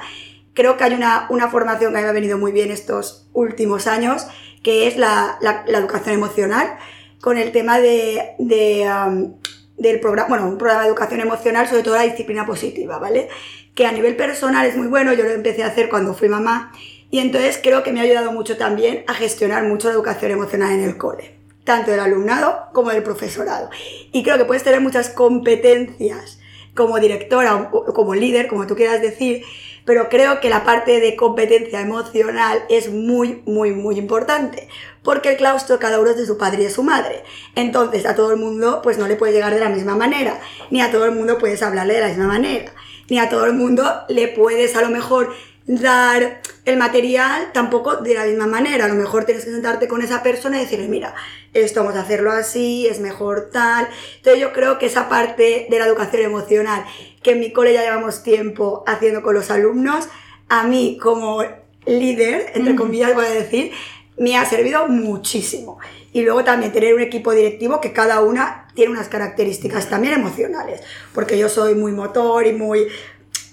creo 0.54 0.76
que 0.78 0.84
hay 0.86 0.94
una, 0.94 1.28
una 1.30 1.50
formación 1.50 1.92
que 1.94 2.00
a 2.00 2.02
mí 2.02 2.06
me 2.06 2.10
ha 2.10 2.14
venido 2.14 2.38
muy 2.38 2.52
bien 2.52 2.72
estos 2.72 3.28
últimos 3.34 3.86
años, 3.88 4.26
que 4.64 4.88
es 4.88 4.98
la, 4.98 5.38
la- 5.42 5.64
educación 5.68 6.16
emocional, 6.16 6.78
con 7.22 7.38
el 7.38 7.52
tema 7.52 7.80
de, 7.80 8.32
de, 8.40 9.30
del 9.78 10.00
programa, 10.00 10.30
bueno, 10.30 10.48
un 10.48 10.58
programa 10.58 10.84
de 10.84 10.88
educación 10.90 11.20
emocional, 11.20 11.68
sobre 11.68 11.84
todo 11.84 11.96
la 11.96 12.04
disciplina 12.04 12.46
positiva, 12.46 12.98
¿vale? 12.98 13.30
Que 13.76 13.86
a 13.86 13.92
nivel 13.92 14.16
personal 14.16 14.66
es 14.66 14.76
muy 14.78 14.88
bueno, 14.88 15.14
yo 15.14 15.24
lo 15.26 15.32
empecé 15.32 15.64
a 15.64 15.68
hacer 15.68 15.90
cuando 15.90 16.14
fui 16.16 16.30
mamá, 16.30 16.72
y 17.12 17.20
entonces 17.20 17.60
creo 17.62 17.84
que 17.84 17.92
me 17.92 18.00
ha 18.00 18.04
ayudado 18.04 18.32
mucho 18.32 18.58
también 18.58 19.04
a 19.08 19.14
gestionar 19.14 19.64
mucho 19.64 19.88
la 19.88 19.94
educación 19.94 20.32
emocional 20.32 20.72
en 20.72 20.84
el 20.84 20.98
cole, 20.98 21.38
tanto 21.64 21.92
del 21.92 22.00
alumnado 22.00 22.68
como 22.74 22.90
del 22.90 23.04
profesorado. 23.04 23.70
Y 24.12 24.24
creo 24.24 24.38
que 24.38 24.46
puedes 24.46 24.64
tener 24.64 24.82
muchas 24.82 25.10
competencias 25.10 26.40
como 26.76 27.00
directora 27.00 27.70
o 27.72 27.94
como 27.94 28.16
líder, 28.16 28.48
como 28.48 28.68
tú 28.68 28.76
quieras 28.76 29.02
decir, 29.02 29.44
pero 29.86 30.10
creo 30.10 30.42
que 30.42 30.50
la 30.50 30.64
parte 30.64 31.00
de 31.00 31.16
competencia 31.16 31.80
emocional 31.80 32.64
es 32.70 32.92
muy, 32.92 33.44
muy, 33.46 33.72
muy 33.72 33.98
importante, 33.98 34.68
porque 35.04 35.30
el 35.30 35.38
claustro 35.38 35.80
cada 35.80 36.00
uno 36.00 36.10
es 36.10 36.18
de 36.18 36.26
su 36.26 36.38
padre 36.38 36.62
y 36.62 36.66
de 36.66 36.72
su 36.72 36.84
madre. 36.84 37.24
Entonces 37.56 38.06
a 38.06 38.16
todo 38.16 38.32
el 38.32 38.38
mundo 38.38 38.82
pues 38.84 38.98
no 38.98 39.08
le 39.08 39.16
puedes 39.16 39.36
llegar 39.36 39.54
de 39.54 39.60
la 39.60 39.70
misma 39.70 39.96
manera, 39.96 40.42
ni 40.72 40.82
a 40.82 40.92
todo 40.92 41.06
el 41.06 41.12
mundo 41.12 41.38
puedes 41.38 41.62
hablarle 41.62 41.94
de 41.94 42.02
la 42.02 42.08
misma 42.08 42.28
manera, 42.28 42.74
ni 43.10 43.20
a 43.20 43.30
todo 43.30 43.46
el 43.46 43.54
mundo 43.54 43.84
le 44.10 44.28
puedes 44.28 44.76
a 44.76 44.82
lo 44.82 44.90
mejor 44.90 45.34
dar 45.68 46.42
el 46.66 46.78
material 46.78 47.52
tampoco 47.54 47.98
de 47.98 48.14
la 48.14 48.26
misma 48.26 48.48
manera. 48.48 48.86
A 48.86 48.88
lo 48.88 48.96
mejor 48.96 49.26
tienes 49.26 49.46
que 49.46 49.52
sentarte 49.52 49.88
con 49.88 50.02
esa 50.02 50.24
persona 50.24 50.58
y 50.58 50.62
decirle, 50.62 50.88
mira, 50.88 51.14
esto 51.54 51.82
vamos 51.82 51.96
a 51.98 52.02
hacerlo 52.02 52.32
así, 52.32 52.88
es 52.88 53.00
mejor 53.00 53.50
tal. 53.52 53.88
Entonces 54.18 54.42
yo 54.42 54.54
creo 54.54 54.78
que 54.78 54.88
esa 54.88 55.10
parte 55.10 55.68
de 55.70 55.80
la 55.80 55.86
educación 55.86 56.24
emocional, 56.24 56.86
que 57.24 57.32
en 57.32 57.40
mi 57.40 57.52
cole 57.52 57.74
ya 57.74 57.84
llevamos 57.84 58.24
tiempo 58.24 58.84
haciendo 58.88 59.22
con 59.22 59.34
los 59.34 59.50
alumnos, 59.52 60.08
a 60.50 60.64
mí 60.64 60.98
como 61.02 61.44
líder, 61.86 62.52
entre 62.54 62.76
comillas 62.76 63.14
voy 63.14 63.26
a 63.26 63.30
decir, 63.30 63.72
me 64.18 64.38
ha 64.38 64.46
servido 64.46 64.88
muchísimo. 64.88 65.80
Y 66.14 66.22
luego 66.22 66.44
también 66.44 66.72
tener 66.72 66.94
un 66.94 67.02
equipo 67.02 67.34
directivo 67.34 67.82
que 67.82 67.92
cada 67.92 68.22
una 68.22 68.68
tiene 68.74 68.92
unas 68.92 69.10
características 69.10 69.90
también 69.90 70.14
emocionales, 70.14 70.82
porque 71.14 71.38
yo 71.38 71.50
soy 71.50 71.76
muy 71.76 71.92
motor 71.92 72.48
y 72.48 72.54
muy 72.54 72.88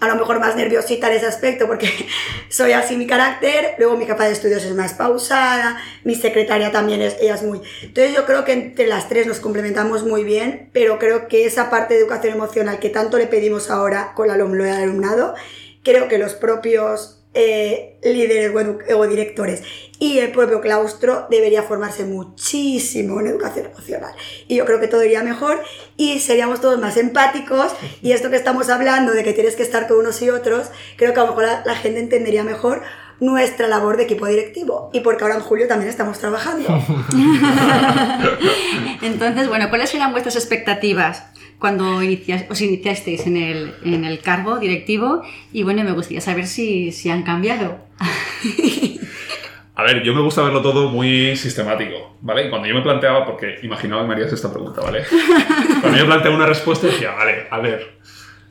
a 0.03 0.09
lo 0.09 0.17
mejor 0.17 0.41
más 0.41 0.57
nerviosita 0.57 1.09
en 1.09 1.17
ese 1.17 1.27
aspecto 1.27 1.69
porque 1.69 1.88
soy 2.49 2.73
así 2.73 2.97
mi 2.97 3.07
carácter, 3.07 3.77
luego 3.79 3.97
mi 3.97 4.05
capa 4.05 4.25
de 4.25 4.33
estudios 4.33 4.65
es 4.65 4.75
más 4.75 4.95
pausada, 4.95 5.81
mi 6.03 6.17
secretaria 6.17 6.73
también 6.73 7.01
es, 7.01 7.17
ella 7.21 7.37
es 7.37 7.43
muy... 7.45 7.62
Entonces 7.83 8.12
yo 8.12 8.27
creo 8.27 8.45
que 8.45 8.53
entre 8.53 8.88
las 8.88 9.09
tres 9.09 9.29
nos 9.29 9.38
complementamos 9.38 10.03
muy 10.03 10.25
bien, 10.25 10.71
pero 10.73 10.99
creo 10.99 11.29
que 11.29 11.47
esa 11.47 11.71
parte 11.71 11.95
de 11.95 12.01
educación 12.01 12.35
emocional 12.35 12.81
que 12.81 12.88
tanto 12.88 13.17
le 13.17 13.29
pedimos 13.29 13.71
ahora 13.71 14.12
con 14.17 14.27
la 14.27 14.35
y 14.35 14.38
el 14.41 14.71
alumnado, 14.71 15.35
creo 15.85 16.09
que 16.09 16.19
los 16.19 16.35
propios 16.35 17.22
eh, 17.35 17.99
líderes 18.03 18.53
o, 18.95 19.07
directores 19.07 19.62
y 19.99 20.18
el 20.18 20.33
propio 20.33 20.61
claustro 20.61 21.27
debería 21.31 21.62
formarse 21.62 22.05
muchísimo 22.05 23.21
en 23.21 23.29
educación 23.29 23.66
emocional. 23.66 24.12
Y 24.49 24.57
yo 24.57 24.66
creo 24.66 24.81
que 24.81 24.88
todo 24.88 25.05
iría 25.05 25.23
mejor 25.23 25.62
y 25.97 26.21
seríamos 26.21 26.61
todos 26.61 26.79
más 26.79 26.97
empáticos 26.97 27.73
y 28.03 28.12
esto 28.12 28.31
que 28.31 28.37
estamos 28.37 28.68
hablando 28.68 29.12
de 29.12 29.25
que 29.25 29.33
tienes 29.33 29.57
que 29.57 29.62
estar 29.62 29.88
con 29.88 29.99
unos 29.99 30.21
y 30.21 30.31
otros, 30.31 30.68
creo 30.97 31.14
que 31.14 31.21
a 31.21 31.23
lo 31.23 31.31
mejor 31.31 31.45
la, 31.45 31.62
la 31.64 31.75
gente 31.75 32.01
entendería 32.01 32.45
mejor 32.45 32.83
nuestra 33.21 33.68
labor 33.68 33.97
de 33.97 34.03
equipo 34.03 34.27
directivo 34.27 34.90
y 34.92 35.01
porque 35.01 35.23
ahora 35.23 35.37
en 35.37 35.42
julio 35.42 35.68
también 35.68 35.88
estamos 35.88 36.18
trabajando. 36.18 36.68
Entonces, 39.03 39.49
bueno, 39.49 39.68
¿cuáles 39.68 39.95
eran 39.95 40.11
vuestras 40.11 40.35
expectativas 40.35 41.32
cuando 41.62 42.03
inicia- 42.03 42.46
os 42.51 42.61
iniciasteis 42.61 43.27
en 43.27 43.37
el, 43.38 43.75
en 43.85 44.05
el 44.05 44.18
cargo 44.18 44.59
directivo? 44.59 45.22
Y 45.53 45.62
bueno, 45.62 45.83
me 45.85 45.92
gustaría 45.92 46.20
saber 46.20 46.46
si, 46.46 46.92
si 46.92 47.09
han 47.09 47.22
cambiado. 47.22 47.79
A 49.75 49.85
ver, 49.85 50.03
yo 50.03 50.12
me 50.14 50.20
gusta 50.20 50.42
verlo 50.42 50.61
todo 50.61 50.90
muy 50.90 51.35
sistemático, 51.37 52.18
¿vale? 52.20 52.46
Y 52.46 52.51
cuando 52.51 52.68
yo 52.68 52.75
me 52.75 52.83
planteaba, 52.83 53.25
porque 53.25 53.57
imaginaba 53.62 54.03
que 54.03 54.09
me 54.09 54.14
harías 54.14 54.33
esta 54.33 54.53
pregunta, 54.53 54.83
¿vale? 54.83 55.03
Cuando 55.81 55.98
yo 55.98 56.05
planteaba 56.05 56.37
una 56.37 56.44
respuesta 56.46 56.87
decía, 56.88 57.12
vale, 57.12 57.46
a 57.51 57.59
ver, 57.59 57.96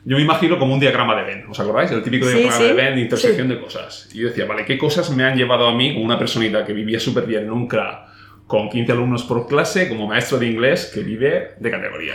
yo 0.04 0.16
me 0.16 0.22
imagino 0.24 0.58
como 0.58 0.74
un 0.74 0.80
diagrama 0.80 1.14
de 1.14 1.22
Venn, 1.22 1.44
¿os 1.48 1.60
acordáis? 1.60 1.92
El 1.92 2.02
típico 2.02 2.26
Sí, 2.26 2.32
diagrama 2.38 2.56
sí. 2.58 2.64
de 2.64 2.72
Venn 2.72 2.98
intersección 2.98 3.48
de 3.48 3.60
cosas. 3.60 4.08
Y 4.12 4.18
yo 4.18 4.28
decía, 4.28 4.46
vale, 4.46 4.64
¿qué 4.64 4.76
cosas 4.76 5.10
me 5.14 5.22
han 5.22 5.36
llevado 5.36 5.68
a 5.68 5.74
mí, 5.76 5.92
como 5.94 6.04
una 6.04 6.18
personita 6.18 6.64
que 6.66 6.72
vivía 6.72 6.98
súper 6.98 7.24
bien 7.24 7.44
en 7.44 7.52
un 7.52 7.68
CRA, 7.68 8.08
con 8.48 8.68
15 8.68 8.90
alumnos 8.90 9.22
por 9.22 9.46
clase, 9.46 9.88
como 9.88 10.08
maestro 10.08 10.38
de 10.38 10.48
inglés 10.48 10.90
que 10.92 11.00
vive 11.04 11.50
de 11.60 11.70
categoría? 11.70 12.14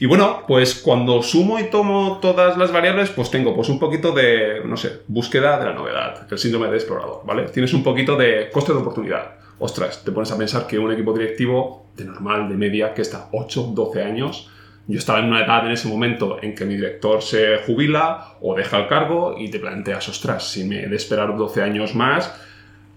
Y 0.00 0.06
bueno, 0.06 0.42
pues 0.46 0.74
cuando 0.74 1.22
sumo 1.22 1.58
y 1.58 1.64
tomo 1.64 2.18
todas 2.20 2.56
las 2.56 2.72
variables, 2.72 3.10
pues 3.10 3.30
tengo 3.30 3.54
pues 3.54 3.68
un 3.68 3.78
poquito 3.78 4.12
de, 4.12 4.60
no 4.64 4.76
sé, 4.76 5.02
búsqueda 5.06 5.58
de 5.58 5.66
la 5.66 5.72
novedad, 5.72 6.26
el 6.30 6.38
síndrome 6.38 6.68
de 6.68 6.76
explorador, 6.76 7.22
¿vale? 7.24 7.44
Tienes 7.44 7.72
un 7.72 7.82
poquito 7.82 8.16
de 8.16 8.50
coste 8.50 8.72
de 8.72 8.78
oportunidad. 8.78 9.36
Ostras, 9.58 10.04
te 10.04 10.12
pones 10.12 10.30
a 10.32 10.38
pensar 10.38 10.66
que 10.66 10.78
un 10.78 10.92
equipo 10.92 11.14
directivo 11.14 11.86
de 11.96 12.04
normal, 12.04 12.48
de 12.48 12.56
media, 12.56 12.92
que 12.92 13.02
está 13.02 13.28
8, 13.32 13.72
12 13.74 14.02
años, 14.02 14.50
yo 14.86 14.98
estaba 14.98 15.18
en 15.18 15.26
una 15.26 15.44
edad 15.44 15.66
en 15.66 15.72
ese 15.72 15.88
momento 15.88 16.38
en 16.42 16.54
que 16.54 16.64
mi 16.64 16.76
director 16.76 17.22
se 17.22 17.58
jubila 17.66 18.36
o 18.40 18.54
deja 18.54 18.78
el 18.78 18.86
cargo 18.86 19.34
y 19.36 19.50
te 19.50 19.58
planteas, 19.58 20.08
ostras, 20.08 20.48
si 20.48 20.64
me 20.64 20.84
he 20.84 20.88
de 20.88 20.96
esperar 20.96 21.36
12 21.36 21.62
años 21.62 21.94
más, 21.94 22.32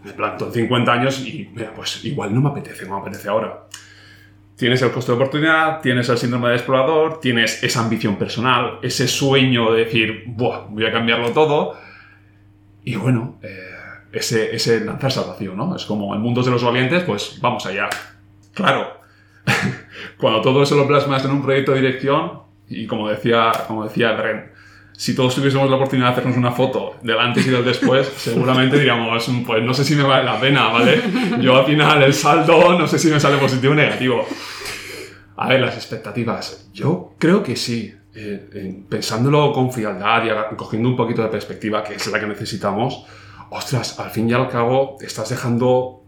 me 0.04 0.14
planto 0.14 0.48
en 0.48 0.54
50 0.54 0.92
años 0.92 1.26
y 1.26 1.50
mira, 1.54 1.74
pues 1.76 2.04
igual 2.06 2.34
no 2.34 2.42
me 2.42 2.50
apetece, 2.50 2.86
no 2.86 2.96
me 2.96 3.02
apetece 3.02 3.30
ahora. 3.30 3.69
Tienes 4.60 4.82
el 4.82 4.92
costo 4.92 5.14
de 5.14 5.16
oportunidad, 5.16 5.80
tienes 5.80 6.10
el 6.10 6.18
síndrome 6.18 6.50
de 6.50 6.56
explorador, 6.56 7.22
tienes 7.22 7.64
esa 7.64 7.80
ambición 7.80 8.18
personal, 8.18 8.80
ese 8.82 9.08
sueño 9.08 9.72
de 9.72 9.86
decir, 9.86 10.26
Buah, 10.28 10.66
voy 10.68 10.86
a 10.86 10.92
cambiarlo 10.92 11.30
todo. 11.32 11.78
Y 12.84 12.98
bueno, 12.98 13.40
eh, 13.42 13.70
ese, 14.12 14.54
ese 14.54 14.84
lanzarse 14.84 15.22
al 15.22 15.28
vacío, 15.28 15.56
¿no? 15.56 15.78
Es 15.78 15.86
como 15.86 16.14
el 16.14 16.20
mundo 16.20 16.44
de 16.44 16.52
los 16.52 16.62
valientes, 16.62 17.04
pues 17.04 17.40
vamos 17.40 17.66
allá. 17.66 17.88
Claro, 18.54 19.00
cuando 20.18 20.42
todo 20.42 20.62
eso 20.62 20.76
lo 20.76 20.86
plasmas 20.86 21.24
en 21.24 21.32
un 21.32 21.42
proyecto 21.42 21.72
de 21.72 21.80
dirección, 21.80 22.42
y 22.68 22.86
como 22.86 23.08
decía, 23.08 23.54
como 23.66 23.86
decía 23.86 24.12
Ren, 24.18 24.52
si 25.00 25.16
todos 25.16 25.34
tuviésemos 25.34 25.70
la 25.70 25.78
oportunidad 25.78 26.08
de 26.08 26.12
hacernos 26.12 26.36
una 26.36 26.52
foto 26.52 26.96
del 27.02 27.18
antes 27.18 27.48
y 27.48 27.50
del 27.50 27.64
después, 27.64 28.06
seguramente 28.18 28.78
diríamos, 28.78 29.32
pues 29.48 29.64
no 29.64 29.74
sé 29.74 29.86
si 29.86 29.96
me 29.96 30.04
vale 30.04 30.26
la 30.26 30.38
pena, 30.38 30.68
¿vale? 30.68 31.02
Yo 31.40 31.56
al 31.56 31.66
final 31.66 32.04
el 32.04 32.14
saldo 32.14 32.78
no 32.78 32.86
sé 32.86 33.00
si 33.00 33.08
me 33.08 33.18
sale 33.18 33.38
positivo 33.38 33.72
o 33.72 33.76
negativo. 33.78 34.28
A 35.38 35.48
ver, 35.48 35.62
las 35.62 35.76
expectativas. 35.76 36.70
Yo 36.74 37.16
creo 37.18 37.42
que 37.42 37.56
sí. 37.56 37.96
Eh, 38.14 38.84
pensándolo 38.90 39.54
con 39.54 39.72
frialdad 39.72 40.24
y 40.26 40.56
cogiendo 40.58 40.90
un 40.90 40.98
poquito 40.98 41.22
de 41.22 41.30
perspectiva, 41.30 41.82
que 41.82 41.94
es 41.94 42.06
la 42.08 42.20
que 42.20 42.28
necesitamos, 42.28 43.06
ostras, 43.52 43.98
al 44.02 44.10
fin 44.10 44.30
y 44.30 44.34
al 44.34 44.50
cabo 44.50 44.98
estás 45.00 45.30
dejando 45.30 46.04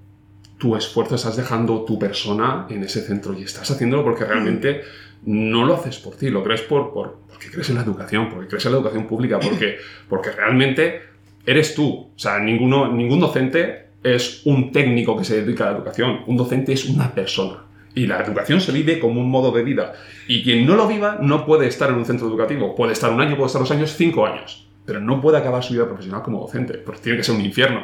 tu 0.58 0.76
esfuerzo, 0.76 1.16
estás 1.16 1.38
dejando 1.38 1.86
tu 1.86 1.98
persona 1.98 2.66
en 2.70 2.84
ese 2.84 3.00
centro 3.02 3.34
y 3.40 3.44
estás 3.44 3.72
haciéndolo 3.72 4.04
porque 4.04 4.26
realmente 4.26 4.82
no 5.26 5.66
lo 5.66 5.76
haces 5.76 5.98
por 5.98 6.16
ti, 6.16 6.30
lo 6.30 6.44
crees 6.44 6.62
por, 6.62 6.94
por, 6.94 7.20
porque 7.30 7.50
crees 7.50 7.70
en 7.70 7.76
la 7.76 7.84
educación, 7.84 8.30
porque 8.30 8.48
crees 8.48 8.66
en 8.66 8.72
la 8.72 8.78
educación 8.78 9.08
pública, 9.08 9.40
porque, 9.40 9.78
porque 10.10 10.32
realmente 10.32 11.02
eres 11.46 11.76
tú. 11.76 12.12
O 12.16 12.20
sea, 12.20 12.40
ninguno, 12.40 12.92
ningún 12.92 13.20
docente 13.20 13.88
es 14.04 14.42
un 14.46 14.72
técnico 14.72 15.18
que 15.18 15.24
se 15.24 15.44
dedica 15.44 15.66
a 15.66 15.72
la 15.72 15.78
educación, 15.78 16.22
un 16.28 16.38
docente 16.38 16.74
es 16.74 16.86
una 16.86 17.14
persona. 17.14 17.66
Y 17.94 18.08
la 18.08 18.22
educación 18.22 18.62
se 18.62 18.72
vive 18.72 19.00
como 19.00 19.20
un 19.20 19.30
modo 19.30 19.52
de 19.52 19.64
vida. 19.64 19.94
Y 20.28 20.44
quien 20.44 20.66
no 20.66 20.76
lo 20.76 20.88
viva 20.88 21.18
no 21.22 21.46
puede 21.46 21.68
estar 21.68 21.90
en 21.90 21.96
un 21.96 22.06
centro 22.06 22.28
educativo. 22.28 22.74
Puede 22.74 22.94
estar 22.94 23.12
un 23.12 23.20
año, 23.20 23.36
puede 23.36 23.48
estar 23.48 23.62
dos 23.62 23.72
años, 23.72 23.94
cinco 23.98 24.26
años. 24.26 24.66
Pero 24.86 25.02
no 25.02 25.20
puede 25.20 25.38
acabar 25.38 25.62
su 25.62 25.74
vida 25.74 25.86
profesional 25.86 26.24
como 26.24 26.40
docente, 26.40 26.76
porque 26.76 27.02
tiene 27.02 27.18
que 27.18 27.26
ser 27.26 27.36
un 27.36 27.44
infierno. 27.44 27.84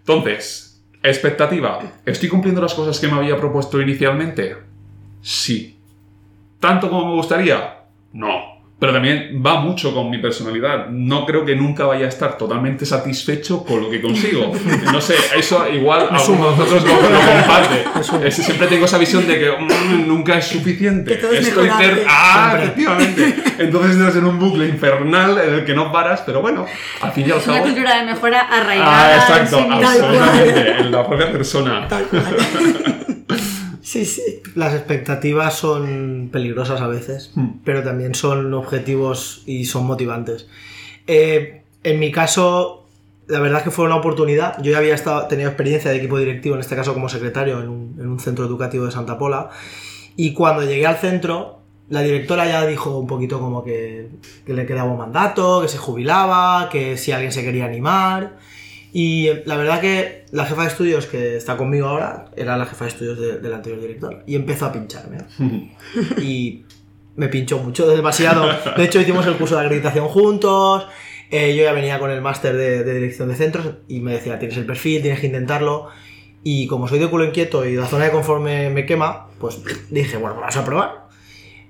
Entonces, 0.00 0.82
expectativa. 1.02 1.80
¿Estoy 2.04 2.28
cumpliendo 2.28 2.60
las 2.60 2.74
cosas 2.74 3.00
que 3.00 3.08
me 3.08 3.14
había 3.14 3.38
propuesto 3.38 3.80
inicialmente? 3.80 4.56
Sí. 5.22 5.79
¿Tanto 6.60 6.90
como 6.90 7.08
me 7.08 7.14
gustaría? 7.14 7.78
No. 8.12 8.50
Pero 8.78 8.94
también 8.94 9.42
va 9.44 9.60
mucho 9.60 9.94
con 9.94 10.08
mi 10.08 10.16
personalidad. 10.18 10.88
No 10.88 11.26
creo 11.26 11.44
que 11.44 11.54
nunca 11.54 11.84
vaya 11.84 12.06
a 12.06 12.08
estar 12.08 12.38
totalmente 12.38 12.86
satisfecho 12.86 13.62
con 13.62 13.82
lo 13.82 13.90
que 13.90 14.00
consigo. 14.00 14.52
No 14.92 15.00
sé, 15.00 15.14
eso 15.36 15.68
igual 15.68 16.08
a 16.10 16.12
nosotros 16.14 16.82
lo, 16.82 16.94
lo 17.10 17.18
comparte. 17.18 18.30
siempre 18.32 18.66
tengo 18.66 18.86
esa 18.86 18.96
visión 18.98 19.26
de 19.26 19.38
que 19.38 19.50
mm, 19.50 20.08
nunca 20.08 20.38
es 20.38 20.46
suficiente. 20.46 21.14
Estoy 21.14 21.68
ter 21.78 22.04
Ah, 22.08 22.56
efectivamente. 22.58 23.34
Entonces 23.58 23.92
entras 23.96 24.16
en 24.16 24.24
un 24.24 24.38
bucle 24.38 24.66
infernal 24.66 25.38
en 25.38 25.54
el 25.54 25.64
que 25.64 25.74
no 25.74 25.92
paras, 25.92 26.22
pero 26.24 26.40
bueno, 26.40 26.64
al 27.02 27.12
fin 27.12 27.26
y 27.28 27.30
al 27.30 27.42
cabo. 27.42 27.52
Una 27.52 27.62
cultura 27.62 27.96
de 27.96 28.06
mejora 28.06 28.40
arraigada. 28.40 28.90
Ah, 28.90 29.16
exacto, 29.16 29.66
absolutamente. 29.70 30.70
En 30.80 30.90
la 30.90 31.06
propia 31.06 31.30
persona. 31.30 31.86
Tal 31.86 32.04
cual. 32.04 32.24
Sí, 33.82 34.04
sí. 34.04 34.42
Las 34.54 34.74
expectativas 34.74 35.54
son 35.54 36.28
peligrosas 36.32 36.80
a 36.80 36.88
veces, 36.88 37.32
pero 37.64 37.82
también 37.82 38.14
son 38.14 38.52
objetivos 38.54 39.42
y 39.46 39.64
son 39.64 39.86
motivantes. 39.86 40.48
Eh, 41.06 41.62
en 41.82 41.98
mi 41.98 42.12
caso, 42.12 42.86
la 43.26 43.40
verdad 43.40 43.58
es 43.58 43.64
que 43.64 43.70
fue 43.70 43.84
una 43.84 43.96
oportunidad. 43.96 44.62
Yo 44.62 44.72
ya 44.72 44.78
había 44.78 44.94
estado, 44.94 45.26
tenido 45.28 45.48
experiencia 45.48 45.90
de 45.90 45.96
equipo 45.96 46.18
directivo, 46.18 46.56
en 46.56 46.60
este 46.60 46.76
caso 46.76 46.94
como 46.94 47.08
secretario, 47.08 47.60
en 47.60 47.68
un, 47.68 47.96
en 47.98 48.08
un 48.08 48.20
centro 48.20 48.44
educativo 48.44 48.84
de 48.84 48.92
Santa 48.92 49.18
Pola. 49.18 49.50
Y 50.16 50.32
cuando 50.34 50.62
llegué 50.64 50.86
al 50.86 50.96
centro, 50.96 51.60
la 51.88 52.02
directora 52.02 52.46
ya 52.46 52.66
dijo 52.66 52.98
un 52.98 53.06
poquito 53.06 53.40
como 53.40 53.64
que, 53.64 54.08
que 54.46 54.52
le 54.52 54.66
quedaba 54.66 54.90
un 54.90 54.98
mandato, 54.98 55.62
que 55.62 55.68
se 55.68 55.78
jubilaba, 55.78 56.68
que 56.70 56.96
si 56.96 57.12
alguien 57.12 57.32
se 57.32 57.42
quería 57.42 57.64
animar. 57.64 58.38
Y 58.92 59.28
la 59.46 59.56
verdad 59.56 59.80
que 59.80 60.24
la 60.32 60.46
jefa 60.46 60.62
de 60.62 60.68
estudios 60.68 61.06
que 61.06 61.36
está 61.36 61.56
conmigo 61.56 61.86
ahora 61.88 62.26
era 62.36 62.56
la 62.56 62.66
jefa 62.66 62.84
de 62.86 62.90
estudios 62.90 63.20
de- 63.20 63.38
del 63.38 63.54
anterior 63.54 63.80
director 63.80 64.22
y 64.26 64.34
empezó 64.34 64.66
a 64.66 64.72
pincharme. 64.72 65.18
y 66.22 66.64
me 67.16 67.28
pinchó 67.28 67.58
mucho, 67.58 67.86
demasiado. 67.88 68.48
De 68.76 68.84
hecho, 68.84 69.00
hicimos 69.00 69.26
el 69.26 69.34
curso 69.36 69.56
de 69.56 69.62
acreditación 69.66 70.08
juntos. 70.08 70.86
eh, 71.30 71.54
yo 71.54 71.62
ya 71.62 71.72
venía 71.72 71.98
con 72.00 72.10
el 72.10 72.20
máster 72.20 72.56
de, 72.56 72.82
de 72.82 72.94
dirección 72.94 73.28
de 73.28 73.36
centros 73.36 73.74
y 73.88 74.00
me 74.00 74.12
decía, 74.12 74.38
tienes 74.38 74.56
el 74.56 74.66
perfil, 74.66 75.02
tienes 75.02 75.20
que 75.20 75.26
intentarlo. 75.26 75.88
Y 76.42 76.66
como 76.66 76.88
soy 76.88 76.98
de 76.98 77.06
culo 77.08 77.24
inquieto 77.24 77.64
y 77.66 77.76
la 77.76 77.86
zona 77.86 78.06
de 78.06 78.10
confort 78.10 78.42
me, 78.42 78.70
me 78.70 78.86
quema, 78.86 79.28
pues 79.38 79.60
dije, 79.90 80.16
bueno, 80.16 80.36
vamos 80.40 80.56
a 80.56 80.64
probar. 80.64 81.09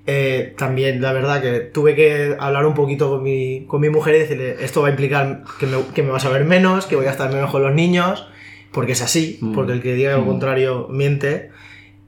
Eh, 0.07 0.55
también, 0.57 0.99
la 1.01 1.13
verdad, 1.13 1.41
que 1.41 1.59
tuve 1.59 1.95
que 1.95 2.35
hablar 2.39 2.65
un 2.65 2.73
poquito 2.73 3.09
con 3.09 3.23
mi, 3.23 3.65
con 3.67 3.81
mi 3.81 3.89
mujer 3.89 4.15
y 4.15 4.19
decirle, 4.19 4.55
esto 4.61 4.81
va 4.81 4.87
a 4.87 4.91
implicar 4.91 5.43
que 5.59 5.67
me, 5.67 5.77
que 5.93 6.01
me 6.03 6.09
vas 6.11 6.25
a 6.25 6.29
ver 6.29 6.43
menos, 6.45 6.87
que 6.87 6.95
voy 6.95 7.05
a 7.05 7.11
estar 7.11 7.31
menos 7.31 7.51
con 7.51 7.61
los 7.61 7.73
niños, 7.73 8.27
porque 8.71 8.93
es 8.93 9.01
así, 9.01 9.37
Mm. 9.41 9.53
porque 9.53 9.73
el 9.73 9.81
que 9.81 9.93
diga 9.93 10.13
lo 10.15 10.23
Mm. 10.23 10.27
contrario 10.27 10.87
miente. 10.89 11.51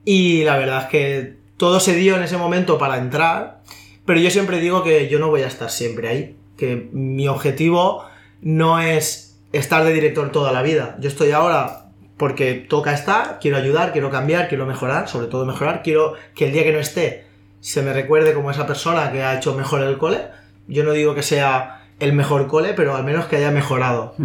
Y 0.06 0.43
la 0.43 0.58
verdad 0.58 0.84
es 0.84 0.89
que 0.89 1.34
todo 1.58 1.79
se 1.79 1.95
dio 1.95 2.15
en 2.17 2.23
ese 2.23 2.38
momento 2.38 2.77
para 2.77 2.97
entrar, 2.97 3.62
pero 4.06 4.19
yo 4.19 4.32
siempre 4.32 4.60
digo 4.60 4.84
que 4.84 5.08
yo 5.08 5.19
no 5.19 5.29
voy 5.29 5.43
a 5.43 5.47
estar 5.47 5.69
siempre 5.69 6.08
ahí, 6.08 6.36
que 6.58 6.89
mi 6.93 7.27
objetivo 7.27 8.03
no 8.41 8.79
es 8.79 9.39
estar 9.53 9.84
de 9.86 9.93
director 9.93 10.32
toda 10.32 10.51
la 10.51 10.62
vida. 10.63 10.97
Yo 10.99 11.10
estoy 11.10 11.32
ahora 11.32 11.86
porque 12.17 12.53
toca 12.56 12.91
estar, 12.93 13.38
quiero 13.39 13.58
ayudar, 13.58 13.91
quiero 13.91 14.10
cambiar, 14.10 14.49
quiero 14.49 14.65
mejorar, 14.65 15.08
sobre 15.08 15.27
todo 15.27 15.45
mejorar, 15.45 15.82
quiero 15.84 16.13
que 16.36 16.47
el 16.47 16.53
día 16.53 16.63
que 16.63 16.71
no 16.73 16.79
esté 16.79 17.25
se 17.63 17.82
me 17.82 17.93
recuerde 17.93 18.34
como 18.34 18.52
esa 18.52 18.67
persona 18.67 19.10
que 19.13 19.23
ha 19.23 19.38
hecho 19.38 19.54
mejor 19.56 19.82
el 19.82 19.97
cole. 19.97 20.19
Yo 20.67 20.84
no 20.84 20.91
digo 20.91 21.15
que 21.15 21.23
sea 21.23 21.86
el 22.02 22.12
mejor 22.12 22.47
cole, 22.47 22.73
pero 22.73 22.93
al 22.93 23.06
menos 23.06 23.26
que 23.26 23.38
haya 23.38 23.52
mejorado. 23.52 24.15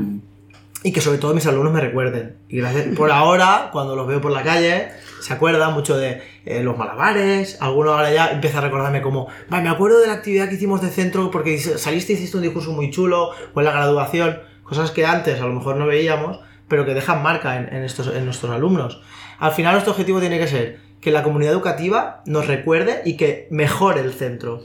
Y 0.83 0.91
que 0.91 1.01
sobre 1.01 1.19
todo 1.19 1.35
mis 1.35 1.47
alumnos 1.47 1.73
me 1.73 1.81
recuerden. 1.81 2.37
Y 2.49 2.59
gracias, 2.59 2.97
por 2.97 3.13
ahora, 3.13 3.69
cuando 3.73 3.95
los 3.95 4.09
veo 4.09 4.21
por 4.21 4.33
la 4.33 4.43
calle, 4.43 4.89
se 5.21 5.33
acuerdan 5.33 5.73
mucho 5.73 5.97
de 5.97 6.21
eh, 6.47 6.65
los 6.65 6.77
malabares. 6.77 7.59
Alguno 7.61 7.93
ahora 7.93 8.13
ya 8.13 8.33
empieza 8.33 8.59
a 8.59 8.61
recordarme 8.61 9.03
como, 9.03 9.29
"Va, 9.53 9.61
me 9.61 9.69
acuerdo 9.69 10.01
de 10.01 10.09
la 10.09 10.15
actividad 10.15 10.49
que 10.49 10.57
hicimos 10.57 10.83
de 10.83 10.89
centro 10.89 11.31
porque 11.31 11.59
saliste 11.59 12.15
y 12.15 12.17
hiciste 12.17 12.37
un 12.37 12.43
discurso 12.43 12.73
muy 12.73 12.91
chulo, 12.91 13.31
o 13.55 13.61
en 13.61 13.65
la 13.65 13.71
graduación, 13.73 14.41
cosas 14.65 14.91
que 14.91 15.07
antes 15.07 15.41
a 15.41 15.47
lo 15.47 15.55
mejor 15.55 15.77
no 15.77 15.87
veíamos, 15.87 16.41
pero 16.67 16.85
que 16.85 16.93
dejan 16.93 17.23
marca 17.23 17.57
en, 17.57 17.73
en 17.73 17.85
estos, 17.85 18.09
en 18.09 18.25
nuestros 18.25 18.51
alumnos. 18.51 19.01
Al 19.39 19.53
final 19.53 19.75
nuestro 19.75 19.93
objetivo 19.93 20.19
tiene 20.19 20.39
que 20.41 20.49
ser 20.49 20.88
que 21.01 21.11
la 21.11 21.23
comunidad 21.23 21.53
educativa 21.53 22.23
nos 22.27 22.47
recuerde 22.47 23.03
y 23.05 23.17
que 23.17 23.47
mejore 23.51 24.01
el 24.01 24.13
centro. 24.13 24.63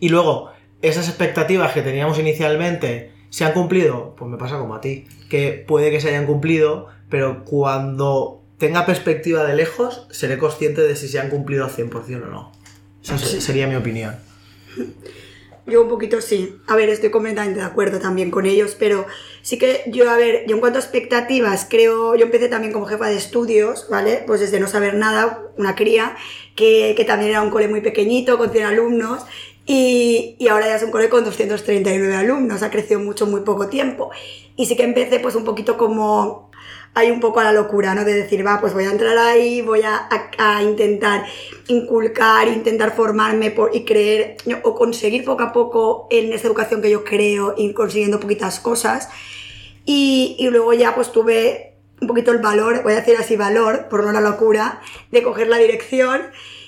Y 0.00 0.08
luego, 0.10 0.50
esas 0.82 1.08
expectativas 1.08 1.72
que 1.72 1.82
teníamos 1.82 2.18
inicialmente 2.18 3.12
se 3.30 3.44
han 3.44 3.52
cumplido, 3.52 4.14
pues 4.16 4.30
me 4.30 4.36
pasa 4.36 4.58
como 4.58 4.74
a 4.74 4.80
ti, 4.80 5.06
que 5.28 5.64
puede 5.66 5.90
que 5.90 6.00
se 6.00 6.08
hayan 6.10 6.26
cumplido, 6.26 6.88
pero 7.08 7.44
cuando 7.44 8.42
tenga 8.58 8.86
perspectiva 8.86 9.44
de 9.44 9.54
lejos, 9.56 10.06
seré 10.10 10.38
consciente 10.38 10.82
de 10.82 10.94
si 10.96 11.08
se 11.08 11.18
han 11.18 11.30
cumplido 11.30 11.64
al 11.64 11.70
100% 11.70 12.22
o 12.22 12.26
no. 12.30 12.52
Esa 13.02 13.18
se- 13.18 13.40
sería 13.40 13.66
mi 13.66 13.74
opinión. 13.76 14.14
Yo 15.66 15.82
un 15.82 15.88
poquito 15.88 16.20
sí. 16.20 16.58
A 16.66 16.76
ver, 16.76 16.90
estoy 16.90 17.10
completamente 17.10 17.60
de 17.60 17.66
acuerdo 17.66 17.98
también 17.98 18.30
con 18.30 18.44
ellos, 18.44 18.76
pero 18.78 19.06
sí 19.40 19.58
que 19.58 19.82
yo, 19.86 20.10
a 20.10 20.16
ver, 20.16 20.44
yo 20.46 20.56
en 20.56 20.60
cuanto 20.60 20.78
a 20.78 20.82
expectativas, 20.82 21.66
creo, 21.70 22.14
yo 22.14 22.26
empecé 22.26 22.48
también 22.48 22.72
como 22.72 22.84
jefa 22.84 23.06
de 23.08 23.16
estudios, 23.16 23.88
¿vale? 23.88 24.24
Pues 24.26 24.40
desde 24.40 24.60
no 24.60 24.68
saber 24.68 24.94
nada, 24.94 25.42
una 25.56 25.74
cría, 25.74 26.16
que, 26.54 26.92
que 26.96 27.04
también 27.06 27.30
era 27.30 27.40
un 27.40 27.50
cole 27.50 27.68
muy 27.68 27.80
pequeñito, 27.80 28.36
con 28.36 28.50
100 28.50 28.66
alumnos, 28.66 29.22
y, 29.64 30.36
y 30.38 30.48
ahora 30.48 30.66
ya 30.66 30.76
es 30.76 30.82
un 30.82 30.90
cole 30.90 31.08
con 31.08 31.24
239 31.24 32.14
alumnos, 32.14 32.62
ha 32.62 32.70
crecido 32.70 33.00
mucho 33.00 33.24
en 33.24 33.30
muy 33.30 33.40
poco 33.40 33.68
tiempo. 33.68 34.10
Y 34.56 34.66
sí 34.66 34.76
que 34.76 34.84
empecé 34.84 35.18
pues 35.18 35.34
un 35.34 35.44
poquito 35.44 35.78
como 35.78 36.50
hay 36.94 37.10
un 37.10 37.20
poco 37.20 37.40
a 37.40 37.44
la 37.44 37.52
locura, 37.52 37.94
¿no? 37.94 38.04
De 38.04 38.14
decir, 38.14 38.46
va, 38.46 38.60
pues 38.60 38.72
voy 38.72 38.84
a 38.84 38.90
entrar 38.90 39.18
ahí, 39.18 39.62
voy 39.62 39.82
a, 39.82 39.96
a- 39.96 40.56
a 40.56 40.62
intentar 40.62 41.24
inculcar, 41.68 42.48
intentar 42.48 42.94
formarme 42.94 43.50
por, 43.50 43.74
y 43.74 43.84
creer, 43.84 44.36
¿no? 44.46 44.58
o 44.62 44.74
conseguir 44.74 45.24
poco 45.24 45.42
a 45.42 45.52
poco 45.52 46.06
en 46.10 46.32
esa 46.32 46.46
educación 46.46 46.82
que 46.82 46.90
yo 46.90 47.04
creo, 47.04 47.54
ir 47.58 47.74
consiguiendo 47.74 48.20
poquitas 48.20 48.60
cosas. 48.60 49.08
Y, 49.84 50.36
y 50.38 50.48
luego 50.50 50.72
ya 50.72 50.94
pues 50.94 51.12
tuve 51.12 51.74
un 52.00 52.08
poquito 52.08 52.32
el 52.32 52.38
valor, 52.38 52.82
voy 52.82 52.92
a 52.92 52.96
decir 52.96 53.16
así 53.18 53.36
valor, 53.36 53.88
por 53.88 54.04
no 54.04 54.12
la 54.12 54.20
locura, 54.20 54.80
de 55.10 55.22
coger 55.22 55.48
la 55.48 55.58
dirección 55.58 56.22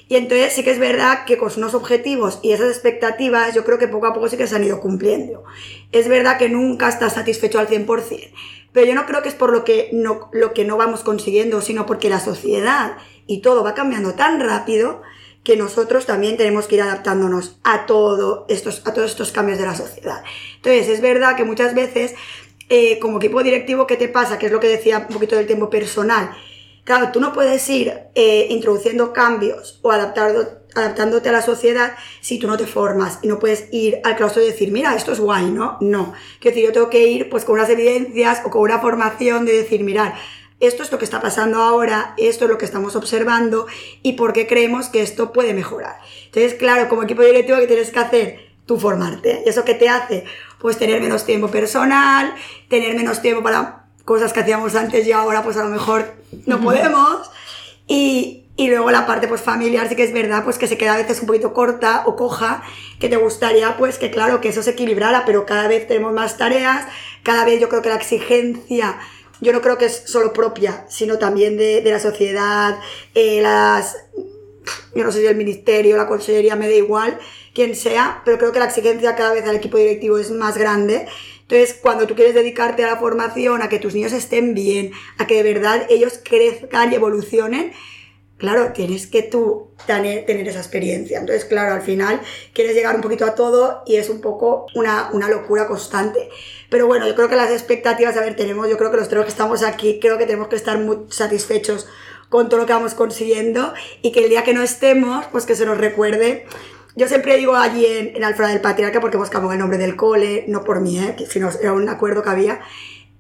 Y 0.09 0.16
entonces 0.16 0.53
sí 0.53 0.62
que 0.62 0.70
es 0.70 0.79
verdad 0.79 1.24
que 1.27 1.37
con 1.37 1.51
unos 1.57 1.74
objetivos 1.74 2.39
y 2.43 2.53
esas 2.53 2.68
expectativas 2.70 3.55
yo 3.55 3.64
creo 3.64 3.79
que 3.79 3.89
poco 3.89 4.07
a 4.07 4.14
poco 4.14 4.29
sí 4.29 4.37
que 4.37 4.47
se 4.47 4.55
han 4.57 4.64
ido 4.64 4.81
cumpliendo. 4.81 5.45
Es 5.93 6.09
verdad 6.09 6.39
que 6.39 6.49
nunca 6.49 6.89
estás 6.89 7.14
satisfecho 7.14 7.59
al 7.59 7.66
100%, 7.68 8.31
pero 8.77 8.89
yo 8.89 8.95
no 8.95 9.07
creo 9.07 9.22
que 9.22 9.31
es 9.31 9.35
por 9.35 9.55
lo 9.55 9.64
que 9.64 9.89
no, 9.95 10.29
lo 10.35 10.53
que 10.53 10.66
no 10.66 10.77
vamos 10.77 11.01
consiguiendo, 11.01 11.62
sino 11.62 11.87
porque 11.87 12.11
la 12.11 12.20
sociedad 12.20 12.99
y 13.27 13.41
todo 13.41 13.64
va 13.64 13.72
cambiando 13.72 14.12
tan 14.12 14.39
rápido 14.39 15.01
que 15.43 15.57
nosotros 15.57 16.05
también 16.05 16.37
tenemos 16.37 16.66
que 16.66 16.74
ir 16.74 16.83
adaptándonos 16.83 17.59
a, 17.64 17.87
todo 17.87 18.45
estos, 18.51 18.83
a 18.85 18.93
todos 18.93 19.12
estos 19.12 19.33
cambios 19.33 19.59
de 19.59 19.64
la 19.64 19.74
sociedad. 19.74 20.22
Entonces, 20.57 20.91
es 20.91 21.01
verdad 21.01 21.37
que 21.37 21.45
muchas 21.45 21.74
veces, 21.74 22.16
eh, 22.68 22.99
como 22.99 23.16
equipo 23.16 23.43
directivo, 23.43 23.87
¿qué 23.87 23.97
te 23.97 24.09
pasa? 24.09 24.39
Que 24.39 24.45
es 24.45 24.53
lo 24.53 24.61
que 24.61 24.68
decía 24.68 25.07
un 25.09 25.14
poquito 25.14 25.37
del 25.37 25.47
tiempo 25.47 25.70
personal. 25.70 26.37
Claro, 26.85 27.12
tú 27.12 27.18
no 27.18 27.33
puedes 27.33 27.66
ir 27.70 27.95
eh, 28.14 28.49
introduciendo 28.51 29.14
cambios 29.14 29.81
o 29.81 29.91
adaptándote 30.77 31.29
a 31.29 31.33
la 31.33 31.43
sociedad 31.43 31.97
si 32.20 32.39
tú 32.39 32.47
no 32.47 32.57
te 32.57 32.66
formas 32.66 33.18
y 33.22 33.29
no 33.29 33.39
puedes 33.39 33.68
ir 33.72 34.01
al 34.05 34.16
claustro 34.16 34.43
y 34.43 34.47
decir, 34.47 34.70
mira, 34.70 34.95
esto 34.95 35.12
es 35.12 35.20
guay, 35.20 35.51
¿no? 35.51 35.79
No. 35.81 36.12
Quiero 36.41 36.55
decir, 36.55 36.68
yo 36.68 36.72
tengo 36.72 36.91
que 36.91 37.07
ir 37.07 37.29
pues 37.29 37.45
con 37.45 37.55
unas 37.55 37.70
evidencias 37.70 38.43
o 38.45 38.51
con 38.51 38.62
una 38.62 38.79
formación 38.79 39.45
de 39.47 39.53
decir, 39.53 39.83
mirar, 39.83 40.14
esto 40.61 40.83
es 40.83 40.91
lo 40.91 40.99
que 40.99 41.05
está 41.05 41.20
pasando 41.20 41.62
ahora, 41.62 42.14
esto 42.16 42.45
es 42.45 42.51
lo 42.51 42.59
que 42.59 42.64
estamos 42.64 42.97
observando 42.97 43.66
y 44.03 44.14
por 44.14 44.33
qué 44.33 44.47
creemos 44.47 44.89
que 44.89 45.03
esto 45.03 45.33
puede 45.33 45.53
mejorar. 45.53 45.99
Entonces, 46.27 46.55
claro, 46.55 46.89
como 46.89 47.03
equipo 47.03 47.22
directivo, 47.22 47.59
¿qué 47.59 47.66
tienes 47.66 47.91
que 47.91 47.99
hacer? 47.99 48.47
Tú 48.64 48.79
formarte. 48.79 49.43
¿Y 49.45 49.49
eso 49.49 49.64
qué 49.64 49.74
te 49.74 49.89
hace? 49.89 50.24
Pues 50.59 50.79
tener 50.79 51.01
menos 51.01 51.24
tiempo 51.24 51.49
personal, 51.49 52.35
tener 52.68 52.97
menos 52.97 53.20
tiempo 53.20 53.43
para 53.43 53.87
cosas 54.05 54.33
que 54.33 54.41
hacíamos 54.41 54.74
antes 54.74 55.07
y 55.07 55.12
ahora 55.12 55.43
pues 55.43 55.57
a 55.57 55.64
lo 55.64 55.70
mejor 55.70 56.14
no 56.47 56.61
podemos. 56.61 57.31
Y, 57.87 58.45
y 58.57 58.68
luego 58.68 58.90
la 58.90 59.07
parte 59.07 59.28
pues 59.28 59.40
familiar 59.40 59.88
sí 59.88 59.96
que 59.96 60.04
es 60.04 60.12
verdad 60.12 60.44
pues 60.44 60.59
que 60.59 60.66
se 60.66 60.78
queda 60.78 60.94
a 60.94 60.96
veces 60.96 61.20
un 61.20 61.26
poquito 61.26 61.52
corta 61.52 62.04
o 62.07 62.16
coja, 62.16 62.62
que 62.98 63.09
te 63.09 63.16
gustaría 63.16 63.76
pues 63.76 63.98
que 63.98 64.11
claro 64.11 64.40
que 64.40 64.48
eso 64.48 64.62
se 64.62 64.70
equilibrara, 64.70 65.24
pero 65.26 65.44
cada 65.44 65.68
vez 65.68 65.86
tenemos 65.86 66.12
más 66.12 66.36
tareas, 66.38 66.86
cada 67.22 67.44
vez 67.44 67.61
yo 67.61 67.68
creo 67.68 67.82
que 67.82 67.90
la 67.90 67.96
exigencia 67.96 68.98
yo 69.40 69.52
no 69.52 69.61
creo 69.61 69.76
que 69.76 69.86
es 69.86 70.04
solo 70.07 70.32
propia, 70.32 70.86
sino 70.88 71.18
también 71.18 71.57
de, 71.57 71.82
la 71.84 72.00
sociedad, 72.00 72.78
eh, 73.14 73.40
las, 73.42 73.96
yo 74.94 75.04
no 75.04 75.12
sé 75.12 75.20
si 75.20 75.26
el 75.26 75.36
ministerio, 75.36 75.96
la 75.96 76.09
consellería, 76.09 76.57
me 76.57 76.68
da 76.68 76.74
igual, 76.74 77.18
quien 77.54 77.74
sea, 77.74 78.22
pero 78.24 78.38
creo 78.38 78.52
que 78.52 78.59
la 78.59 78.66
exigencia 78.66 79.14
cada 79.14 79.34
vez 79.34 79.44
al 79.46 79.57
equipo 79.57 79.76
directivo 79.76 80.18
es 80.18 80.30
más 80.30 80.57
grande. 80.57 81.07
Entonces, 81.42 81.78
cuando 81.80 82.07
tú 82.07 82.14
quieres 82.14 82.34
dedicarte 82.34 82.82
a 82.84 82.88
la 82.88 82.96
formación, 82.96 83.62
a 83.62 83.68
que 83.68 83.78
tus 83.78 83.94
niños 83.94 84.12
estén 84.12 84.54
bien, 84.54 84.92
a 85.18 85.26
que 85.26 85.42
de 85.42 85.54
verdad 85.54 85.86
ellos 85.90 86.18
crezcan 86.24 86.92
y 86.92 86.96
evolucionen, 86.96 87.72
claro, 88.39 88.72
tienes 88.72 89.07
que 89.07 89.22
tú 89.22 89.70
tener, 89.87 90.28
esa 90.28 90.59
experiencia. 90.59 91.18
Entonces, 91.18 91.45
claro, 91.45 91.74
al 91.74 91.82
final 91.82 92.20
quieres 92.53 92.74
llegar 92.74 92.95
un 92.97 93.03
poquito 93.03 93.24
a 93.24 93.34
todo 93.34 93.82
y 93.87 93.97
es 93.97 94.09
un 94.09 94.20
poco 94.20 94.66
una, 94.74 95.11
una, 95.12 95.28
locura 95.28 95.66
constante. 95.66 96.28
Pero 96.70 96.87
bueno, 96.87 97.07
yo 97.07 97.14
creo 97.14 97.28
que 97.28 97.37
las 97.37 97.51
expectativas, 97.51 98.16
a 98.16 98.20
ver, 98.20 98.37
tenemos, 98.37 98.68
yo 98.68 98.76
creo 98.76 98.91
que 98.91 98.97
los 98.97 99.09
tres 99.09 99.24
que 99.24 99.30
estamos 99.30 99.62
aquí, 99.62 99.99
creo 100.01 100.18
que 100.18 100.26
tenemos 100.26 100.49
que 100.49 100.57
estar 100.57 100.78
muy 100.78 100.99
satisfechos 101.11 101.87
con 102.28 102.49
todo 102.49 102.61
lo 102.61 102.66
que 102.66 102.72
vamos 102.72 102.95
consiguiendo 102.95 103.72
y 104.03 104.12
que 104.12 104.24
el 104.24 104.30
día 104.30 104.45
que 104.45 104.53
no 104.53 104.62
estemos, 104.62 105.26
pues 105.26 105.47
que 105.47 105.55
se 105.55 105.64
nos 105.64 105.78
recuerde. 105.78 106.47
Yo 106.97 107.09
siempre 107.09 107.37
digo 107.37 107.55
allí 107.55 107.84
en, 107.84 108.16
en 108.16 108.24
Alfred 108.24 108.49
del 108.49 108.61
Patriarca, 108.61 109.01
porque 109.01 109.18
cambiado 109.18 109.53
el 109.53 109.59
nombre 109.59 109.78
del 109.78 109.97
cole, 109.97 110.45
no 110.49 110.64
por 110.64 110.80
mí, 110.80 110.99
¿eh? 110.99 111.14
sino 111.28 111.51
era 111.61 111.72
un 111.74 111.89
acuerdo 111.89 112.22
que 112.22 112.30
había, 112.30 112.61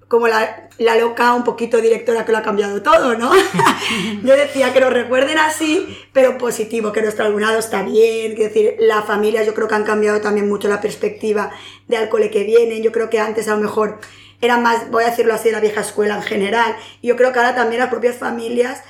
como 0.08 0.28
la, 0.28 0.68
la, 0.78 0.96
loca, 0.96 1.34
un 1.34 1.42
poquito 1.42 1.80
directora 1.80 2.24
que 2.24 2.30
lo 2.30 2.38
ha 2.38 2.42
cambiado 2.42 2.80
todo, 2.80 3.16
¿no? 3.18 3.32
Yo 4.22 4.36
decía 4.36 4.72
que 4.72 4.80
nos 4.80 4.92
recuerden 4.92 5.38
así, 5.38 5.98
pero 6.12 6.38
positivo, 6.38 6.92
que 6.92 7.02
nuestro 7.02 7.24
alumnado 7.24 7.58
está 7.58 7.82
bien, 7.82 8.32
es 8.32 8.38
decir, 8.38 8.76
la 8.78 9.02
familia 9.02 9.42
yo 9.42 9.54
creo 9.54 9.66
que 9.66 9.74
han 9.74 9.84
cambiado 9.84 10.20
también 10.20 10.48
mucho 10.48 10.68
la 10.68 10.80
perspectiva 10.80 11.50
de 11.88 11.96
al 11.96 12.08
cole 12.08 12.30
que 12.30 12.44
vienen, 12.44 12.82
yo 12.82 12.92
creo 12.92 13.10
que 13.10 13.18
antes 13.18 13.48
a 13.48 13.56
lo 13.56 13.62
mejor 13.62 13.98
era 14.40 14.58
más, 14.58 14.90
voy 14.90 15.02
a 15.02 15.10
decirlo 15.10 15.34
así, 15.34 15.48
de 15.48 15.52
la 15.52 15.60
vieja 15.60 15.80
escuela 15.80 16.16
en 16.16 16.22
general, 16.22 16.76
y 17.02 17.08
yo 17.08 17.16
creo 17.16 17.32
que 17.32 17.40
ahora 17.40 17.56
también 17.56 17.80
las 17.80 17.90
propias 17.90 18.16
familias 18.16 18.82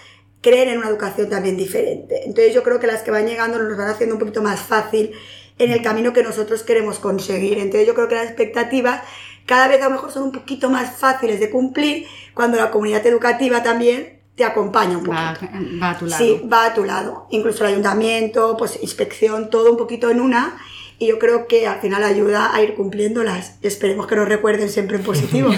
creen 0.42 0.68
en 0.68 0.78
una 0.78 0.88
educación 0.88 1.30
también 1.30 1.56
diferente. 1.56 2.20
Entonces 2.24 2.54
yo 2.54 2.62
creo 2.62 2.78
que 2.78 2.86
las 2.86 3.02
que 3.02 3.10
van 3.10 3.26
llegando 3.26 3.58
nos 3.58 3.76
van 3.76 3.88
haciendo 3.88 4.14
un 4.14 4.20
poquito 4.20 4.42
más 4.42 4.60
fácil 4.60 5.12
en 5.58 5.72
el 5.72 5.82
camino 5.82 6.12
que 6.12 6.22
nosotros 6.22 6.62
queremos 6.62 6.98
conseguir. 6.98 7.58
Entonces 7.58 7.86
yo 7.86 7.94
creo 7.94 8.08
que 8.08 8.14
las 8.14 8.26
expectativas 8.26 9.02
cada 9.46 9.68
vez 9.68 9.80
a 9.80 9.84
lo 9.84 9.92
mejor 9.92 10.12
son 10.12 10.24
un 10.24 10.32
poquito 10.32 10.68
más 10.68 10.96
fáciles 10.98 11.40
de 11.40 11.50
cumplir 11.50 12.06
cuando 12.34 12.58
la 12.58 12.70
comunidad 12.70 13.06
educativa 13.06 13.62
también 13.62 14.16
te 14.34 14.44
acompaña 14.44 14.98
un 14.98 15.04
poquito. 15.04 15.48
Va, 15.82 15.90
a 15.90 15.98
tu 15.98 16.06
lado. 16.06 16.22
Sí, 16.22 16.42
va 16.52 16.66
a 16.66 16.74
tu 16.74 16.84
lado. 16.84 17.26
Incluso 17.30 17.64
el 17.64 17.70
ayuntamiento, 17.72 18.56
pues 18.58 18.78
inspección, 18.82 19.48
todo 19.48 19.70
un 19.70 19.78
poquito 19.78 20.10
en 20.10 20.20
una. 20.20 20.58
Y 20.98 21.08
yo 21.08 21.18
creo 21.18 21.46
que 21.46 21.66
al 21.66 21.80
final 21.80 22.04
ayuda 22.04 22.54
a 22.54 22.62
ir 22.62 22.74
cumpliéndolas. 22.74 23.58
Esperemos 23.62 24.06
que 24.06 24.16
nos 24.16 24.28
recuerden 24.28 24.68
siempre 24.68 24.98
en 24.98 25.04
positivo. 25.04 25.50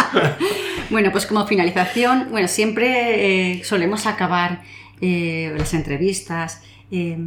bueno, 0.90 1.12
pues 1.12 1.26
como 1.26 1.46
finalización, 1.46 2.28
bueno, 2.30 2.48
siempre 2.48 3.58
eh, 3.58 3.64
solemos 3.64 4.06
acabar 4.06 4.62
eh, 5.00 5.54
las 5.56 5.74
entrevistas 5.74 6.62
eh, 6.90 7.18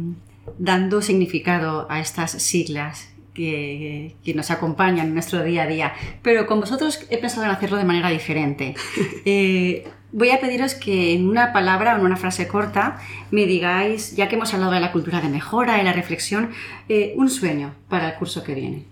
dando 0.58 1.02
significado 1.02 1.86
a 1.90 2.00
estas 2.00 2.32
siglas 2.32 3.09
que, 3.34 4.14
nos 4.34 4.50
acompañan 4.50 5.08
en 5.08 5.14
nuestro 5.14 5.42
día 5.42 5.62
a 5.62 5.66
día. 5.66 5.92
Pero 6.22 6.46
con 6.46 6.60
vosotros 6.60 7.06
he 7.10 7.18
pensado 7.18 7.44
en 7.44 7.50
hacerlo 7.50 7.76
de 7.76 7.84
manera 7.84 8.10
diferente. 8.10 8.74
Eh, 9.26 9.86
voy 10.12 10.30
a 10.30 10.40
pediros 10.40 10.74
que 10.74 11.14
en 11.14 11.28
una 11.28 11.52
palabra 11.52 11.94
o 11.94 11.98
en 11.98 12.04
una 12.04 12.16
frase 12.16 12.48
corta 12.48 12.98
me 13.30 13.44
digáis, 13.46 14.16
ya 14.16 14.28
que 14.28 14.36
hemos 14.36 14.52
hablado 14.54 14.72
de 14.72 14.80
la 14.80 14.92
cultura 14.92 15.20
de 15.20 15.28
mejora 15.28 15.80
y 15.80 15.84
la 15.84 15.92
reflexión, 15.92 16.50
eh, 16.88 17.12
un 17.16 17.28
sueño 17.28 17.74
para 17.88 18.08
el 18.08 18.14
curso 18.14 18.42
que 18.42 18.54
viene. 18.54 18.84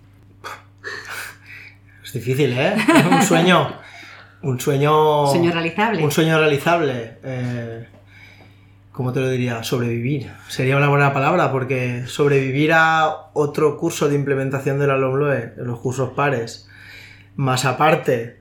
Es 2.05 2.13
difícil, 2.13 2.53
¿eh? 2.53 2.77
Un 3.11 3.23
sueño. 3.23 3.75
Un 4.43 4.61
sueño. 4.61 5.27
Sueño 5.33 5.51
realizable. 5.51 6.05
Un 6.05 6.11
sueño 6.11 6.39
realizable. 6.39 7.19
Eh, 7.23 7.87
¿cómo 8.99 9.13
te 9.13 9.21
lo 9.21 9.31
diría? 9.31 9.63
Sobrevivir. 9.63 10.33
Sería 10.49 10.77
una 10.77 10.89
buena 10.89 11.13
palabra 11.13 11.53
porque 11.53 12.09
sobrevivir 12.09 12.73
a 12.73 13.31
otro 13.33 13.79
curso 13.79 14.09
de 14.09 14.17
implementación 14.17 14.81
de 14.81 14.89
la 14.89 14.97
LOMLOE, 14.97 15.53
los 15.59 15.79
cursos 15.79 16.15
pares, 16.15 16.69
más 17.37 17.65
aparte, 17.65 18.41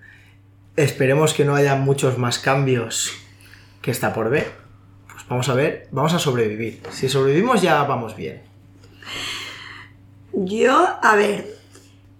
esperemos 0.76 1.36
que 1.36 1.45
no 1.45 1.53
haya 1.53 1.76
muchos 1.76 2.18
más 2.18 2.39
cambios 2.39 3.14
que 3.84 3.91
está 3.91 4.16
por 4.16 4.32
ver. 4.32 4.51
Pues 5.05 5.28
vamos 5.30 5.47
a 5.47 5.53
ver, 5.53 5.89
vamos 5.91 6.16
a 6.16 6.20
sobrevivir. 6.20 6.82
Si 6.89 7.08
sobrevivimos 7.08 7.62
ya 7.62 7.84
vamos 7.84 8.16
bien. 8.16 8.41
Yo, 10.34 10.88
a 11.03 11.16
ver, 11.16 11.45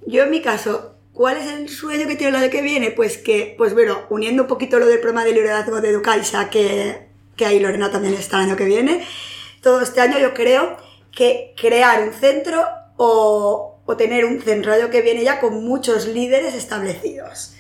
yo 0.06 0.26
en 0.26 0.30
mi 0.30 0.44
caso, 0.44 0.94
¿Cuál 1.12 1.38
es 1.38 1.48
el 1.48 1.68
sueño 1.68 2.08
que 2.08 2.16
tiene 2.16 2.38
el 2.38 2.44
año 2.44 2.52
que 2.52 2.62
viene? 2.62 2.92
Pues 2.92 3.18
que, 3.18 3.56
pues 3.58 3.74
bueno, 3.74 4.02
uniendo 4.12 4.44
un 4.44 4.48
poquito 4.48 4.78
lo 4.78 4.86
del 4.86 5.00
programa 5.00 5.26
de 5.26 5.34
liderazgo 5.34 5.82
de 5.82 5.90
Educaisa, 5.90 6.52
que 6.52 7.07
que 7.38 7.46
ahí 7.46 7.60
Lorena 7.60 7.92
también 7.92 8.16
está 8.16 8.38
el 8.38 8.50
año 8.50 8.58
que 8.58 8.66
viene. 8.66 9.06
Todo 9.62 9.82
este 9.82 10.02
año 10.02 10.20
yo 10.20 10.34
creo 10.34 10.78
que 11.12 11.54
crear 11.60 12.04
un 12.04 12.14
centro 12.14 12.66
o, 12.98 13.80
o 13.86 13.98
tener 13.98 14.26
un 14.26 14.42
centro 14.42 14.74
el 14.74 14.82
año 14.82 14.92
que 14.92 15.02
viene 15.02 15.24
ya 15.24 15.40
con 15.40 15.64
muchos 15.64 16.08
líderes 16.08 16.54
establecidos. 16.56 17.54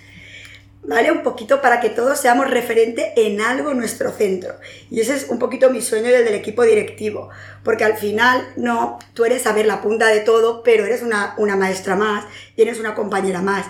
¿Vale? 0.83 1.11
Un 1.11 1.21
poquito 1.21 1.61
para 1.61 1.81
que 1.81 1.89
todos 1.89 2.17
seamos 2.17 2.49
referente 2.49 3.11
en 3.17 3.41
algo 3.41 3.71
en 3.71 3.77
nuestro 3.77 4.11
centro. 4.11 4.53
Y 4.89 5.01
ese 5.01 5.15
es 5.15 5.27
un 5.27 5.37
poquito 5.37 5.69
mi 5.69 5.81
sueño 5.81 6.09
y 6.09 6.13
el 6.13 6.23
del 6.23 6.35
equipo 6.35 6.63
directivo. 6.63 7.29
Porque 7.63 7.83
al 7.83 7.97
final, 7.97 8.47
no, 8.55 8.97
tú 9.13 9.25
eres 9.25 9.45
a 9.47 9.51
ver 9.51 9.65
la 9.65 9.81
punta 9.81 10.07
de 10.07 10.21
todo, 10.21 10.63
pero 10.63 10.85
eres 10.85 11.01
una, 11.01 11.35
una 11.37 11.57
maestra 11.57 11.97
más 11.97 12.25
y 12.55 12.61
eres 12.61 12.79
una 12.79 12.95
compañera 12.95 13.41
más 13.41 13.65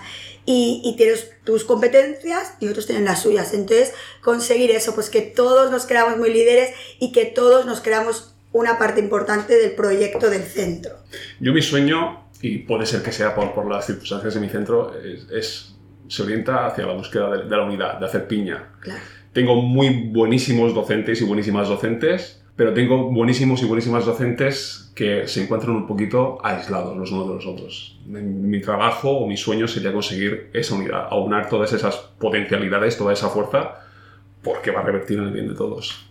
y, 0.50 0.96
tienes 0.96 1.30
tus 1.44 1.66
competencias 1.66 2.56
y 2.62 2.70
otros 2.70 2.86
tienen 2.86 3.04
las 3.04 3.22
suyas. 3.22 3.54
Entonces, 3.54 3.94
conseguir 4.22 4.72
eso, 4.72 4.96
pues 4.96 5.10
que 5.10 5.22
todos 5.22 5.70
nos 5.72 5.86
creamos 5.86 6.18
muy 6.18 6.32
líderes 6.34 6.74
y 7.00 7.12
que 7.12 7.26
todos 7.26 7.66
nos 7.66 7.82
creamos 7.82 8.34
una 8.54 8.80
parte 8.80 9.02
importante 9.02 9.56
del 9.56 9.74
proyecto 9.74 10.30
del 10.30 10.44
centro. 10.44 11.00
Yo 11.42 11.52
mi 11.52 11.62
sueño, 11.62 12.30
y 12.42 12.60
puede 12.60 12.86
ser 12.86 13.04
que 13.04 13.12
sea 13.12 13.36
por, 13.36 13.54
por 13.54 13.70
las 13.70 13.88
circunstancias 13.88 14.36
de 14.36 14.40
mi 14.40 14.48
centro, 14.48 14.94
es, 14.98 15.76
se 16.08 16.24
orienta 16.24 16.66
hacia 16.66 16.86
la 16.86 16.94
búsqueda 16.94 17.30
de, 17.32 17.44
de, 17.44 17.58
la 17.58 17.64
unidad, 17.64 18.00
de 18.00 18.06
hacer 18.06 18.26
piña. 18.26 18.72
Claro. 18.80 19.02
Tengo 19.34 19.62
muy 19.62 20.10
buenísimos 20.14 20.74
docentes 20.74 21.20
y 21.20 21.26
buenísimas 21.26 21.68
docentes 21.68 22.42
pero 22.58 22.74
tengo 22.74 23.12
buenísimos 23.12 23.62
y 23.62 23.66
buenísimas 23.66 24.04
docentes 24.04 24.92
que 24.96 25.28
se 25.28 25.44
encuentran 25.44 25.76
un 25.76 25.86
poquito 25.86 26.40
aislados 26.44 26.98
los 26.98 27.12
unos 27.12 27.28
de 27.28 27.34
los 27.36 27.46
otros. 27.46 28.00
Mi 28.08 28.60
trabajo 28.60 29.12
o 29.12 29.28
mi 29.28 29.38
sueño 29.38 29.68
sería 29.68 29.94
conseguir 29.94 30.50
esa 30.54 30.74
unidad, 30.74 31.08
aunar 31.12 31.50
todas 31.50 31.72
esas 31.72 31.96
potencialidades, 31.96 32.98
toda 32.98 33.14
esa 33.14 33.30
fuerza, 33.30 33.76
porque 34.42 34.72
va 34.72 34.80
a 34.80 34.84
revertir 34.84 35.20
en 35.20 35.26
el 35.26 35.34
bien 35.34 35.48
de 35.48 35.54
todos. 35.54 36.04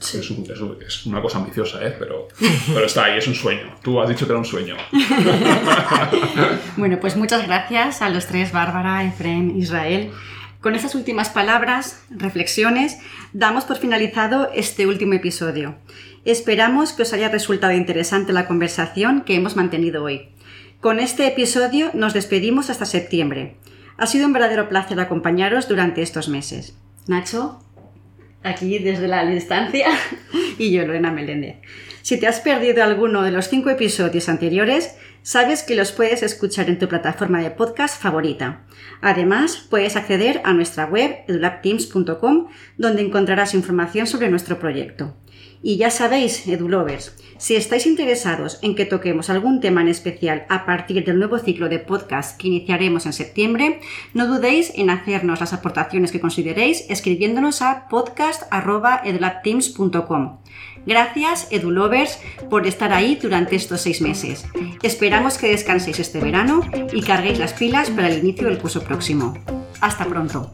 Es, 0.00 0.14
es, 0.14 1.06
una 1.06 1.20
cosa 1.20 1.38
ambiciosa, 1.38 1.86
¿eh? 1.86 1.94
pero, 1.98 2.28
pero 2.72 2.86
está 2.86 3.04
ahí, 3.04 3.18
es 3.18 3.28
un 3.28 3.34
sueño. 3.34 3.74
Tú 3.82 4.00
has 4.00 4.08
dicho 4.08 4.24
que 4.26 4.32
era 4.32 4.38
un 4.38 4.44
sueño. 4.44 4.76
bueno, 6.78 6.98
pues 6.98 7.14
muchas 7.14 7.46
gracias 7.46 8.00
a 8.00 8.08
los 8.08 8.26
tres, 8.26 8.52
Bárbara, 8.52 9.04
Efraín, 9.04 9.56
Israel 9.58 10.10
Con 10.64 10.74
estas 10.74 10.94
últimas 10.94 11.28
palabras, 11.28 12.02
reflexiones, 12.08 12.96
damos 13.34 13.64
por 13.64 13.76
finalizado 13.76 14.48
este 14.54 14.86
último 14.86 15.12
episodio. 15.12 15.74
Esperamos 16.24 16.94
que 16.94 17.02
os 17.02 17.12
haya 17.12 17.28
resultado 17.28 17.74
interesante 17.74 18.32
la 18.32 18.46
conversación 18.46 19.24
que 19.26 19.34
hemos 19.34 19.56
mantenido 19.56 20.02
hoy. 20.02 20.30
Con 20.80 21.00
este 21.00 21.26
episodio 21.26 21.90
nos 21.92 22.14
despedimos 22.14 22.70
hasta 22.70 22.86
septiembre. 22.86 23.56
Ha 23.98 24.06
sido 24.06 24.26
un 24.26 24.32
verdadero 24.32 24.70
placer 24.70 24.98
acompañaros 25.00 25.68
durante 25.68 26.00
estos 26.00 26.30
meses. 26.30 26.74
Nacho, 27.08 27.62
aquí 28.42 28.78
desde 28.78 29.06
la 29.06 29.26
distancia, 29.26 29.88
y 30.58 30.70
yo, 30.72 30.86
Lorena 30.86 31.12
Meléndez. 31.12 31.56
Si 32.00 32.18
te 32.18 32.26
has 32.26 32.40
perdido 32.40 32.82
alguno 32.82 33.20
de 33.20 33.32
los 33.32 33.50
cinco 33.50 33.68
episodios 33.68 34.30
anteriores, 34.30 34.96
sabes 35.24 35.62
que 35.62 35.74
los 35.74 35.90
puedes 35.90 36.22
escuchar 36.22 36.68
en 36.68 36.78
tu 36.78 36.86
plataforma 36.86 37.42
de 37.42 37.50
podcast 37.50 38.00
favorita. 38.00 38.66
Además, 39.00 39.66
puedes 39.70 39.96
acceder 39.96 40.42
a 40.44 40.52
nuestra 40.52 40.84
web 40.84 41.24
edulabteams.com 41.26 42.48
donde 42.76 43.02
encontrarás 43.02 43.54
información 43.54 44.06
sobre 44.06 44.28
nuestro 44.28 44.58
proyecto. 44.58 45.16
Y 45.62 45.78
ya 45.78 45.90
sabéis, 45.90 46.46
EduLovers, 46.46 47.16
si 47.38 47.56
estáis 47.56 47.86
interesados 47.86 48.58
en 48.60 48.74
que 48.74 48.84
toquemos 48.84 49.30
algún 49.30 49.60
tema 49.60 49.80
en 49.80 49.88
especial 49.88 50.44
a 50.50 50.66
partir 50.66 51.02
del 51.06 51.18
nuevo 51.18 51.38
ciclo 51.38 51.70
de 51.70 51.78
podcast 51.78 52.38
que 52.38 52.48
iniciaremos 52.48 53.06
en 53.06 53.14
septiembre, 53.14 53.80
no 54.12 54.26
dudéis 54.26 54.72
en 54.74 54.90
hacernos 54.90 55.40
las 55.40 55.54
aportaciones 55.54 56.12
que 56.12 56.20
consideréis 56.20 56.84
escribiéndonos 56.90 57.62
a 57.62 57.88
podcast.edulabteams.com. 57.88 60.40
Gracias, 60.86 61.48
EduLovers, 61.50 62.18
por 62.50 62.66
estar 62.66 62.92
ahí 62.92 63.18
durante 63.20 63.56
estos 63.56 63.80
seis 63.80 64.00
meses. 64.00 64.44
Esperamos 64.82 65.38
que 65.38 65.48
descanséis 65.48 65.98
este 65.98 66.20
verano 66.20 66.60
y 66.92 67.02
carguéis 67.02 67.38
las 67.38 67.54
pilas 67.54 67.90
para 67.90 68.08
el 68.08 68.18
inicio 68.18 68.48
del 68.48 68.58
curso 68.58 68.82
próximo. 68.82 69.34
Hasta 69.80 70.04
pronto. 70.04 70.52